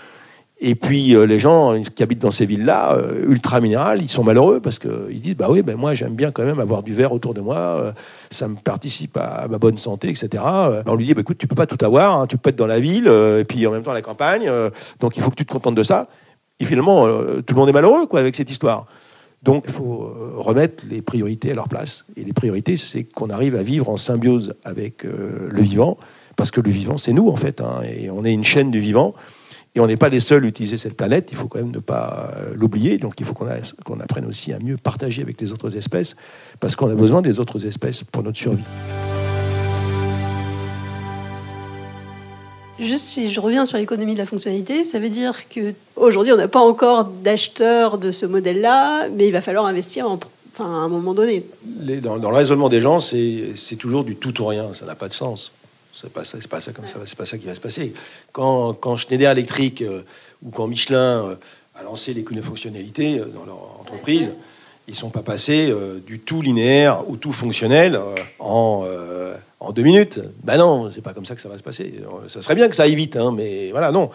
Et 0.60 0.74
puis 0.74 1.14
euh, 1.14 1.24
les 1.24 1.38
gens 1.38 1.80
qui 1.82 2.02
habitent 2.02 2.18
dans 2.18 2.32
ces 2.32 2.44
villes-là, 2.44 2.94
euh, 2.94 3.26
ultra 3.28 3.60
minérales, 3.60 4.02
ils 4.02 4.08
sont 4.08 4.24
malheureux 4.24 4.58
parce 4.60 4.80
qu'ils 4.80 5.20
disent 5.20 5.36
bah 5.36 5.46
oui, 5.48 5.62
ben 5.62 5.76
moi 5.76 5.94
j'aime 5.94 6.14
bien 6.14 6.32
quand 6.32 6.44
même 6.44 6.58
avoir 6.58 6.82
du 6.82 6.92
verre 6.92 7.12
autour 7.12 7.32
de 7.32 7.40
moi, 7.40 7.56
euh, 7.56 7.92
ça 8.30 8.48
me 8.48 8.56
participe 8.56 9.16
à, 9.16 9.46
ma 9.48 9.58
bonne 9.58 9.78
santé, 9.78 10.08
etc. 10.08 10.42
On 10.86 10.96
lui 10.96 11.06
dit 11.06 11.14
bah 11.14 11.20
écoute, 11.20 11.38
tu 11.38 11.46
peux 11.46 11.54
pas 11.54 11.66
tout 11.66 11.82
avoir, 11.84 12.20
hein, 12.20 12.26
tu 12.26 12.38
peux 12.38 12.50
être 12.50 12.56
dans 12.56 12.66
la 12.66 12.80
ville 12.80 13.06
et 13.06 13.44
puis 13.44 13.64
en 13.68 13.70
même 13.70 13.84
temps 13.84 13.92
à 13.92 13.94
la 13.94 14.02
campagne, 14.02 14.50
donc 14.98 15.16
il 15.16 15.22
faut 15.22 15.30
que 15.30 15.36
tu 15.36 15.46
te 15.46 15.52
contentes 15.52 15.76
de 15.76 15.82
ça. 15.84 16.08
Et 16.58 16.64
finalement, 16.64 17.06
tout 17.06 17.54
le 17.54 17.54
monde 17.54 17.68
est 17.68 17.72
malheureux 17.72 18.06
quoi 18.06 18.18
avec 18.18 18.34
cette 18.34 18.50
histoire. 18.50 18.86
Donc 19.44 19.64
il 19.68 19.72
faut 19.72 20.12
remettre 20.38 20.82
les 20.90 21.02
priorités 21.02 21.52
à 21.52 21.54
leur 21.54 21.68
place. 21.68 22.04
Et 22.16 22.24
les 22.24 22.32
priorités, 22.32 22.76
c'est 22.76 23.04
qu'on 23.04 23.30
arrive 23.30 23.54
à 23.54 23.62
vivre 23.62 23.88
en 23.88 23.96
symbiose 23.96 24.54
avec 24.64 25.04
le 25.04 25.62
vivant, 25.62 25.98
parce 26.36 26.50
que 26.50 26.60
le 26.60 26.70
vivant, 26.70 26.98
c'est 26.98 27.12
nous 27.12 27.28
en 27.28 27.36
fait, 27.36 27.60
hein, 27.60 27.82
et 27.84 28.10
on 28.10 28.24
est 28.24 28.32
une 28.32 28.44
chaîne 28.44 28.72
du 28.72 28.80
vivant. 28.80 29.14
Et 29.74 29.80
on 29.80 29.86
n'est 29.86 29.96
pas 29.96 30.08
les 30.08 30.20
seuls 30.20 30.44
à 30.44 30.48
utiliser 30.48 30.76
cette 30.76 30.96
planète, 30.96 31.28
il 31.30 31.36
faut 31.36 31.46
quand 31.46 31.58
même 31.58 31.70
ne 31.70 31.78
pas 31.78 32.32
euh, 32.36 32.52
l'oublier. 32.54 32.98
Donc 32.98 33.14
il 33.20 33.26
faut 33.26 33.34
qu'on 33.34 34.00
apprenne 34.00 34.26
aussi 34.26 34.52
à 34.52 34.58
mieux 34.58 34.76
partager 34.76 35.22
avec 35.22 35.40
les 35.40 35.52
autres 35.52 35.76
espèces, 35.76 36.16
parce 36.60 36.74
qu'on 36.74 36.90
a 36.90 36.94
besoin 36.94 37.22
des 37.22 37.38
autres 37.38 37.66
espèces 37.66 38.02
pour 38.02 38.22
notre 38.22 38.38
survie. 38.38 38.64
Juste 42.80 43.06
si 43.06 43.28
je 43.28 43.40
reviens 43.40 43.66
sur 43.66 43.76
l'économie 43.76 44.14
de 44.14 44.18
la 44.18 44.26
fonctionnalité, 44.26 44.84
ça 44.84 45.00
veut 45.00 45.08
dire 45.08 45.48
que 45.48 45.74
aujourd'hui 45.96 46.32
on 46.32 46.36
n'a 46.36 46.46
pas 46.46 46.60
encore 46.60 47.04
d'acheteurs 47.06 47.98
de 47.98 48.12
ce 48.12 48.24
modèle-là, 48.24 49.08
mais 49.08 49.26
il 49.26 49.32
va 49.32 49.40
falloir 49.40 49.66
investir 49.66 50.08
enfin, 50.08 50.64
à 50.64 50.84
un 50.84 50.88
moment 50.88 51.12
donné. 51.12 51.44
dans, 51.64 52.18
dans, 52.18 52.30
le 52.30 52.36
raisonnement 52.36 52.68
des 52.68 52.80
gens, 52.80 53.00
c'est 53.00 53.76
toujours 53.78 54.04
du 54.04 54.14
tout 54.14 54.40
ou 54.40 54.46
rien, 54.46 54.74
ça 54.74 54.86
n'a 54.86 54.94
pas 54.94 55.08
de 55.08 55.12
sens. 55.12 55.52
C'est 56.00 56.12
pas 56.12 56.24
ça, 56.24 56.38
c'est 56.40 56.48
pas 56.48 56.60
ça 56.60 56.72
comme 56.72 56.86
ça, 56.86 56.98
c'est 57.06 57.18
pas 57.18 57.26
ça 57.26 57.38
qui 57.38 57.46
va 57.46 57.54
se 57.54 57.60
passer. 57.60 57.92
Quand, 58.32 58.96
Schneider 58.96 59.32
Electric 59.32 59.82
euh, 59.82 60.02
ou 60.44 60.50
quand 60.50 60.68
Michelin 60.68 61.24
euh, 61.24 61.34
a 61.74 61.82
lancé 61.82 62.14
les 62.14 62.24
fonctionnalités 62.42 63.18
euh, 63.18 63.24
dans 63.24 63.44
leur 63.44 63.80
entreprise, 63.80 64.32
ils 64.86 64.94
sont 64.94 65.10
pas 65.10 65.22
passés 65.22 65.70
du 66.06 66.18
tout 66.18 66.40
linéaire 66.40 67.10
ou 67.10 67.18
tout 67.18 67.34
fonctionnel 67.34 68.00
en, 68.38 68.86
en 69.60 69.72
deux 69.72 69.82
minutes. 69.82 70.18
Ben 70.42 70.56
non, 70.56 70.90
c'est 70.90 71.02
pas 71.02 71.12
comme 71.12 71.26
ça 71.26 71.34
que 71.34 71.42
ça 71.42 71.50
va 71.50 71.58
se 71.58 71.62
passer. 71.62 71.92
Ça 72.28 72.40
serait 72.40 72.54
bien 72.54 72.70
que 72.70 72.74
ça 72.74 72.84
aille 72.84 72.94
vite, 72.94 73.14
hein, 73.16 73.30
mais 73.30 73.70
voilà, 73.70 73.92
non. 73.92 74.10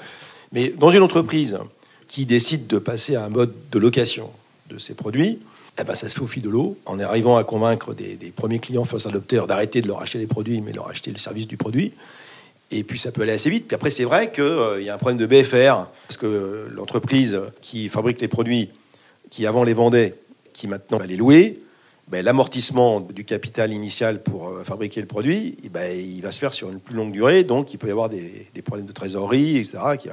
Mais 0.51 0.69
dans 0.69 0.89
une 0.89 1.03
entreprise 1.03 1.59
qui 2.07 2.25
décide 2.25 2.65
de 2.65 2.79
passer 2.79 3.15
à 3.15 3.23
un 3.23 3.29
mode 3.29 3.53
de 3.71 3.77
location 3.77 4.31
de 4.71 4.79
ses 4.79 4.95
produits, 4.95 5.37
eh 5.79 5.83
ben, 5.83 5.95
ça 5.95 6.07
se 6.07 6.15
fait 6.15 6.21
au 6.21 6.27
fil 6.27 6.43
de 6.43 6.49
l'eau, 6.49 6.77
en 6.85 6.99
arrivant 6.99 7.37
à 7.37 7.43
convaincre 7.43 7.93
des, 7.93 8.15
premiers 8.35 8.59
clients 8.59 8.85
first 8.85 9.07
adopteurs 9.07 9.47
d'arrêter 9.47 9.81
de 9.81 9.87
leur 9.87 10.01
acheter 10.01 10.19
les 10.19 10.27
produits, 10.27 10.61
mais 10.61 10.71
de 10.71 10.77
leur 10.77 10.89
acheter 10.89 11.11
le 11.11 11.17
service 11.17 11.47
du 11.47 11.57
produit. 11.57 11.93
Et 12.71 12.83
puis 12.83 12.99
ça 12.99 13.11
peut 13.11 13.23
aller 13.23 13.31
assez 13.31 13.49
vite. 13.49 13.67
Puis 13.67 13.75
après, 13.75 13.89
c'est 13.89 14.03
vrai 14.03 14.31
qu'il 14.31 14.43
euh, 14.43 14.81
y 14.81 14.89
a 14.89 14.95
un 14.95 14.97
problème 14.97 15.17
de 15.17 15.25
BFR, 15.25 15.87
parce 16.07 16.17
que 16.17 16.67
l'entreprise 16.71 17.39
qui 17.61 17.89
fabrique 17.89 18.21
les 18.21 18.27
produits, 18.27 18.69
qui 19.29 19.47
avant 19.47 19.63
les 19.63 19.73
vendait, 19.73 20.15
qui 20.53 20.67
maintenant 20.67 20.97
va 20.97 21.05
les 21.05 21.17
louer, 21.17 21.59
ben, 22.07 22.23
l'amortissement 22.23 22.99
du 22.99 23.23
capital 23.23 23.71
initial 23.71 24.21
pour 24.21 24.49
euh, 24.49 24.63
fabriquer 24.63 25.01
le 25.01 25.07
produit, 25.07 25.57
eh 25.63 25.69
ben, 25.69 25.97
il 25.97 26.21
va 26.21 26.31
se 26.31 26.39
faire 26.39 26.53
sur 26.53 26.69
une 26.69 26.79
plus 26.79 26.95
longue 26.95 27.11
durée, 27.11 27.43
donc 27.43 27.73
il 27.73 27.77
peut 27.77 27.87
y 27.87 27.91
avoir 27.91 28.09
des, 28.09 28.47
problèmes 28.63 28.85
de 28.85 28.91
trésorerie, 28.91 29.57
etc. 29.57 29.79
Qui, 29.99 30.09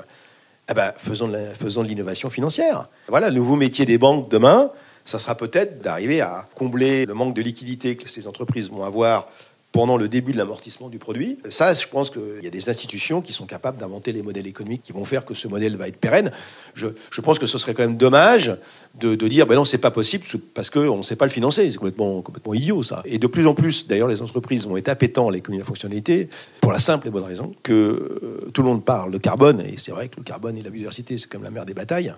eh 0.71 0.75
ben, 0.75 0.93
faisons 0.97 1.29
de 1.29 1.89
l'innovation 1.89 2.31
financière. 2.31 2.89
Voilà, 3.09 3.29
le 3.29 3.37
nouveau 3.37 3.57
métier 3.57 3.85
des 3.85 3.99
banques 3.99 4.31
demain, 4.31 4.71
ça 5.11 5.19
sera 5.19 5.35
peut-être 5.35 5.83
d'arriver 5.83 6.21
à 6.21 6.49
combler 6.55 7.05
le 7.05 7.15
manque 7.15 7.35
de 7.35 7.43
liquidité 7.43 7.97
que 7.97 8.09
ces 8.09 8.29
entreprises 8.29 8.71
vont 8.71 8.85
avoir 8.85 9.27
pendant 9.73 9.97
le 9.97 10.09
début 10.09 10.33
de 10.33 10.37
l'amortissement 10.37 10.89
du 10.89 10.99
produit. 10.99 11.39
Ça, 11.49 11.75
je 11.75 11.87
pense 11.87 12.11
qu'il 12.11 12.43
y 12.43 12.47
a 12.47 12.51
des 12.51 12.69
institutions 12.69 13.21
qui 13.21 13.33
sont 13.33 13.47
capables 13.47 13.79
d'inventer 13.79 14.13
les 14.13 14.23
modèles 14.23 14.47
économiques 14.47 14.83
qui 14.83 14.93
vont 14.93 15.05
faire 15.05 15.25
que 15.25 15.35
ce 15.35 15.49
modèle 15.49 15.77
va 15.77 15.89
être 15.89 15.97
pérenne. 15.97 16.31
Je, 16.75 16.89
pense 17.21 17.39
que 17.41 17.47
ce 17.47 17.59
serait 17.59 17.75
quand 17.75 17.83
même 17.83 17.97
dommage 17.97 18.57
de, 19.01 19.15
dire, 19.29 19.47
ben 19.47 19.57
non, 19.57 19.65
c'est 19.65 19.79
pas 19.79 19.91
possible 19.91 20.25
parce 20.55 20.71
qu'on 20.71 20.99
ne 20.99 21.03
sait 21.03 21.17
pas 21.17 21.25
le 21.25 21.31
financer. 21.31 21.71
C'est 21.71 21.77
complètement, 21.77 22.23
complètement 22.23 22.55
idiot, 22.55 22.83
ça. 22.85 23.03
Et 23.05 23.19
de 23.19 23.27
plus 23.27 23.47
en 23.49 23.55
plus, 23.55 23.89
d'ailleurs, 23.89 24.09
les 24.09 24.23
entreprises 24.23 24.67
vont 24.67 24.77
être 24.77 24.89
appétents 24.89 25.29
à 25.29 25.33
l'économie 25.33 25.59
de 25.59 25.63
la 25.63 25.69
fonctionnalité 25.69 26.29
pour 26.61 26.73
la 26.73 26.79
simple 26.79 27.09
et 27.09 27.11
bonne 27.11 27.25
raison 27.25 27.55
que 27.63 27.73
euh, 27.73 28.51
tout 28.53 28.63
le 28.63 28.69
monde 28.69 28.85
parle 28.85 29.13
de 29.13 29.19
carbone, 29.19 29.61
et 29.61 29.75
c'est 29.77 29.93
vrai 29.93 30.09
que 30.09 30.17
le 30.19 30.25
carbone 30.25 30.57
et 30.57 30.63
la 30.63 30.71
biodiversité, 30.71 31.19
c'est 31.19 31.29
comme 31.29 31.45
la 31.45 31.51
mère 31.51 31.67
des 31.67 31.75
batailles. 31.75 32.13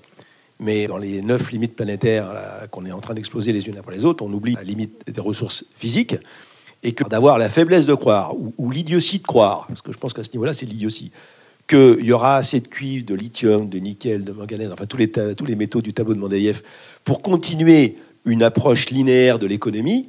Mais 0.62 0.86
dans 0.86 0.96
les 0.96 1.22
neuf 1.22 1.50
limites 1.50 1.74
planétaires 1.74 2.32
qu'on 2.70 2.86
est 2.86 2.92
en 2.92 3.00
train 3.00 3.14
d'exploser 3.14 3.52
les 3.52 3.66
unes 3.68 3.76
après 3.78 3.96
les 3.96 4.04
autres, 4.04 4.24
on 4.24 4.32
oublie 4.32 4.54
la 4.54 4.62
limite 4.62 5.02
des 5.12 5.20
ressources 5.20 5.64
physiques 5.74 6.16
et 6.84 6.92
que 6.92 7.04
d'avoir 7.04 7.36
la 7.36 7.48
faiblesse 7.48 7.86
de 7.86 7.94
croire 7.94 8.34
ou, 8.36 8.70
l'idiotie 8.70 9.18
de 9.18 9.26
croire, 9.26 9.66
parce 9.66 9.82
que 9.82 9.92
je 9.92 9.98
pense 9.98 10.14
qu'à 10.14 10.22
ce 10.22 10.30
niveau-là, 10.32 10.52
c'est 10.52 10.66
l'idiotie, 10.66 11.10
qu'il 11.68 12.04
y 12.04 12.12
aura 12.12 12.36
assez 12.36 12.60
de 12.60 12.68
cuivre, 12.68 13.04
de 13.04 13.14
lithium, 13.14 13.68
de 13.68 13.78
nickel, 13.78 14.24
de 14.24 14.32
manganèse, 14.32 14.70
enfin 14.72 14.86
tous 14.86 14.96
les, 14.96 15.10
tous 15.10 15.44
les 15.44 15.56
métaux 15.56 15.82
du 15.82 15.92
tableau 15.92 16.14
de 16.14 16.20
Mendeleïev 16.20 16.62
pour 17.04 17.22
continuer 17.22 17.96
une 18.24 18.44
approche 18.44 18.90
linéaire 18.90 19.40
de 19.40 19.46
l'économie, 19.46 20.08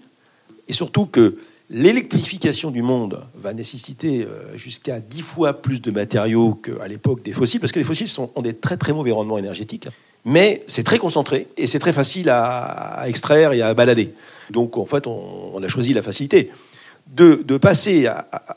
et 0.67 0.73
surtout 0.73 1.07
que 1.07 1.37
l'électrification 1.71 2.69
du 2.69 2.83
monde 2.83 3.23
va 3.35 3.53
nécessiter 3.53 4.23
euh, 4.23 4.55
jusqu'à 4.55 4.99
dix 4.99 5.21
fois 5.21 5.61
plus 5.61 5.81
de 5.81 5.89
matériaux 5.89 6.53
qu'à 6.53 6.87
l'époque 6.87 7.23
des 7.23 7.33
fossiles, 7.33 7.59
parce 7.59 7.71
que 7.71 7.79
les 7.79 7.85
fossiles 7.85 8.07
ont 8.35 8.41
des 8.43 8.53
très 8.53 8.77
très 8.77 8.93
mauvais 8.93 9.11
rendements 9.11 9.39
énergétiques 9.39 9.87
mais 10.25 10.63
c'est 10.67 10.83
très 10.83 10.97
concentré 10.97 11.47
et 11.57 11.67
c'est 11.67 11.79
très 11.79 11.93
facile 11.93 12.29
à, 12.29 13.03
extraire 13.07 13.53
et 13.53 13.61
à 13.61 13.73
balader. 13.73 14.13
Donc 14.49 14.77
en 14.77 14.85
fait, 14.85 15.07
on, 15.07 15.61
a 15.61 15.67
choisi 15.67 15.93
la 15.93 16.01
facilité. 16.01 16.51
De, 17.07 17.57
passer 17.57 18.07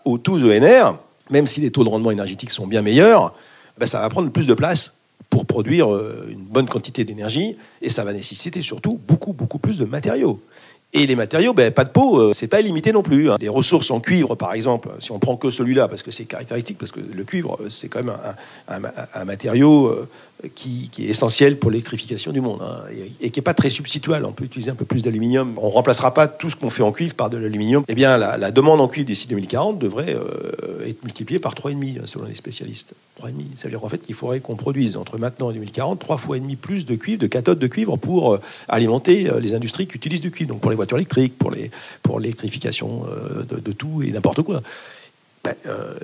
au 0.04 0.18
tous 0.18 0.44
ENR, 0.44 0.98
même 1.30 1.46
si 1.46 1.60
les 1.60 1.70
taux 1.70 1.84
de 1.84 1.88
rendement 1.88 2.10
énergétique 2.10 2.50
sont 2.50 2.66
bien 2.66 2.82
meilleurs, 2.82 3.34
ben, 3.78 3.86
ça 3.86 4.00
va 4.00 4.08
prendre 4.08 4.30
plus 4.30 4.46
de 4.46 4.54
place 4.54 4.94
pour 5.28 5.44
produire 5.44 5.92
euh, 5.92 6.28
une 6.30 6.40
bonne 6.40 6.66
quantité 6.66 7.04
d'énergie 7.04 7.56
et 7.82 7.90
ça 7.90 8.04
va 8.04 8.12
nécessiter 8.12 8.62
surtout 8.62 9.00
beaucoup, 9.06 9.32
beaucoup 9.32 9.58
plus 9.58 9.78
de 9.78 9.84
matériaux. 9.84 10.40
Et 10.96 11.06
les 11.06 11.14
matériaux, 11.14 11.52
ben, 11.52 11.70
pas 11.70 11.84
de 11.84 11.90
peau, 11.90 12.18
euh, 12.18 12.32
c'est 12.32 12.46
pas 12.46 12.62
illimité 12.62 12.90
non 12.90 13.02
plus. 13.02 13.30
Hein. 13.30 13.36
Les 13.38 13.50
ressources 13.50 13.90
en 13.90 14.00
cuivre, 14.00 14.34
par 14.34 14.54
exemple, 14.54 14.88
si 14.98 15.12
on 15.12 15.18
prend 15.18 15.36
que 15.36 15.50
celui-là, 15.50 15.88
parce 15.88 16.02
que 16.02 16.10
c'est 16.10 16.24
caractéristique, 16.24 16.78
parce 16.78 16.90
que 16.90 17.00
le 17.00 17.24
cuivre, 17.24 17.58
euh, 17.60 17.68
c'est 17.68 17.88
quand 17.88 18.02
même 18.02 18.16
un, 18.66 19.24
matériau 19.26 19.88
euh, 19.88 20.08
qui, 20.54 20.90
est 20.98 21.02
essentiel 21.02 21.58
pour 21.58 21.70
l'électrification 21.70 22.32
du 22.32 22.40
monde, 22.40 22.62
hein, 22.62 22.80
et, 23.20 23.28
qui 23.28 23.38
n'est 23.38 23.44
pas 23.44 23.52
très 23.52 23.68
substituable. 23.68 24.24
On 24.24 24.32
peut 24.32 24.44
utiliser 24.44 24.70
un 24.70 24.74
peu 24.74 24.86
plus 24.86 25.02
d'aluminium. 25.02 25.52
On 25.58 25.66
ne 25.66 25.72
remplacera 25.72 26.14
pas 26.14 26.28
tout 26.28 26.48
ce 26.48 26.56
qu'on 26.56 26.70
fait 26.70 26.82
en 26.82 26.92
cuivre 26.92 27.14
par 27.14 27.28
de 27.28 27.36
l'aluminium. 27.36 27.84
Eh 27.88 27.94
bien, 27.94 28.16
la, 28.16 28.50
demande 28.50 28.80
en 28.80 28.88
cuivre 28.88 29.06
d'ici 29.06 29.28
2040 29.28 29.78
devrait 29.78 30.16
être 30.86 31.04
multipliée 31.04 31.40
par 31.40 31.54
3,5, 31.54 32.06
selon 32.06 32.24
les 32.24 32.34
spécialistes. 32.34 32.94
3,5. 33.20 33.32
Ça 33.56 33.64
veut 33.64 33.70
dire 33.70 33.84
en 33.84 33.88
fait 33.90 33.98
qu'il 33.98 34.14
faudrait 34.14 34.40
qu'on 34.40 34.56
produise 34.56 34.96
entre 34.96 35.18
maintenant 35.18 35.50
et 35.50 35.54
2040 35.54 35.98
trois 35.98 36.16
fois 36.16 36.36
et 36.36 36.40
demi 36.40 36.56
plus 36.56 36.86
de 36.86 36.94
cuivre, 36.94 37.20
de 37.20 37.26
cathodes 37.26 37.58
de 37.58 37.66
cuivre 37.66 37.96
pour 37.96 38.38
alimenter 38.68 39.30
les 39.40 39.54
industries 39.54 39.86
qui 39.86 39.96
utilisent 39.96 40.20
du 40.20 40.30
cuivre. 40.30 40.48
Donc 40.48 40.60
pour 40.60 40.70
les 40.70 40.76
voitures 40.76 40.85
électriques, 40.94 41.34
pour 41.38 42.20
l'électrification 42.20 43.04
euh, 43.08 43.44
de, 43.44 43.72
tout 43.72 44.02
et 44.02 44.10
n'importe 44.10 44.42
quoi. 44.42 44.62
Ben, 45.44 45.54
euh, 45.66 45.94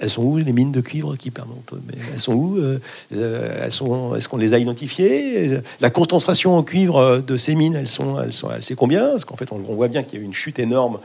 elles 0.00 0.10
sont 0.10 0.22
où 0.22 0.36
les 0.36 0.52
mines 0.52 0.72
de 0.72 0.82
cuivre 0.82 1.16
qui 1.16 1.30
permettent 1.30 1.72
Elles 2.12 2.20
sont 2.20 2.34
où 2.34 2.58
euh, 2.58 2.78
elles 3.10 3.72
sont, 3.72 4.14
Est-ce 4.14 4.28
qu'on 4.28 4.36
les 4.36 4.52
a 4.52 4.58
identifiées? 4.58 5.60
La 5.80 5.90
concentration 5.90 6.56
en 6.56 6.62
cuivre 6.62 7.20
de 7.20 7.36
ces 7.36 7.54
mines, 7.54 7.74
elles 7.74 7.88
sont, 7.88 8.20
elles 8.20 8.34
sont, 8.34 8.50
combien? 8.76 9.10
Parce 9.10 9.24
qu'en 9.24 9.36
fait, 9.36 9.50
on 9.52 9.58
voit 9.58 9.88
bien 9.88 10.02
qu'il 10.02 10.18
y 10.18 10.22
a 10.22 10.24
eu 10.24 10.26
une 10.26 10.34
chute 10.34 10.58
énorme 10.58 10.98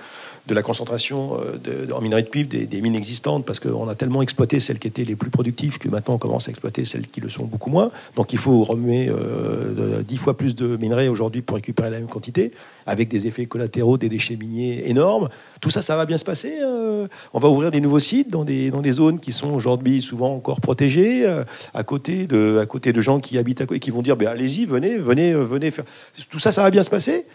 de 0.47 0.53
la 0.53 0.63
concentration 0.63 1.38
euh, 1.38 1.91
en 1.91 2.01
minerai 2.01 2.23
de 2.23 2.29
cuivre 2.29 2.49
des, 2.49 2.81
mines 2.81 2.95
existantes, 2.95 3.45
parce 3.45 3.60
qu'on 3.60 3.88
a 3.88 3.95
tellement 3.95 4.21
exploité 4.21 4.60
celles 4.60 4.79
qui 4.79 4.88
étaient 4.88 5.03
les 5.03 5.15
plus 5.15 5.29
productives 5.29 5.77
que 5.77 5.89
maintenant 5.89 6.15
on 6.15 6.17
commence 6.17 6.47
à 6.47 6.51
exploiter 6.51 6.86
celles 6.86 7.07
qui 7.07 7.21
le 7.21 7.29
sont 7.29 7.45
beaucoup 7.45 7.69
moins. 7.69 7.91
Donc 8.15 8.33
il 8.33 8.39
faut 8.39 8.63
remuer 8.63 9.10
euh, 9.10 10.01
dix 10.03 10.17
fois 10.17 10.38
plus 10.38 10.55
de 10.55 10.77
minerais 10.77 11.10
aujourd'hui 11.10 11.41
pour 11.41 11.55
récupérer 11.55 11.89
la 11.89 11.99
même 11.99 12.07
quantité, 12.07 12.51
avec 12.86 13.10
des 13.10 13.27
effets 13.27 13.45
collatéraux, 13.45 13.97
des 13.97 14.10
déchets 14.10 14.38
miniers 14.38 14.89
énormes. 14.89 15.29
Tout 15.60 15.69
ça, 15.69 15.81
ça 15.81 15.95
va 15.95 16.05
bien 16.05 16.17
se 16.17 16.25
passer. 16.25 16.53
Hein. 16.62 17.07
on 17.33 17.39
va 17.39 17.49
ouvrir 17.49 17.71
des 17.71 17.81
nouveaux 17.81 17.99
sites 17.99 18.29
dans 18.29 18.45
des, 18.45 18.71
dans 18.71 18.81
des 18.81 18.93
zones 18.93 19.19
qui 19.19 19.33
sont 19.33 19.53
aujourd'hui 19.53 20.01
souvent 20.01 20.33
encore 20.33 20.62
protégées, 20.62 21.25
euh, 21.25 21.43
à, 21.73 21.83
côté 21.83 22.25
de, 22.25 22.60
à 22.62 22.65
côté 22.65 22.93
de 22.93 23.01
gens 23.01 23.19
qui 23.19 23.38
habitent 23.38 23.62
à 23.62 23.65
côté, 23.65 23.79
qui 23.79 23.91
vont 23.91 24.01
dire 24.01 24.15
ben, 24.15 24.27
allez-y, 24.27 24.65
venez, 24.65 24.97
venez, 24.97 25.33
venez 25.33 25.71
faire. 25.71 25.86
Tout 26.29 26.39
ça, 26.39 26.51
ça 26.51 26.63
va 26.63 26.71
bien 26.71 26.83
se 26.83 26.89
passer. 26.89 27.25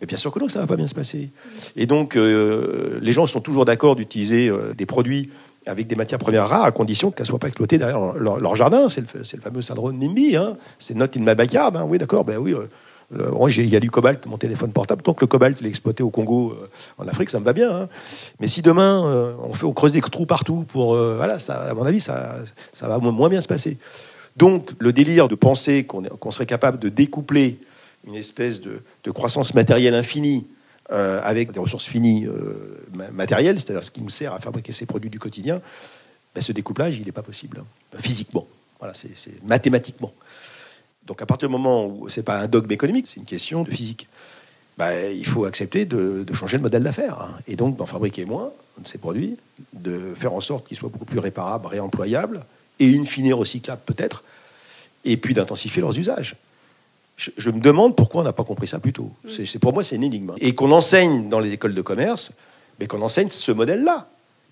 Mais 0.00 0.06
bien 0.06 0.16
sûr 0.16 0.30
que 0.30 0.38
non, 0.38 0.48
ça 0.48 0.60
va 0.60 0.66
pas 0.66 0.76
bien 0.76 0.86
se 0.86 0.94
passer. 0.94 1.30
Et 1.76 1.86
donc, 1.86 2.16
euh, 2.16 2.98
les 3.00 3.12
gens 3.12 3.26
sont 3.26 3.40
toujours 3.40 3.64
d'accord 3.64 3.96
d'utiliser 3.96 4.48
euh, 4.48 4.74
des 4.74 4.86
produits 4.86 5.30
avec 5.66 5.86
des 5.86 5.96
matières 5.96 6.18
premières 6.18 6.48
rares, 6.48 6.64
à 6.64 6.70
condition 6.70 7.10
qu'elles 7.10 7.24
ne 7.24 7.28
soient 7.28 7.38
pas 7.38 7.48
exploitées 7.48 7.78
derrière 7.78 8.12
leur, 8.14 8.54
jardin. 8.54 8.88
C'est 8.88 9.00
le, 9.00 9.40
fameux 9.40 9.62
syndrome 9.62 9.98
NIMBY. 9.98 10.36
Hein. 10.36 10.56
C'est 10.78 10.94
not 10.94 11.06
in 11.16 11.20
my 11.20 11.34
backyard. 11.34 11.76
Hein. 11.76 11.86
Oui, 11.88 11.98
d'accord, 11.98 12.24
ben 12.24 12.36
oui. 12.36 12.54
Euh, 12.54 13.48
il 13.48 13.68
y 13.68 13.76
a 13.76 13.80
du 13.80 13.90
cobalt, 13.90 14.24
mon 14.26 14.36
téléphone 14.36 14.70
portable. 14.72 15.02
Tant 15.02 15.14
que 15.14 15.22
le 15.22 15.26
cobalt 15.26 15.60
est 15.60 15.66
exploité 15.66 16.02
au 16.02 16.10
Congo, 16.10 16.56
en 16.98 17.08
Afrique, 17.08 17.30
ça 17.30 17.40
me 17.40 17.44
va 17.44 17.52
bien. 17.52 17.74
Hein. 17.74 17.88
Mais 18.40 18.46
si 18.46 18.62
demain, 18.62 19.34
on, 19.42 19.54
fait, 19.54 19.64
on 19.64 19.72
creuse 19.72 19.92
des 19.92 20.00
trous 20.00 20.26
partout, 20.26 20.64
pour, 20.68 20.96
voilà, 20.96 21.38
à 21.48 21.74
mon 21.74 21.84
avis, 21.84 22.00
ça, 22.00 22.36
ça 22.72 22.88
va 22.88 22.98
moins 22.98 23.28
bien 23.28 23.40
se 23.40 23.48
passer. 23.48 23.78
Donc, 24.36 24.70
le 24.78 24.92
délire 24.92 25.28
de 25.28 25.34
penser 25.34 25.84
qu'on 25.84 26.30
serait 26.30 26.46
capable 26.46 26.78
de 26.78 26.88
découpler 26.88 27.58
une 28.06 28.14
espèce 28.14 28.60
de, 28.60 28.80
croissance 29.10 29.54
matérielle 29.54 29.94
infinie 29.94 30.46
euh, 30.92 31.20
avec 31.22 31.52
des 31.52 31.58
ressources 31.58 31.86
finies 31.86 32.26
euh, 32.26 32.78
matérielles, 33.12 33.60
c'est-à-dire 33.60 33.84
ce 33.84 33.90
qui 33.90 34.00
nous 34.00 34.10
sert 34.10 34.32
à 34.32 34.40
fabriquer 34.40 34.72
ces 34.72 34.86
produits 34.86 35.10
du 35.10 35.18
quotidien, 35.18 35.60
ben, 36.34 36.40
ce 36.40 36.52
découplage, 36.52 36.96
il 36.98 37.06
n'est 37.06 37.12
pas 37.12 37.22
possible, 37.22 37.60
hein. 37.60 37.98
physiquement. 37.98 38.46
Voilà, 38.78 38.94
c'est 38.94 39.42
mathématiquement. 39.44 40.12
Donc 41.06 41.22
à 41.22 41.26
partir 41.26 41.48
du 41.48 41.52
moment 41.52 41.86
où 41.86 42.08
c'est 42.08 42.22
pas 42.22 42.40
un 42.40 42.46
dogme 42.46 42.70
économique, 42.70 43.06
c'est 43.08 43.20
une 43.20 43.26
question 43.26 43.62
de 43.62 43.70
physique, 43.70 44.06
ben, 44.76 45.10
il 45.10 45.26
faut 45.26 45.44
accepter 45.46 45.86
de, 45.86 46.24
changer 46.34 46.58
le 46.58 46.62
modèle 46.62 46.82
d'affaires 46.82 47.20
hein. 47.20 47.38
et 47.48 47.56
donc 47.56 47.76
d'en 47.76 47.86
fabriquer 47.86 48.24
moins 48.24 48.52
de 48.78 48.86
ces 48.86 48.98
produits, 48.98 49.36
de 49.72 50.12
faire 50.14 50.34
en 50.34 50.40
sorte 50.40 50.68
qu'ils 50.68 50.76
soient 50.76 50.90
beaucoup 50.90 51.06
plus 51.06 51.18
réparables, 51.18 51.66
réemployables 51.66 52.44
et 52.78 52.94
in 52.96 53.04
fine 53.06 53.32
recyclables 53.32 53.80
peut-être, 53.86 54.22
et 55.04 55.16
puis 55.16 55.32
d'intensifier 55.32 55.80
leurs 55.80 55.98
usages 55.98 56.36
je, 57.16 57.50
me 57.50 57.60
demande 57.60 57.96
pourquoi 57.96 58.20
on 58.20 58.24
n'a 58.24 58.32
pas 58.32 58.44
compris 58.44 58.66
ça 58.66 58.78
plus 58.78 58.92
tôt. 58.92 59.10
C'est, 59.28 59.58
pour 59.58 59.72
moi, 59.72 59.82
c'est 59.82 59.96
une 59.96 60.04
énigme. 60.04 60.34
Et 60.38 60.54
qu'on 60.54 60.70
enseigne 60.70 61.28
dans 61.28 61.40
les 61.40 61.52
écoles 61.52 61.74
de 61.74 61.82
commerce, 61.82 62.32
mais 62.78 62.86
qu'on 62.86 63.00
enseigne 63.00 63.30
ce 63.30 63.52
modèle-là, 63.52 64.06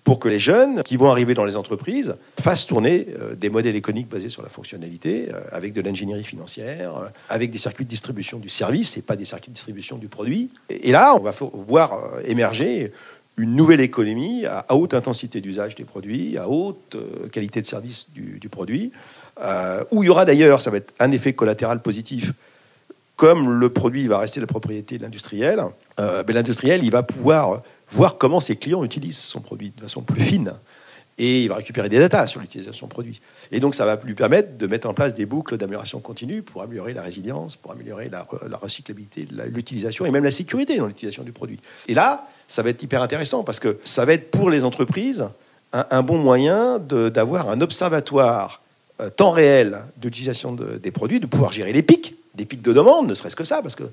pour 0.05 0.19
que 0.19 0.29
les 0.29 0.39
jeunes 0.39 0.83
qui 0.83 0.97
vont 0.97 1.09
arriver 1.09 1.33
dans 1.33 1.45
les 1.45 1.55
entreprises 1.55 2.15
fassent 2.39 2.67
tourner 2.67 3.07
euh, 3.19 3.35
des 3.35 3.49
modèles 3.49 3.75
économiques 3.75 4.07
basés 4.07 4.29
sur 4.29 4.43
la 4.43 4.49
fonctionnalité, 4.49 5.29
euh, 5.33 5.41
avec 5.51 5.73
de 5.73 5.81
l'ingénierie 5.81 6.23
financière, 6.23 6.95
euh, 6.95 7.07
avec 7.27 7.49
des 7.49 7.57
circuits 7.57 7.85
de 7.85 7.89
distribution 7.89 8.37
du 8.37 8.47
service 8.47 8.97
et 8.97 9.01
pas 9.01 9.15
des 9.15 9.25
circuits 9.25 9.49
de 9.49 9.55
distribution 9.55 9.97
du 9.97 10.07
produit. 10.07 10.51
Et, 10.69 10.91
là, 10.91 11.15
on 11.15 11.19
va 11.19 11.33
voir 11.53 11.99
émerger 12.25 12.93
une 13.37 13.55
nouvelle 13.55 13.81
économie 13.81 14.45
à, 14.45 14.75
haute 14.75 14.93
intensité 14.93 15.41
d'usage 15.41 15.73
des 15.73 15.85
produits, 15.85 16.37
à 16.37 16.47
haute 16.47 16.95
qualité 17.31 17.59
de 17.61 17.65
service 17.65 18.11
du, 18.13 18.37
du 18.39 18.47
produit, 18.47 18.91
où 19.91 20.03
il 20.03 20.05
y 20.05 20.09
aura 20.09 20.23
d'ailleurs, 20.23 20.61
ça 20.61 20.71
va 20.71 20.77
être 20.77 20.93
un 20.99 21.11
effet 21.11 21.33
collatéral 21.33 21.81
positif, 21.81 22.31
comme 23.15 23.59
le 23.59 23.69
produit 23.69 24.07
va 24.07 24.19
rester 24.19 24.39
la 24.39 24.47
propriété 24.47 24.97
de 24.97 25.03
l'industriel, 25.03 25.63
euh, 25.99 26.23
ben, 26.23 26.33
l'industriel 26.33 26.83
il 26.83 26.91
va 26.91 27.03
pouvoir 27.03 27.61
voir 27.91 28.17
comment 28.17 28.39
ses 28.39 28.55
clients 28.55 28.83
utilisent 28.83 29.19
son 29.19 29.41
produit 29.41 29.71
de 29.75 29.81
façon 29.81 30.01
plus 30.01 30.21
fine. 30.21 30.53
Et 31.17 31.43
il 31.43 31.47
va 31.47 31.55
récupérer 31.55 31.87
des 31.87 31.97
datas 31.97 32.27
sur 32.27 32.41
l'utilisation 32.41 32.87
de 32.87 32.91
produit. 32.91 33.21
Et 33.53 33.61
donc, 33.61 33.73
ça 33.73 33.85
va 33.85 33.97
lui 34.03 34.15
permettre 34.15 34.57
de 34.57 34.67
mettre 34.67 34.89
en 34.89 34.93
place 34.93 35.13
des 35.13 35.25
boucles 35.25 35.55
d'amélioration 35.55 36.01
continue 36.01 36.41
pour 36.41 36.61
améliorer 36.61 36.93
la 36.93 37.03
résilience, 37.03 37.55
pour 37.55 37.71
améliorer 37.71 38.09
la, 38.09 38.25
recyclabilité, 38.57 39.25
l'utilisation 39.47 40.05
et 40.05 40.11
même 40.11 40.25
la 40.25 40.31
sécurité 40.31 40.77
dans 40.77 40.87
l'utilisation 40.87 41.23
du 41.23 41.31
produit. 41.31 41.57
Et 41.87 41.93
là, 41.93 42.27
ça 42.49 42.63
va 42.63 42.69
être 42.69 42.83
hyper 42.83 43.01
intéressant 43.01 43.43
parce 43.43 43.61
que 43.61 43.79
ça 43.85 44.03
va 44.03 44.11
être 44.11 44.29
pour 44.29 44.49
les 44.49 44.65
entreprises 44.65 45.25
un, 45.71 46.03
bon 46.03 46.17
moyen 46.17 46.79
d'avoir 46.79 47.49
un 47.49 47.61
observatoire 47.61 48.61
euh, 48.99 49.09
temps 49.09 49.31
réel 49.31 49.83
d'utilisation 49.97 50.51
des 50.53 50.91
produits, 50.91 51.21
de 51.21 51.27
pouvoir 51.27 51.53
gérer 51.53 51.71
les 51.71 51.81
pics 51.81 52.15
des 52.35 52.45
pics 52.45 52.61
de 52.61 52.73
demande, 52.73 53.07
ne 53.07 53.13
serait-ce 53.13 53.35
que 53.35 53.43
ça, 53.43 53.61
parce 53.61 53.75
que 53.75 53.83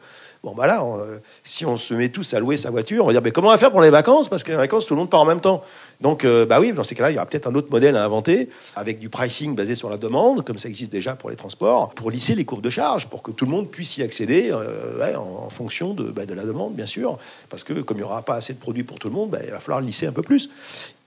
bon 0.43 0.55
bah 0.55 0.67
euh, 0.83 1.19
si 1.45 1.65
on 1.65 1.77
se 1.77 1.95
met 1.95 2.09
tous 2.09 2.35
à 2.35 2.41
louer 2.41 2.57
sa 2.57 2.71
voiture, 2.71 3.05
on 3.05 3.07
va 3.07 3.13
dire 3.13 3.23
mais 3.23 3.31
comment 3.31 3.49
on 3.49 3.53
va 3.53 3.59
faire 3.59 3.71
pour 3.71 3.81
les 3.81 3.91
vacances? 3.91 4.29
Parce 4.29 4.43
que 4.43 4.51
les 4.51 4.57
vacances, 4.57 4.87
tout 4.87 4.95
le 4.95 5.01
monde 5.01 5.11
part 5.11 5.21
en 5.21 5.25
même 5.25 5.41
temps. 5.41 5.63
Donc 6.01 6.25
euh, 6.25 6.45
bah 6.47 6.61
oui, 6.61 6.73
dans 6.73 6.83
ces 6.83 6.95
cas-là, 6.95 7.11
il 7.11 7.15
y 7.15 7.17
aura 7.17 7.27
peut-être 7.27 7.47
un 7.47 7.55
autre 7.55 7.71
modèle 7.71 7.97
à 7.97 8.05
inventer 8.05 8.49
avec 8.77 8.99
du 8.99 9.09
pricing 9.09 9.55
basé 9.55 9.75
sur 9.75 9.89
la 9.89 9.97
demande, 9.97 10.45
comme 10.45 10.59
ça 10.59 10.69
existe 10.69 10.91
déjà 10.91 11.15
pour 11.15 11.31
les 11.31 11.37
transports, 11.37 11.91
pour 11.91 12.11
lisser 12.11 12.35
les 12.35 12.45
courbes 12.45 12.63
de 12.63 12.71
charge, 12.71 13.07
pour 13.07 13.23
que 13.23 13.31
tout 13.31 13.45
le 13.45 13.51
monde 13.51 13.69
puisse 13.69 13.97
y 13.99 14.03
accéder 14.03 14.51
euh, 14.53 15.17
en, 15.17 15.51
fonction 15.51 15.95
de, 15.95 16.05
bah, 16.05 16.27
de, 16.27 16.35
la 16.35 16.45
demande, 16.45 16.75
bien 16.75 16.87
sûr, 16.87 17.19
parce 17.51 17.65
que 17.65 17.75
comme 17.75 17.99
il 17.99 18.01
n'y 18.01 18.05
aura 18.05 18.23
pas 18.23 18.35
assez 18.35 18.53
de 18.53 18.59
produits 18.59 18.85
pour 18.85 18.99
tout 18.99 19.09
le 19.09 19.15
monde, 19.15 19.31
bah, 19.31 19.39
il 19.45 19.51
va 19.51 19.61
falloir 19.61 19.81
lisser 19.81 20.07
un 20.07 20.13
peu 20.13 20.23
plus. 20.23 20.51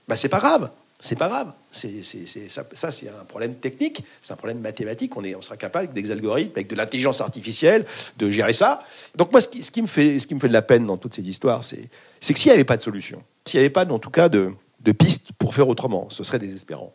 Bah 0.08 0.16
c'est 0.16 0.28
pas 0.28 0.38
grave. 0.38 0.70
C'est 1.00 1.18
pas 1.18 1.28
grave. 1.28 1.52
C'est, 1.72 2.02
ça, 2.48 2.90
c'est 2.90 3.08
un 3.08 3.24
problème 3.24 3.54
technique, 3.56 4.02
c'est 4.22 4.32
un 4.32 4.36
problème 4.36 4.60
mathématique. 4.60 5.16
On, 5.16 5.24
est, 5.24 5.34
on 5.34 5.42
sera 5.42 5.56
capable, 5.56 5.90
avec 5.90 6.04
des 6.04 6.10
algorithmes, 6.10 6.52
avec 6.54 6.68
de 6.68 6.74
l'intelligence 6.74 7.20
artificielle, 7.20 7.84
de 8.16 8.30
gérer 8.30 8.54
ça. 8.54 8.82
Donc, 9.14 9.30
moi, 9.30 9.40
ce 9.40 9.48
qui, 9.48 9.82
me, 9.82 9.86
fait, 9.86 10.18
ce 10.18 10.26
qui 10.26 10.34
me 10.34 10.40
fait 10.40 10.48
de 10.48 10.54
la 10.54 10.62
peine 10.62 10.86
dans 10.86 10.96
toutes 10.96 11.14
ces 11.14 11.28
histoires, 11.28 11.64
c'est, 11.64 11.88
que 12.20 12.38
s'il 12.38 12.50
n'y 12.50 12.54
avait 12.54 12.64
pas 12.64 12.78
de 12.78 12.82
solution, 12.82 13.22
s'il 13.44 13.60
n'y 13.60 13.66
avait 13.66 13.72
pas, 13.72 13.86
en 13.86 13.98
tout 13.98 14.10
cas, 14.10 14.28
de, 14.28 14.54
pistes 14.98 15.32
pour 15.38 15.54
faire 15.54 15.68
autrement, 15.68 16.08
ce 16.10 16.24
serait 16.24 16.38
désespérant. 16.38 16.94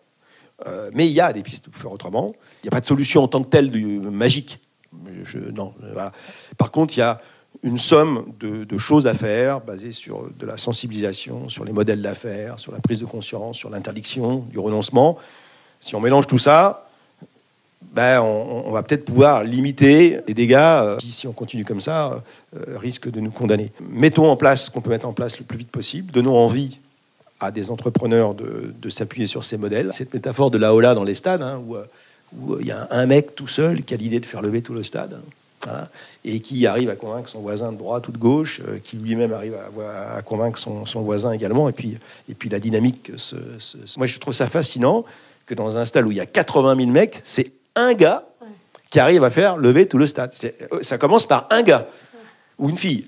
Euh, 0.65 0.89
mais 0.93 1.07
il 1.07 1.11
y 1.11 1.21
a 1.21 1.31
des 1.33 1.43
pistes 1.43 1.69
pour 1.69 1.81
faire 1.81 1.91
autrement. 1.91 2.33
Il 2.63 2.65
n'y 2.65 2.69
a 2.69 2.71
pas 2.71 2.81
de 2.81 2.85
solution 2.85 3.23
en 3.23 3.27
tant 3.27 3.43
que 3.43 3.49
telle 3.49 3.69
du, 3.69 3.85
magique. 3.99 4.59
Non, 5.53 5.73
voilà. 5.93 6.11
Par 6.57 6.71
contre, 6.71 6.97
il 6.97 6.99
y 6.99 7.03
a 7.03 7.21
une 7.63 7.77
somme 7.77 8.25
de, 8.39 8.77
choses 8.77 9.05
à 9.05 9.13
faire 9.13 9.61
basées 9.61 9.91
sur 9.91 10.29
de 10.37 10.45
la 10.45 10.57
sensibilisation, 10.57 11.47
sur 11.47 11.63
les 11.63 11.71
modèles 11.71 12.01
d'affaires, 12.01 12.59
sur 12.59 12.71
la 12.71 12.79
prise 12.79 12.99
de 12.99 13.05
conscience, 13.05 13.57
sur 13.57 13.69
l'interdiction, 13.69 14.39
du 14.49 14.57
renoncement. 14.57 15.19
Si 15.79 15.95
on 15.95 15.99
mélange 15.99 16.27
tout 16.27 16.39
ça, 16.39 16.87
ben, 17.93 18.21
on, 18.21 18.71
va 18.71 18.83
peut-être 18.83 19.05
pouvoir 19.05 19.43
limiter 19.43 20.19
les 20.27 20.33
dégâts 20.33 20.55
euh, 20.55 20.97
qui, 20.97 21.11
si 21.11 21.27
on 21.27 21.33
continue 21.33 21.65
comme 21.65 21.81
ça, 21.81 22.23
euh, 22.55 22.77
risquent 22.77 23.11
de 23.11 23.19
nous 23.19 23.31
condamner. 23.31 23.71
Mettons 23.89 24.29
en 24.29 24.37
place 24.37 24.65
ce 24.65 24.71
qu'on 24.71 24.81
peut 24.81 24.89
mettre 24.89 25.07
en 25.07 25.13
place 25.13 25.37
le 25.37 25.45
plus 25.45 25.57
vite 25.57 25.71
possible. 25.71 26.11
Donnons 26.11 26.35
envie 26.35 26.79
à 27.39 27.51
des 27.51 27.69
entrepreneurs 27.69 28.33
de, 28.33 28.89
s'appuyer 28.89 29.27
sur 29.27 29.43
ces 29.43 29.57
modèles. 29.57 29.89
Cette 29.91 30.13
métaphore 30.13 30.51
de 30.51 30.57
la 30.57 30.73
Ola 30.73 30.93
dans 30.93 31.03
les 31.03 31.15
stades, 31.15 31.41
hein, 31.41 31.59
où, 31.67 31.75
où 32.37 32.59
il 32.59 32.67
y 32.67 32.71
a 32.71 32.87
un 32.91 33.05
mec 33.07 33.35
tout 33.35 33.47
seul 33.47 33.83
qui 33.83 33.93
a 33.93 33.97
l'idée 33.97 34.19
de 34.19 34.25
faire 34.25 34.41
lever 34.41 34.61
tout 34.61 34.73
le 34.73 34.83
stade 34.83 35.19
et 36.23 36.39
qui 36.39 36.65
arrive 36.67 36.89
à 36.89 36.95
convaincre 36.95 37.29
son 37.29 37.39
voisin 37.39 37.71
de 37.71 37.77
droite 37.77 38.07
ou 38.07 38.11
de 38.11 38.17
gauche, 38.17 38.61
euh, 38.67 38.77
qui 38.83 38.97
lui-même 38.97 39.33
arrive 39.33 39.55
à, 39.55 40.21
convaincre 40.21 40.59
son, 40.59 41.01
voisin 41.01 41.31
également, 41.31 41.69
et 41.69 41.73
puis, 41.73 41.97
et 42.29 42.33
puis 42.33 42.49
la 42.49 42.59
dynamique. 42.59 43.11
Moi, 43.97 44.07
je 44.07 44.19
trouve 44.19 44.33
ça 44.33 44.47
fascinant 44.47 45.05
que 45.45 45.55
dans 45.55 45.77
un 45.77 45.85
stade 45.85 46.05
où 46.05 46.11
il 46.11 46.17
y 46.17 46.21
a 46.21 46.25
80 46.25 46.75
000 46.75 46.89
mecs, 46.89 47.21
c'est 47.23 47.51
un 47.75 47.93
gars 47.93 48.23
qui 48.89 48.99
arrive 48.99 49.23
à 49.23 49.29
faire 49.29 49.57
lever 49.57 49.87
tout 49.87 49.97
le 49.97 50.05
stade. 50.05 50.33
Euh, 50.43 50.83
ça 50.83 50.97
commence 50.97 51.25
par 51.25 51.47
un 51.49 51.63
gars 51.63 51.87
ou 52.59 52.69
une 52.69 52.77
fille. 52.77 53.07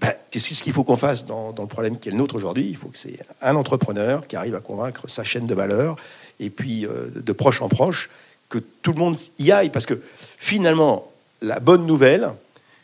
Ben, 0.00 0.12
c'est 0.32 0.40
ce 0.40 0.62
qu'il 0.62 0.72
faut 0.72 0.84
qu'on 0.84 0.96
fasse 0.96 1.24
dans, 1.24 1.54
le 1.56 1.66
problème 1.66 1.98
qui 1.98 2.08
est 2.08 2.12
le 2.12 2.18
nôtre 2.18 2.34
aujourd'hui. 2.34 2.66
Il 2.68 2.76
faut 2.76 2.88
que 2.88 2.98
c'est 2.98 3.18
un 3.40 3.56
entrepreneur 3.56 4.26
qui 4.26 4.36
arrive 4.36 4.54
à 4.54 4.60
convaincre 4.60 5.08
sa 5.08 5.24
chaîne 5.24 5.46
de 5.46 5.54
valeur, 5.54 5.96
et 6.40 6.50
puis 6.50 6.86
euh, 6.86 7.08
de 7.14 7.32
proche 7.32 7.62
en 7.62 7.68
proche, 7.68 8.10
que 8.48 8.58
tout 8.58 8.92
le 8.92 8.98
monde 8.98 9.16
y 9.38 9.52
aille, 9.52 9.70
parce 9.70 9.86
que 9.86 10.00
finalement, 10.38 11.10
la 11.46 11.60
bonne 11.60 11.86
nouvelle, 11.86 12.32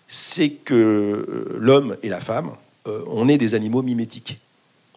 c'est 0.07 0.51
que 0.51 0.75
euh, 0.75 1.59
l'homme 1.59 1.97
et 2.03 2.09
la 2.09 2.21
femme, 2.21 2.53
euh, 2.87 3.03
on 3.09 3.29
est 3.29 3.39
des 3.39 3.55
animaux 3.55 3.83
mimétiques. 3.83 4.41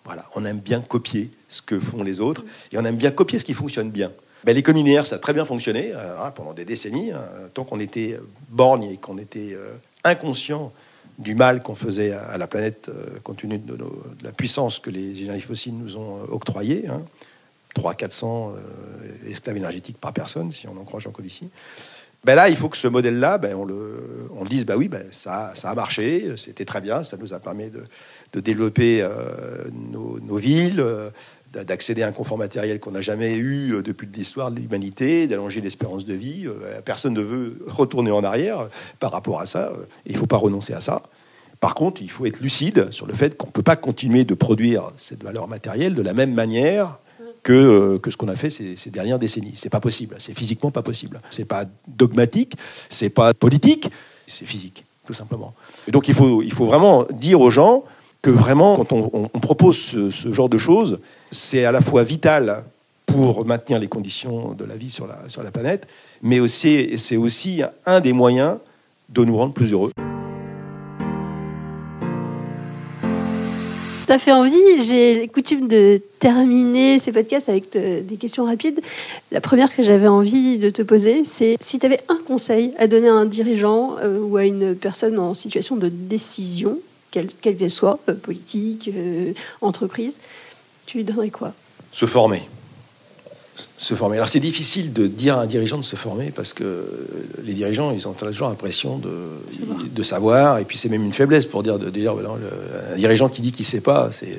Voilà, 0.03 0.25
on 0.35 0.45
aime 0.45 0.59
bien 0.59 0.81
copier 0.81 1.31
ce 1.49 1.61
que 1.61 1.79
font 1.79 2.03
les 2.03 2.19
autres 2.19 2.43
et 2.71 2.77
on 2.77 2.85
aime 2.85 2.95
bien 2.95 3.11
copier 3.11 3.39
ce 3.39 3.45
qui 3.45 3.53
fonctionne 3.53 3.89
bien. 3.89 4.11
Ben, 4.43 4.53
L'économie 4.53 4.83
linéaire, 4.83 5.05
ça 5.05 5.15
a 5.15 5.19
très 5.19 5.33
bien 5.33 5.45
fonctionné 5.45 5.91
euh, 5.93 6.21
hein, 6.21 6.31
pendant 6.31 6.53
des 6.53 6.65
décennies, 6.65 7.11
tant 7.53 7.63
qu'on 7.63 7.79
était 7.79 8.19
borgne 8.49 8.83
et 8.83 8.97
qu'on 8.97 9.17
était 9.17 9.57
inconscient 10.03 10.71
du 11.17 11.33
mal 11.33 11.63
qu'on 11.63 11.75
faisait 11.75 12.11
à, 12.11 12.37
la 12.37 12.45
planète 12.45 12.91
compte 13.23 13.37
tenu 13.37 13.57
de, 13.57 13.77
la 14.21 14.31
puissance 14.31 14.79
que 14.79 14.89
les 14.89 15.23
énergies 15.23 15.41
fossiles 15.41 15.75
nous 15.75 15.97
ont 15.97 16.21
octroyée. 16.29 16.87
Hein, 16.87 17.01
300-400 17.73 18.51
esclaves 19.27 19.57
énergétiques 19.57 19.97
par 19.97 20.13
personne, 20.13 20.51
si 20.51 20.67
on 20.67 20.77
en 20.77 20.83
croit 20.83 20.99
Jean 20.99 21.11
Covici. 21.11 21.49
Ben 22.25 22.33
là, 22.33 22.49
il 22.49 22.55
faut 22.55 22.69
que 22.69 22.77
ce 22.77 22.87
modèle-là, 22.87 23.37
ben 23.37 23.55
on, 23.55 23.65
le, 23.65 24.27
on 24.35 24.45
dise, 24.45 24.65
bah 24.65 24.73
oui, 24.75 24.87
ben 24.87 25.03
ça, 25.11 25.51
ça 25.53 25.69
a 25.69 25.75
marché, 25.75 26.33
c'était 26.37 26.65
très 26.65 26.81
bien, 26.81 27.03
ça 27.03 27.17
nous 27.17 27.35
a 27.35 27.39
permis 27.39 27.69
de, 27.69 28.39
développer 28.41 29.03
euh, 29.03 29.09
nos, 29.71 30.35
villes, 30.35 30.79
euh, 30.79 31.11
d'accéder 31.53 32.01
à 32.01 32.07
un 32.07 32.11
confort 32.11 32.39
matériel 32.39 32.79
qu'on 32.79 32.91
n'a 32.91 33.01
jamais 33.01 33.35
eu 33.35 33.75
euh, 33.75 33.83
depuis 33.83 34.09
l'histoire 34.11 34.49
de 34.49 34.59
l'humanité, 34.59 35.27
d'allonger 35.27 35.61
l'espérance 35.61 36.03
de 36.05 36.15
vie. 36.15 36.47
Personne 36.83 37.13
ne 37.13 37.21
veut 37.21 37.59
retourner 37.67 38.09
en 38.09 38.23
arrière 38.23 38.69
par 38.99 39.11
rapport 39.11 39.39
à 39.39 39.45
ça. 39.45 39.71
il 40.07 40.13
ne 40.13 40.17
faut 40.17 40.25
pas 40.25 40.37
renoncer 40.37 40.73
à 40.73 40.81
ça. 40.81 41.03
Par 41.59 41.75
contre, 41.75 42.01
il 42.01 42.09
faut 42.09 42.25
être 42.25 42.39
lucide 42.39 42.91
sur 42.91 43.05
le 43.05 43.13
fait 43.13 43.37
qu'on 43.37 43.47
ne 43.47 43.51
peut 43.51 43.61
pas 43.61 43.75
continuer 43.75 44.25
de 44.25 44.33
produire 44.33 44.91
cette 44.97 45.23
valeur 45.23 45.47
matérielle 45.47 45.93
de 45.93 46.01
la 46.01 46.13
même 46.15 46.33
manière 46.33 46.97
que, 47.45 47.53
euh, 47.53 47.99
que 47.99 48.09
ce 48.09 48.17
qu'on 48.17 48.27
a 48.27 48.35
fait 48.35 48.49
ces, 48.49 48.89
dernières 48.89 49.19
décennies. 49.19 49.51
C'est 49.53 49.69
pas 49.69 49.79
possible. 49.79 50.15
C'est 50.17 50.37
physiquement 50.37 50.71
pas 50.71 50.81
possible. 50.81 51.21
C'est 51.29 51.45
pas 51.45 51.65
dogmatique, 51.87 52.55
c'est 52.89 53.09
pas 53.09 53.35
politique, 53.35 53.89
c'est 54.25 54.45
physique, 54.45 54.83
tout 55.05 55.13
simplement. 55.13 55.53
Et 55.87 55.91
donc 55.91 56.07
il 56.09 56.15
faut, 56.15 56.41
il 56.41 56.51
faut 56.51 56.65
vraiment 56.65 57.05
dire 57.11 57.39
aux 57.39 57.51
gens 57.51 57.83
que 58.23 58.31
vraiment, 58.31 58.83
quand 58.83 58.91
on, 58.91 59.39
propose 59.39 59.77
ce, 59.77 60.33
genre 60.33 60.49
de 60.49 60.57
choses, 60.57 60.99
c'est 61.31 61.65
à 61.65 61.71
la 61.71 61.81
fois 61.81 62.01
vital 62.01 62.63
pour 63.05 63.45
maintenir 63.45 63.77
les 63.77 63.87
conditions 63.87 64.53
de 64.53 64.65
la 64.65 64.75
vie 64.75 64.89
sur 64.89 65.05
la, 65.05 65.19
sur 65.27 65.43
la 65.43 65.51
planète, 65.51 65.87
mais 66.23 66.39
aussi, 66.39 66.97
c'est 66.97 67.17
aussi 67.17 67.61
un 67.85 67.99
des 67.99 68.13
moyens 68.13 68.57
de 69.09 69.23
nous 69.23 69.37
rendre 69.37 69.53
plus 69.53 69.71
heureux. 69.71 69.91
Ça 74.07 74.19
fait 74.19 74.31
envie. 74.31 74.83
J'ai 74.83 75.27
coutume 75.27 75.67
de 75.67 75.99
terminer 76.19 76.99
ces 76.99 77.11
podcasts 77.11 77.49
avec 77.49 77.71
des 77.71 78.17
questions 78.19 78.45
rapides. 78.45 78.79
La 79.31 79.41
première 79.41 79.75
que 79.75 79.81
j'avais 79.81 80.07
envie 80.07 80.59
de 80.59 80.69
te 80.69 80.83
poser, 80.83 81.25
c'est 81.25 81.57
si 81.59 81.79
tu 81.79 81.85
avais 81.87 81.99
un 82.07 82.19
conseil 82.27 82.73
à 82.77 82.85
donner 82.85 83.07
à 83.07 83.13
un 83.13 83.25
dirigeant 83.25 83.95
euh, 83.99 84.19
ou 84.19 84.37
à 84.37 84.45
une 84.45 84.75
personne 84.75 85.17
en 85.17 85.33
situation 85.33 85.75
de 85.75 85.89
décision, 85.89 86.77
quelle 87.09 87.27
qu'elle 87.27 87.69
soit, 87.69 87.97
euh, 88.07 88.13
politique, 88.13 88.91
euh, 88.95 89.33
entreprise, 89.61 90.19
tu 90.85 90.97
lui 90.97 91.03
donnerais 91.03 91.31
quoi? 91.31 91.53
Se 91.91 92.05
former. 92.05 92.43
Se 93.77 93.93
former. 93.93 94.17
Alors 94.17 94.27
c'est 94.27 94.41
difficile 94.41 94.91
de 94.91 95.07
dire 95.07 95.37
à 95.37 95.41
un 95.41 95.45
dirigeant 95.45 95.77
de 95.77 95.83
se 95.83 95.95
former 95.95 96.31
parce 96.31 96.53
que 96.53 96.85
les 97.43 97.53
dirigeants, 97.53 97.91
ils 97.91 98.07
ont 98.07 98.13
toujours 98.13 98.49
l'impression 98.49 98.97
de, 98.97 99.11
de 99.89 100.03
savoir, 100.03 100.59
et 100.59 100.65
puis 100.65 100.77
c'est 100.77 100.89
même 100.89 101.03
une 101.03 101.13
faiblesse 101.13 101.45
pour 101.45 101.63
dire, 101.63 101.79
de 101.79 101.89
dire 101.89 102.13
un 102.13 102.97
dirigeant 102.97 103.29
qui 103.29 103.41
dit 103.41 103.51
qu'il 103.51 103.63
ne 103.63 103.69
sait 103.69 103.81
pas, 103.81 104.11
c'est 104.11 104.37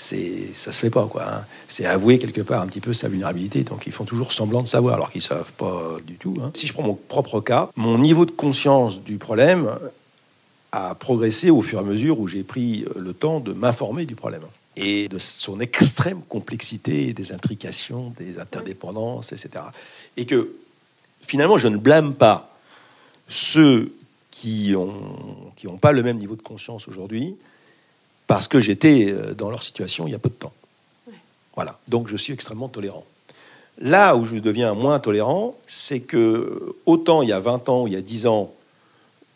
c'est 0.00 0.54
ça 0.54 0.72
se 0.72 0.80
fait 0.80 0.90
pas 0.90 1.06
quoi. 1.06 1.22
Hein. 1.22 1.44
C'est 1.68 1.84
avouer 1.84 2.18
quelque 2.18 2.40
part 2.40 2.62
un 2.62 2.66
petit 2.66 2.80
peu 2.80 2.94
sa 2.94 3.08
vulnérabilité. 3.08 3.62
Donc 3.62 3.86
ils 3.86 3.92
font 3.92 4.04
toujours 4.04 4.32
semblant 4.32 4.62
de 4.62 4.68
savoir 4.68 4.94
alors 4.94 5.10
qu'ils 5.10 5.22
savent 5.22 5.52
pas 5.52 5.98
du 6.06 6.14
tout. 6.14 6.36
Hein. 6.42 6.50
Si 6.56 6.66
je 6.66 6.72
prends 6.72 6.82
mon 6.82 6.94
propre 6.94 7.40
cas, 7.40 7.68
mon 7.76 7.98
niveau 7.98 8.24
de 8.24 8.30
conscience 8.30 9.02
du 9.02 9.18
problème 9.18 9.70
a 10.72 10.94
progressé 10.94 11.50
au 11.50 11.60
fur 11.60 11.78
et 11.78 11.82
à 11.82 11.84
mesure 11.84 12.18
où 12.18 12.28
j'ai 12.28 12.42
pris 12.42 12.86
le 12.96 13.12
temps 13.12 13.40
de 13.40 13.52
m'informer 13.52 14.06
du 14.06 14.14
problème 14.14 14.42
et 14.80 15.08
de 15.08 15.18
son 15.18 15.60
extrême 15.60 16.22
complexité, 16.22 17.12
des 17.12 17.32
intrications, 17.32 18.14
des 18.18 18.40
interdépendances, 18.40 19.32
etc. 19.32 19.64
Et 20.16 20.24
que 20.24 20.56
finalement, 21.20 21.58
je 21.58 21.68
ne 21.68 21.76
blâme 21.76 22.14
pas 22.14 22.56
ceux 23.28 23.92
qui 24.30 24.70
n'ont 24.72 25.52
qui 25.56 25.68
ont 25.68 25.76
pas 25.76 25.92
le 25.92 26.02
même 26.02 26.16
niveau 26.16 26.34
de 26.34 26.42
conscience 26.42 26.88
aujourd'hui 26.88 27.36
parce 28.26 28.48
que 28.48 28.58
j'étais 28.58 29.12
euh, 29.12 29.34
dans 29.34 29.50
leur 29.50 29.62
situation 29.62 30.06
il 30.06 30.12
y 30.12 30.14
a 30.14 30.18
peu 30.18 30.30
de 30.30 30.34
temps. 30.34 30.52
Voilà, 31.54 31.78
donc 31.88 32.08
je 32.08 32.16
suis 32.16 32.32
extrêmement 32.32 32.68
tolérant. 32.68 33.04
Là 33.78 34.16
où 34.16 34.24
je 34.24 34.36
deviens 34.36 34.72
moins 34.72 34.98
tolérant, 34.98 35.56
c'est 35.66 36.00
que 36.00 36.74
autant 36.86 37.20
il 37.20 37.28
y 37.28 37.32
a 37.32 37.40
20 37.40 37.68
ans, 37.68 37.86
il 37.86 37.92
y 37.92 37.96
a 37.96 38.00
10 38.00 38.26
ans, 38.26 38.52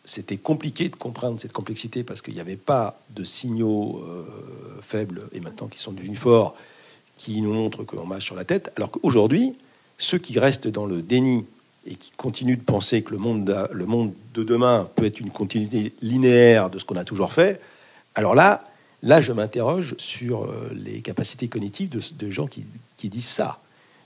c'était 0.05 0.37
compliqué 0.37 0.89
de 0.89 0.97
comprendre 0.97 1.41
cette 1.41 1.53
complexité 1.53 2.05
parce 2.05 2.23
qu'il 2.23 2.35
n'y 2.35 2.41
avait 2.41 2.57
pas 2.57 3.01
de 3.11 3.25
signaux 3.25 4.03
euh, 4.07 4.25
faibles 4.83 5.23
et 5.33 5.41
maintenant 5.41 5.67
qui 5.67 5.79
sont 5.79 5.93
devenus 5.93 6.19
forts 6.19 6.55
qui 7.17 7.41
nous 7.41 7.53
montrent 7.53 7.85
qu'on 7.85 8.07
marche 8.07 8.25
sur 8.25 8.35
la 8.35 8.45
tête. 8.45 8.73
Alors 8.77 8.91
qu'aujourd'hui, 8.91 9.55
ceux 9.99 10.19
qui 10.19 10.39
restent 10.39 10.69
dans 10.69 10.85
le 10.85 11.01
déni 11.01 11.47
et 11.87 11.95
qui 11.95 12.13
continuent 12.17 12.57
de 12.57 12.63
penser 12.63 13.03
que 13.03 13.13
le 13.13 13.19
monde, 13.19 13.45
de 13.45 14.43
demain 14.43 14.89
peut 14.97 15.05
être 15.05 15.21
une 15.21 15.31
continuité 15.31 15.95
linéaire 16.03 16.71
de 16.71 16.79
ce 16.79 16.85
qu'on 16.85 16.97
a 16.97 17.05
toujours 17.05 17.33
fait, 17.33 17.61
alors 18.15 18.35
là, 18.35 18.65
là, 19.03 19.21
je 19.21 19.33
m'interroge 19.33 19.95
sur 19.99 20.45
euh, 20.45 20.71
les 20.75 21.03
capacités 21.03 21.49
cognitives 21.49 21.91
de, 21.91 22.31
gens 22.31 22.47
qui 22.47 23.09
disent 23.09 23.25
ça. 23.29 23.59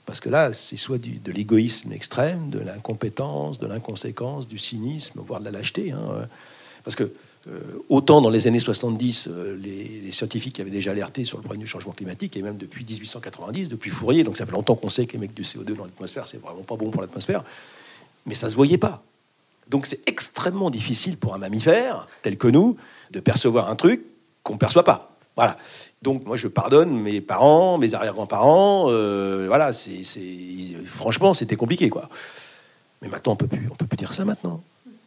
Parce 0.09 0.21
que 0.21 0.29
là, 0.29 0.53
c'est 0.53 0.75
soit 0.75 0.97
de 0.97 1.31
l'égoïsme 1.31 1.91
extrême, 1.91 2.49
de 2.49 2.57
l'incompétence, 2.57 3.59
de 3.59 3.67
l'inconséquence, 3.67 4.47
du 4.47 4.57
cynisme, 4.57 5.19
voire 5.23 5.39
de 5.39 5.45
la 5.45 5.51
lâcheté. 5.51 5.91
Hein. 5.91 6.27
Parce 6.83 6.95
que 6.95 7.11
euh, 7.47 7.59
autant 7.89 8.19
dans 8.19 8.31
les 8.31 8.47
années 8.47 8.59
70, 8.59 9.27
euh, 9.27 9.55
les, 9.55 10.11
scientifiques 10.11 10.59
avaient 10.59 10.71
déjà 10.71 10.89
alerté 10.89 11.25
sur 11.25 11.37
le 11.37 11.43
problème 11.43 11.61
du 11.61 11.67
changement 11.67 11.91
climatique, 11.91 12.35
et 12.37 12.41
même 12.41 12.57
depuis 12.57 12.83
1890, 12.85 13.69
depuis 13.69 13.91
Fourier, 13.91 14.23
donc 14.23 14.35
ça 14.35 14.47
fait 14.47 14.51
longtemps 14.51 14.73
qu'on 14.73 14.89
sait 14.89 15.05
qu'émettre 15.05 15.35
du 15.35 15.43
CO2 15.43 15.75
dans 15.75 15.85
l'atmosphère, 15.85 16.27
c'est 16.27 16.41
vraiment 16.41 16.63
pas 16.63 16.75
bon 16.75 16.89
pour 16.89 17.01
l'atmosphère, 17.01 17.43
mais 18.25 18.33
ça 18.33 18.49
se 18.49 18.55
voyait 18.55 18.79
pas. 18.79 19.03
Donc 19.67 19.85
c'est 19.85 20.01
extrêmement 20.09 20.71
difficile 20.71 21.17
pour 21.17 21.35
un 21.35 21.37
mammifère 21.37 22.07
tel 22.23 22.35
que 22.35 22.47
nous 22.47 22.77
de 23.11 23.19
percevoir 23.19 23.69
un 23.69 23.75
truc 23.75 24.03
qu'on 24.41 24.53
ne 24.53 24.59
perçoit 24.59 24.83
pas. 24.83 25.08
Voilà. 25.39 25.55
Donc 26.01 26.25
moi 26.25 26.35
je 26.35 26.49
pardonne 26.49 26.99
mes 26.99 27.21
parents, 27.21 27.77
mes 27.77 27.93
arrière-grands-parents. 27.93 28.87
Euh, 28.89 29.45
voilà, 29.47 29.71
c'est, 29.71 30.01
franchement 30.95 31.33
c'était 31.33 31.55
compliqué 31.55 31.87
quoi. 31.89 32.09
Mais 33.01 33.07
maintenant 33.07 33.31
on 33.31 33.35
peut 33.37 33.47
plus, 33.47 33.69
on 33.71 33.75
peut 33.75 33.85
plus 33.85 33.95
dire 33.95 34.11
ça 34.11 34.25
maintenant. 34.25 34.61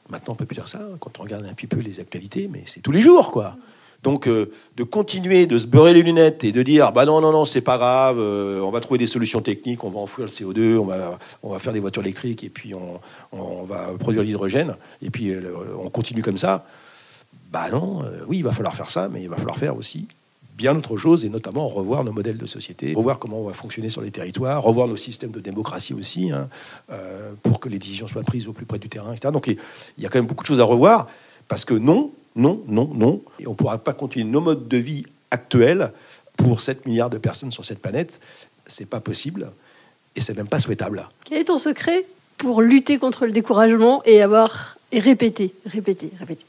Maintenant 0.09 0.33
on 0.33 0.37
peut 0.37 0.47
plus 0.47 0.55
dire 0.55 0.69
ça 0.69 0.81
quand 1.01 1.21
on 1.21 1.25
regarde 1.25 1.45
un 1.45 1.53
petit 1.53 1.67
peu 1.67 1.81
les 1.81 2.01
actualités, 2.01 2.49
mais 2.51 2.63
c'est 2.65 2.81
tous 2.81 2.93
les 2.93 3.03
jours 3.03 3.31
quoi. 3.31 3.57
Donc 4.03 4.27
euh, 4.27 4.51
de 4.79 4.85
continuer 4.85 5.45
de 5.45 5.59
se 5.59 5.67
beurrer 5.67 5.93
les 5.93 6.03
lunettes 6.03 6.45
et 6.45 6.53
de 6.53 6.63
dire 6.63 6.93
bah 6.93 7.05
non 7.05 7.21
non 7.21 7.31
non 7.31 7.45
c'est 7.45 7.61
pas 7.61 7.77
grave, 7.77 8.17
euh, 8.19 8.63
on 8.63 8.71
va 8.71 8.81
trouver 8.81 8.97
des 8.97 9.07
solutions 9.07 9.43
techniques, 9.43 9.85
on 9.85 9.91
va 9.91 10.01
enfouir 10.01 10.27
le 10.27 10.33
CO2, 10.33 10.79
on 10.79 10.87
va 10.87 11.19
on 11.43 11.51
va 11.51 11.59
faire 11.59 11.75
des 11.75 11.81
voitures 11.81 12.05
électriques 12.05 12.43
et 12.43 12.49
puis 12.49 12.73
on, 12.73 13.01
on 13.33 13.65
va 13.65 13.89
produire 14.01 14.23
l'hydrogène 14.23 14.77
et 15.03 15.11
puis 15.11 15.35
on 15.79 15.91
continue 15.91 16.23
comme 16.23 16.39
ça. 16.39 16.65
Bah 17.51 17.69
non, 17.71 18.03
oui 18.29 18.39
il 18.39 18.45
va 18.45 18.53
falloir 18.53 18.75
faire 18.75 18.89
ça, 18.89 19.11
mais 19.13 19.21
il 19.21 19.29
va 19.29 19.37
falloir 19.37 19.59
faire 19.59 19.77
aussi 19.77 20.07
bien 20.57 20.77
autre 20.77 20.97
chose, 20.97 21.25
et 21.25 21.29
notamment 21.29 21.67
revoir 21.69 22.05
nos 22.05 22.13
modèles 22.13 22.39
de 22.39 22.47
société, 22.47 22.95
revoir 22.95 23.19
comment 23.19 23.41
on 23.41 23.47
va 23.47 23.53
fonctionner 23.53 23.91
sur 23.91 24.03
les 24.03 24.11
territoires, 24.11 24.63
revoir 24.63 24.87
nos 24.87 24.97
systèmes 24.97 25.31
de 25.31 25.41
démocratie 25.41 25.95
aussi, 25.95 26.31
hein, 26.31 26.49
euh, 26.91 27.33
pour 27.43 27.61
que 27.61 27.69
les 27.69 27.79
décisions 27.79 28.07
soient 28.07 28.23
prises 28.23 28.49
au 28.49 28.53
plus 28.53 28.67
près 28.67 28.79
du 28.79 28.89
terrain, 28.89 29.13
etc. 29.13 29.33
Donc 29.33 29.47
il 29.47 29.59
y 29.99 30.07
a 30.07 30.09
quand 30.09 30.19
même 30.19 30.27
beaucoup 30.27 30.45
de 30.45 30.49
choses 30.49 30.61
à 30.61 30.65
revoir, 30.65 31.09
parce 31.49 31.65
que 31.65 31.75
non, 31.75 32.11
non, 32.37 32.63
non, 32.69 32.91
non, 32.95 33.23
et 33.41 33.47
on 33.47 33.51
ne 33.51 33.57
pourra 33.57 33.79
pas 33.79 33.93
continuer 33.93 34.25
nos 34.25 34.41
modes 34.41 34.69
de 34.69 34.77
vie 34.77 35.05
actuels 35.31 35.93
pour 36.37 36.61
7 36.61 36.87
milliards 36.87 37.11
de 37.11 37.19
personnes 37.19 37.53
sur 37.53 37.65
cette 37.65 37.81
planète. 37.81 38.21
C'est 38.67 38.89
pas 38.89 39.01
possible, 39.01 39.51
et 40.17 40.21
c'est 40.21 40.37
même 40.37 40.49
pas 40.49 40.61
souhaitable. 40.61 41.09
Quel 41.25 41.39
est 41.39 41.45
ton 41.45 41.59
secret 41.59 42.07
pour 42.39 42.63
lutter 42.63 42.99
contre 42.99 43.27
le 43.27 43.33
découragement 43.33 44.03
et 44.05 44.23
avoir 44.23 44.77
et 44.93 45.01
répéter, 45.01 45.55
répéter, 45.67 46.11
répéter? 46.19 46.45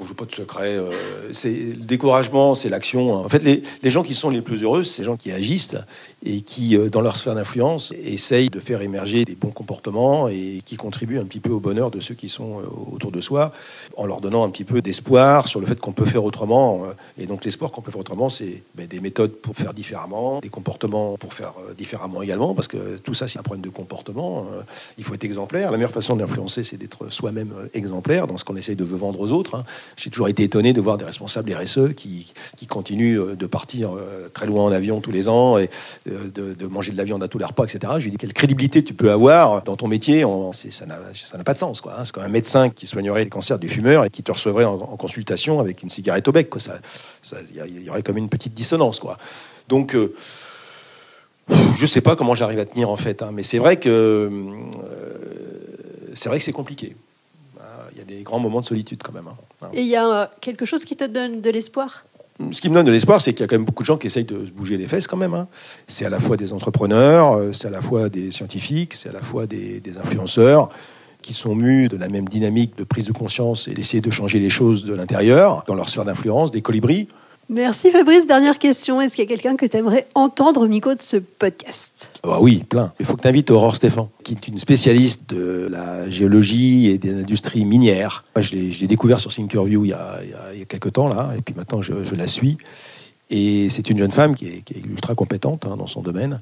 Bon, 0.00 0.06
je 0.06 0.14
pas 0.14 0.24
de 0.24 0.32
secret. 0.32 0.76
Euh, 0.76 0.92
c'est 1.34 1.50
le 1.50 1.84
découragement, 1.84 2.54
c'est 2.54 2.70
l'action. 2.70 3.12
En 3.12 3.28
fait, 3.28 3.42
les, 3.42 3.62
les, 3.82 3.90
gens 3.90 4.02
qui 4.02 4.14
sont 4.14 4.30
les 4.30 4.40
plus 4.40 4.62
heureux, 4.62 4.82
c'est 4.82 5.02
les 5.02 5.06
gens 5.06 5.18
qui 5.18 5.30
agissent 5.30 5.76
et 6.24 6.40
qui, 6.40 6.74
euh, 6.74 6.88
dans 6.88 7.02
leur 7.02 7.18
sphère 7.18 7.34
d'influence, 7.34 7.92
essayent 7.92 8.48
de 8.48 8.60
faire 8.60 8.80
émerger 8.80 9.26
des 9.26 9.34
bons 9.34 9.50
comportements 9.50 10.28
et 10.28 10.62
qui 10.64 10.76
contribuent 10.76 11.18
un 11.18 11.26
petit 11.26 11.40
peu 11.40 11.50
au 11.50 11.60
bonheur 11.60 11.90
de 11.90 12.00
ceux 12.00 12.14
qui 12.14 12.30
sont 12.30 12.60
euh, 12.60 12.92
autour 12.94 13.12
de 13.12 13.20
soi, 13.20 13.52
en 13.98 14.06
leur 14.06 14.22
donnant 14.22 14.42
un 14.42 14.48
petit 14.48 14.64
peu 14.64 14.80
d'espoir 14.80 15.48
sur 15.48 15.60
le 15.60 15.66
fait 15.66 15.78
qu'on 15.78 15.92
peut 15.92 16.06
faire 16.06 16.24
autrement. 16.24 16.86
Et 17.18 17.26
donc, 17.26 17.44
l'espoir 17.44 17.70
qu'on 17.70 17.82
peut 17.82 17.90
faire 17.90 18.00
autrement, 18.00 18.30
c'est 18.30 18.62
ben, 18.74 18.86
des 18.86 19.00
méthodes 19.00 19.32
pour 19.32 19.54
faire 19.54 19.74
différemment, 19.74 20.40
des 20.40 20.48
comportements 20.48 21.18
pour 21.18 21.34
faire 21.34 21.52
différemment 21.76 22.22
également, 22.22 22.54
parce 22.54 22.68
que 22.68 22.96
tout 22.96 23.12
ça, 23.12 23.28
c'est 23.28 23.38
un 23.38 23.42
problème 23.42 23.64
de 23.64 23.68
comportement. 23.68 24.46
Il 24.96 25.04
faut 25.04 25.12
être 25.12 25.24
exemplaire. 25.24 25.70
La 25.70 25.76
meilleure 25.76 25.90
façon 25.90 26.16
d'influencer, 26.16 26.64
c'est 26.64 26.78
d'être 26.78 27.12
soi-même 27.12 27.52
exemplaire 27.74 28.26
dans 28.26 28.38
ce 28.38 28.44
qu'on 28.44 28.56
essaye 28.56 28.76
de 28.76 28.84
vendre 28.84 29.20
aux 29.20 29.32
autres. 29.32 29.56
Hein. 29.56 29.64
J'ai 29.96 30.10
toujours 30.10 30.28
été 30.28 30.42
étonné 30.42 30.72
de 30.72 30.80
voir 30.80 30.98
des 30.98 31.04
responsables 31.04 31.52
RSE 31.52 31.94
qui, 31.96 32.32
qui 32.56 32.66
continuent 32.66 33.20
euh, 33.20 33.36
de 33.36 33.46
partir 33.46 33.94
euh, 33.94 34.30
très 34.32 34.46
loin 34.46 34.64
en 34.64 34.72
avion 34.72 35.00
tous 35.00 35.10
les 35.10 35.28
ans 35.28 35.58
et 35.58 35.70
euh, 36.08 36.30
de, 36.30 36.66
manger 36.66 36.92
de 36.92 36.96
la 36.96 37.04
viande 37.04 37.22
à 37.22 37.28
tous 37.28 37.38
les 37.38 37.44
repas, 37.44 37.64
etc. 37.64 37.92
Je 37.98 38.04
lui 38.04 38.10
dis 38.10 38.16
quelle 38.16 38.32
crédibilité 38.32 38.82
tu 38.84 38.94
peux 38.94 39.10
avoir 39.10 39.62
dans 39.62 39.76
ton 39.76 39.88
métier 39.88 40.24
Ça 40.52 40.86
n'a 40.86 41.44
pas 41.44 41.54
de 41.54 41.58
sens. 41.58 41.82
Hein. 41.86 42.04
C'est 42.04 42.12
comme 42.12 42.24
un 42.24 42.28
médecin 42.28 42.70
qui 42.70 42.86
soignerait 42.86 43.24
les 43.24 43.30
cancers 43.30 43.58
des 43.58 43.68
fumeurs 43.68 44.04
et 44.04 44.10
qui 44.10 44.22
te 44.22 44.32
recevrait 44.32 44.64
en, 44.64 44.78
consultation 45.00 45.60
avec 45.60 45.82
une 45.82 45.90
cigarette 45.90 46.28
au 46.28 46.32
bec. 46.32 46.50
Il 47.54 47.84
y, 47.84 47.90
aurait 47.90 48.02
comme 48.02 48.18
une 48.18 48.28
petite 48.28 48.54
dissonance. 48.54 49.00
Quoi. 49.00 49.16
Donc, 49.68 49.96
je 51.48 51.82
ne 51.82 51.86
sais 51.86 52.00
pas 52.00 52.16
comment 52.16 52.34
j'arrive 52.34 52.58
à 52.58 52.66
tenir 52.66 52.90
en 52.90 52.96
fait, 52.96 53.22
hein, 53.22 53.30
mais 53.32 53.42
c'est 53.42 53.58
vrai 53.58 53.78
que 53.78 54.30
c'est 56.14 56.28
vrai 56.28 56.38
que 56.38 56.44
c'est 56.44 56.52
compliqué 56.52 56.94
y 58.00 58.14
a 58.14 58.18
des 58.18 58.22
grands 58.22 58.38
moments 58.38 58.60
de 58.60 58.66
solitude 58.66 59.02
quand 59.02 59.12
même. 59.12 59.28
Hein. 59.28 59.68
Et 59.72 59.82
il 59.82 59.88
y 59.88 59.96
a 59.96 60.06
euh, 60.06 60.26
quelque 60.40 60.64
chose 60.64 60.84
qui 60.84 60.96
te 60.96 61.04
donne 61.04 61.40
de 61.40 61.50
l'espoir? 61.50 62.04
Ce 62.52 62.60
qui 62.60 62.70
me 62.70 62.74
donne 62.74 62.86
de 62.86 62.90
l'espoir, 62.90 63.20
c'est 63.20 63.34
qu'il 63.34 63.42
y 63.42 63.44
a 63.44 63.46
quand 63.48 63.56
même 63.56 63.66
beaucoup 63.66 63.82
de 63.82 63.86
gens 63.86 63.98
qui 63.98 64.06
essayent 64.06 64.24
de 64.24 64.46
se 64.46 64.50
bouger 64.50 64.78
les 64.78 64.86
fesses 64.86 65.06
quand 65.06 65.16
même. 65.16 65.34
Hein. 65.34 65.46
C'est 65.86 66.06
à 66.06 66.08
la 66.08 66.20
fois 66.20 66.36
des 66.36 66.52
entrepreneurs, 66.52 67.36
euh, 67.36 67.52
c'est 67.52 67.68
à 67.68 67.70
la 67.70 67.82
fois 67.82 68.08
des 68.08 68.30
scientifiques, 68.30 68.94
c'est 68.94 69.10
à 69.10 69.12
la 69.12 69.20
fois 69.20 69.46
des, 69.46 69.82
influenceurs 70.02 70.70
qui 71.20 71.34
sont 71.34 71.54
mus 71.54 71.88
de 71.88 71.98
la 71.98 72.08
même 72.08 72.26
dynamique 72.26 72.78
de 72.78 72.84
prise 72.84 73.04
de 73.04 73.12
conscience 73.12 73.68
et 73.68 73.74
d'essayer 73.74 74.00
de 74.00 74.10
changer 74.10 74.38
les 74.38 74.48
choses 74.48 74.86
de 74.86 74.94
l'intérieur, 74.94 75.64
dans 75.66 75.74
leur 75.74 75.90
sphère 75.90 76.06
d'influence, 76.06 76.50
des 76.50 76.62
colibris. 76.62 77.08
Merci 77.52 77.90
Fabrice. 77.90 78.28
Dernière 78.28 78.60
question. 78.60 79.00
Est-ce 79.00 79.16
qu'il 79.16 79.24
y 79.24 79.26
a 79.26 79.28
quelqu'un 79.28 79.56
que 79.56 79.66
tu 79.66 79.76
aimerais 79.76 80.06
entendre 80.14 80.62
au 80.62 80.68
micro 80.68 80.94
de 80.94 81.02
ce 81.02 81.16
podcast? 81.16 82.20
Bah 82.22 82.38
Oui, 82.40 82.58
plein. 82.58 82.92
Il 83.00 83.06
faut 83.06 83.16
que 83.16 83.22
tu 83.22 83.26
invites 83.26 83.50
Aurore 83.50 83.74
Stéphane, 83.74 84.06
qui 84.22 84.34
est 84.34 84.46
une 84.46 84.60
spécialiste 84.60 85.28
de 85.28 85.66
la 85.68 86.08
géologie 86.08 86.86
et 86.86 86.98
des 86.98 87.12
industries 87.12 87.64
minières. 87.64 88.24
Je 88.36 88.54
l'ai 88.54 88.86
découvert 88.86 89.18
sur 89.18 89.34
Thinkerview 89.34 89.84
il 89.84 89.88
y, 89.88 89.92
a, 89.92 90.20
il, 90.22 90.60
y 90.60 90.62
a, 90.62 90.64
quelques 90.64 90.92
temps, 90.92 91.08
là, 91.08 91.32
et 91.36 91.42
puis 91.42 91.52
maintenant 91.56 91.82
je, 91.82 92.14
la 92.14 92.28
suis. 92.28 92.56
Et 93.30 93.68
c'est 93.68 93.90
une 93.90 93.98
jeune 93.98 94.12
femme 94.12 94.36
qui 94.36 94.46
est, 94.46 94.62
ultra 94.88 95.16
compétente 95.16 95.66
hein, 95.66 95.76
dans 95.76 95.88
son 95.88 96.02
domaine 96.02 96.38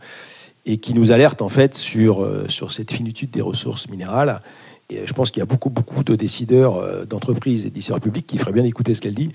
et 0.66 0.76
qui 0.76 0.92
nous 0.92 1.10
alerte 1.10 1.40
en 1.40 1.48
fait 1.48 1.74
sur, 1.74 2.22
euh, 2.22 2.44
sur 2.50 2.70
cette 2.70 2.92
finitude 2.92 3.30
des 3.30 3.40
ressources 3.40 3.88
minérales 3.88 4.42
et 4.90 5.06
je 5.06 5.12
pense 5.12 5.30
qu'il 5.30 5.40
y 5.40 5.42
a 5.42 5.46
beaucoup, 5.46 5.68
beaucoup 5.68 6.02
de 6.02 6.14
décideurs 6.14 6.76
euh, 6.76 7.04
d'entreprises 7.04 7.66
et 7.66 7.70
de 7.70 7.74
décideurs 7.74 8.00
publics 8.00 8.26
qui 8.26 8.38
feraient 8.38 8.52
bien 8.52 8.64
écouter 8.64 8.94
ce 8.94 9.02
qu'elle 9.02 9.14
dit. 9.14 9.32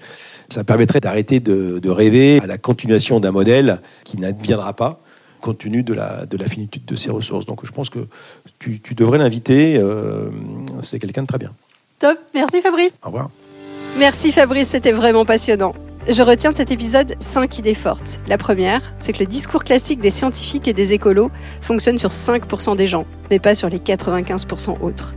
Ça 0.50 0.64
permettrait 0.64 1.00
d'arrêter 1.00 1.40
de, 1.40 1.90
rêver 1.90 2.40
à 2.42 2.48
la 2.48 2.58
continuation 2.58 3.20
d'un 3.20 3.32
modèle 3.32 3.80
qui 4.04 4.18
n'adviendra 4.18 4.74
pas 4.74 5.00
compte 5.42 5.58
tenu 5.58 5.84
de 5.84 5.94
la, 5.94 6.26
de 6.26 6.38
la 6.38 6.48
finitude 6.48 6.86
de 6.86 6.96
ces 6.96 7.12
ressources. 7.12 7.46
Donc 7.46 7.66
je 7.66 7.72
pense 7.72 7.90
que 7.90 8.08
tu, 8.60 8.80
devrais 8.96 9.18
l'inviter. 9.18 9.78
Euh, 9.78 10.30
c'est 10.82 11.00
quelqu'un 11.00 11.24
de 11.24 11.28
très 11.28 11.38
bien. 11.38 11.52
Top. 12.00 12.18
Merci 12.34 12.62
Fabrice. 12.62 12.94
Au 13.04 13.08
revoir. 13.08 13.30
Merci 14.00 14.32
Fabrice, 14.32 14.70
c'était 14.70 14.94
vraiment 14.94 15.26
passionnant. 15.26 15.74
Je 16.10 16.22
retiens 16.22 16.52
de 16.52 16.58
cet 16.58 16.70
épisode 16.70 17.16
5 17.20 17.60
idées 17.60 17.74
fortes. 17.74 18.20
La 18.28 18.38
première, 18.38 18.82
c'est 19.00 19.14
que 19.14 19.20
le 19.20 19.26
discours 19.26 19.64
classique 19.64 20.02
des 20.02 20.12
scientifiques 20.12 20.68
et 20.68 20.74
des 20.74 20.92
écolos 20.92 21.32
fonctionne 21.62 21.98
sur 21.98 22.10
5% 22.10 22.76
des 22.76 22.88
gens, 22.88 23.06
mais 23.32 23.40
pas 23.40 23.56
sur 23.56 23.70
les 23.70 23.80
95% 23.80 24.82
autres. 24.82 25.16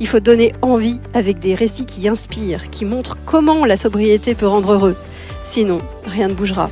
Il 0.00 0.08
faut 0.08 0.20
donner 0.20 0.54
envie 0.62 1.00
avec 1.12 1.38
des 1.38 1.54
récits 1.54 1.84
qui 1.84 2.08
inspirent, 2.08 2.70
qui 2.70 2.86
montrent 2.86 3.18
comment 3.26 3.66
la 3.66 3.76
sobriété 3.76 4.34
peut 4.34 4.46
rendre 4.46 4.72
heureux. 4.72 4.96
Sinon, 5.44 5.82
rien 6.06 6.28
ne 6.28 6.34
bougera. 6.34 6.70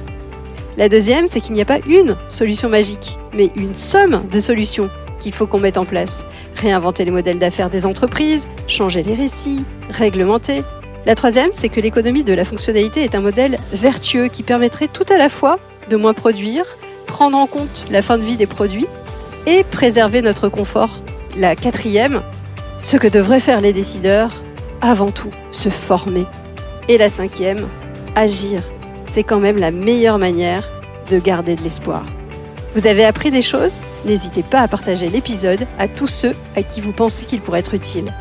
La 0.79 0.89
deuxième, 0.89 1.29
c'est 1.29 1.43
qu'il 1.43 1.53
n'y 1.53 1.61
a 1.61 1.67
pas 1.67 1.81
une 1.87 2.17
solution 2.29 2.71
magique, 2.71 3.19
mais 3.35 3.51
une 3.57 3.75
somme 3.75 4.23
de 4.33 4.41
solutions 4.41 4.89
qu'il 5.19 5.35
faut 5.35 5.47
qu'on 5.47 5.61
mette 5.61 5.77
en 5.77 5.85
place. 5.85 6.25
Réinventer 6.57 7.05
les 7.05 7.11
modèles 7.11 7.39
d'affaires 7.39 7.69
des 7.69 7.85
entreprises, 7.85 8.49
changer 8.69 9.03
les 9.03 9.15
récits, 9.15 9.65
réglementer, 9.91 10.63
la 11.07 11.15
troisième, 11.15 11.51
c'est 11.53 11.71
que 11.71 11.81
l'économie 11.81 12.25
de 12.25 12.35
la 12.35 12.45
fonctionnalité 12.45 13.03
est 13.03 13.15
un 13.15 13.21
modèle 13.21 13.59
vertueux 13.73 14.29
qui 14.29 14.43
permettrait 14.43 14.89
tout 14.89 15.07
à 15.11 15.17
la 15.17 15.29
fois 15.29 15.59
de 15.89 15.97
moins 15.97 16.15
produire, 16.15 16.65
prendre 17.07 17.39
en 17.39 17.47
compte 17.47 17.87
la 17.91 18.03
fin 18.03 18.19
de 18.19 18.23
vie 18.23 18.37
des 18.37 18.47
produits 18.47 18.87
et 19.47 19.65
préserver 19.65 20.21
notre 20.21 20.49
confort. 20.49 21.01
La 21.37 21.57
quatrième, 21.57 22.23
ce 22.79 22.97
que 22.97 23.09
devraient 23.09 23.41
faire 23.41 23.61
les 23.61 23.73
décideurs, 23.73 24.33
avant 24.83 25.11
tout, 25.11 25.31
se 25.51 25.71
former. 25.71 26.27
Et 26.89 26.99
la 26.99 27.09
cinquième, 27.09 27.67
agir. 28.15 28.63
C'est 29.07 29.25
quand 29.25 29.41
même 29.41 29.59
la 29.59 29.71
meilleure 29.71 30.19
manière 30.19 30.69
de 31.11 31.19
garder 31.19 31.57
de 31.57 31.63
l'espoir. 31.63 32.05
Vous 32.75 32.87
avez 32.87 33.05
appris 33.05 33.31
des 33.31 33.43
choses? 33.43 33.75
N'hésitez 34.05 34.43
pas 34.43 34.61
à 34.61 34.69
partager 34.69 35.09
l'épisode 35.09 35.67
à 35.79 35.89
tous 35.89 36.09
ceux 36.09 36.35
à 36.57 36.63
qui 36.63 36.81
vous 36.81 36.93
pensez 36.93 37.25
qu'il 37.25 37.41
pourrait 37.41 37.61
être 37.61 37.75
utile. 37.75 38.13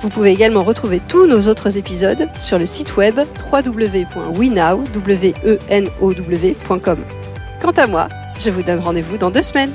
Vous 0.00 0.08
pouvez 0.10 0.30
également 0.30 0.62
retrouver 0.62 1.00
tous 1.08 1.26
nos 1.26 1.48
autres 1.48 1.76
épisodes 1.76 2.28
sur 2.40 2.58
le 2.58 2.66
site 2.66 2.96
web 2.96 3.18
www.wenow.com. 3.52 4.08
Quant 7.60 7.70
à 7.70 7.86
moi, 7.86 8.08
je 8.40 8.50
vous 8.50 8.62
donne 8.62 8.78
rendez-vous 8.78 9.18
dans 9.18 9.30
deux 9.30 9.42
semaines. 9.42 9.72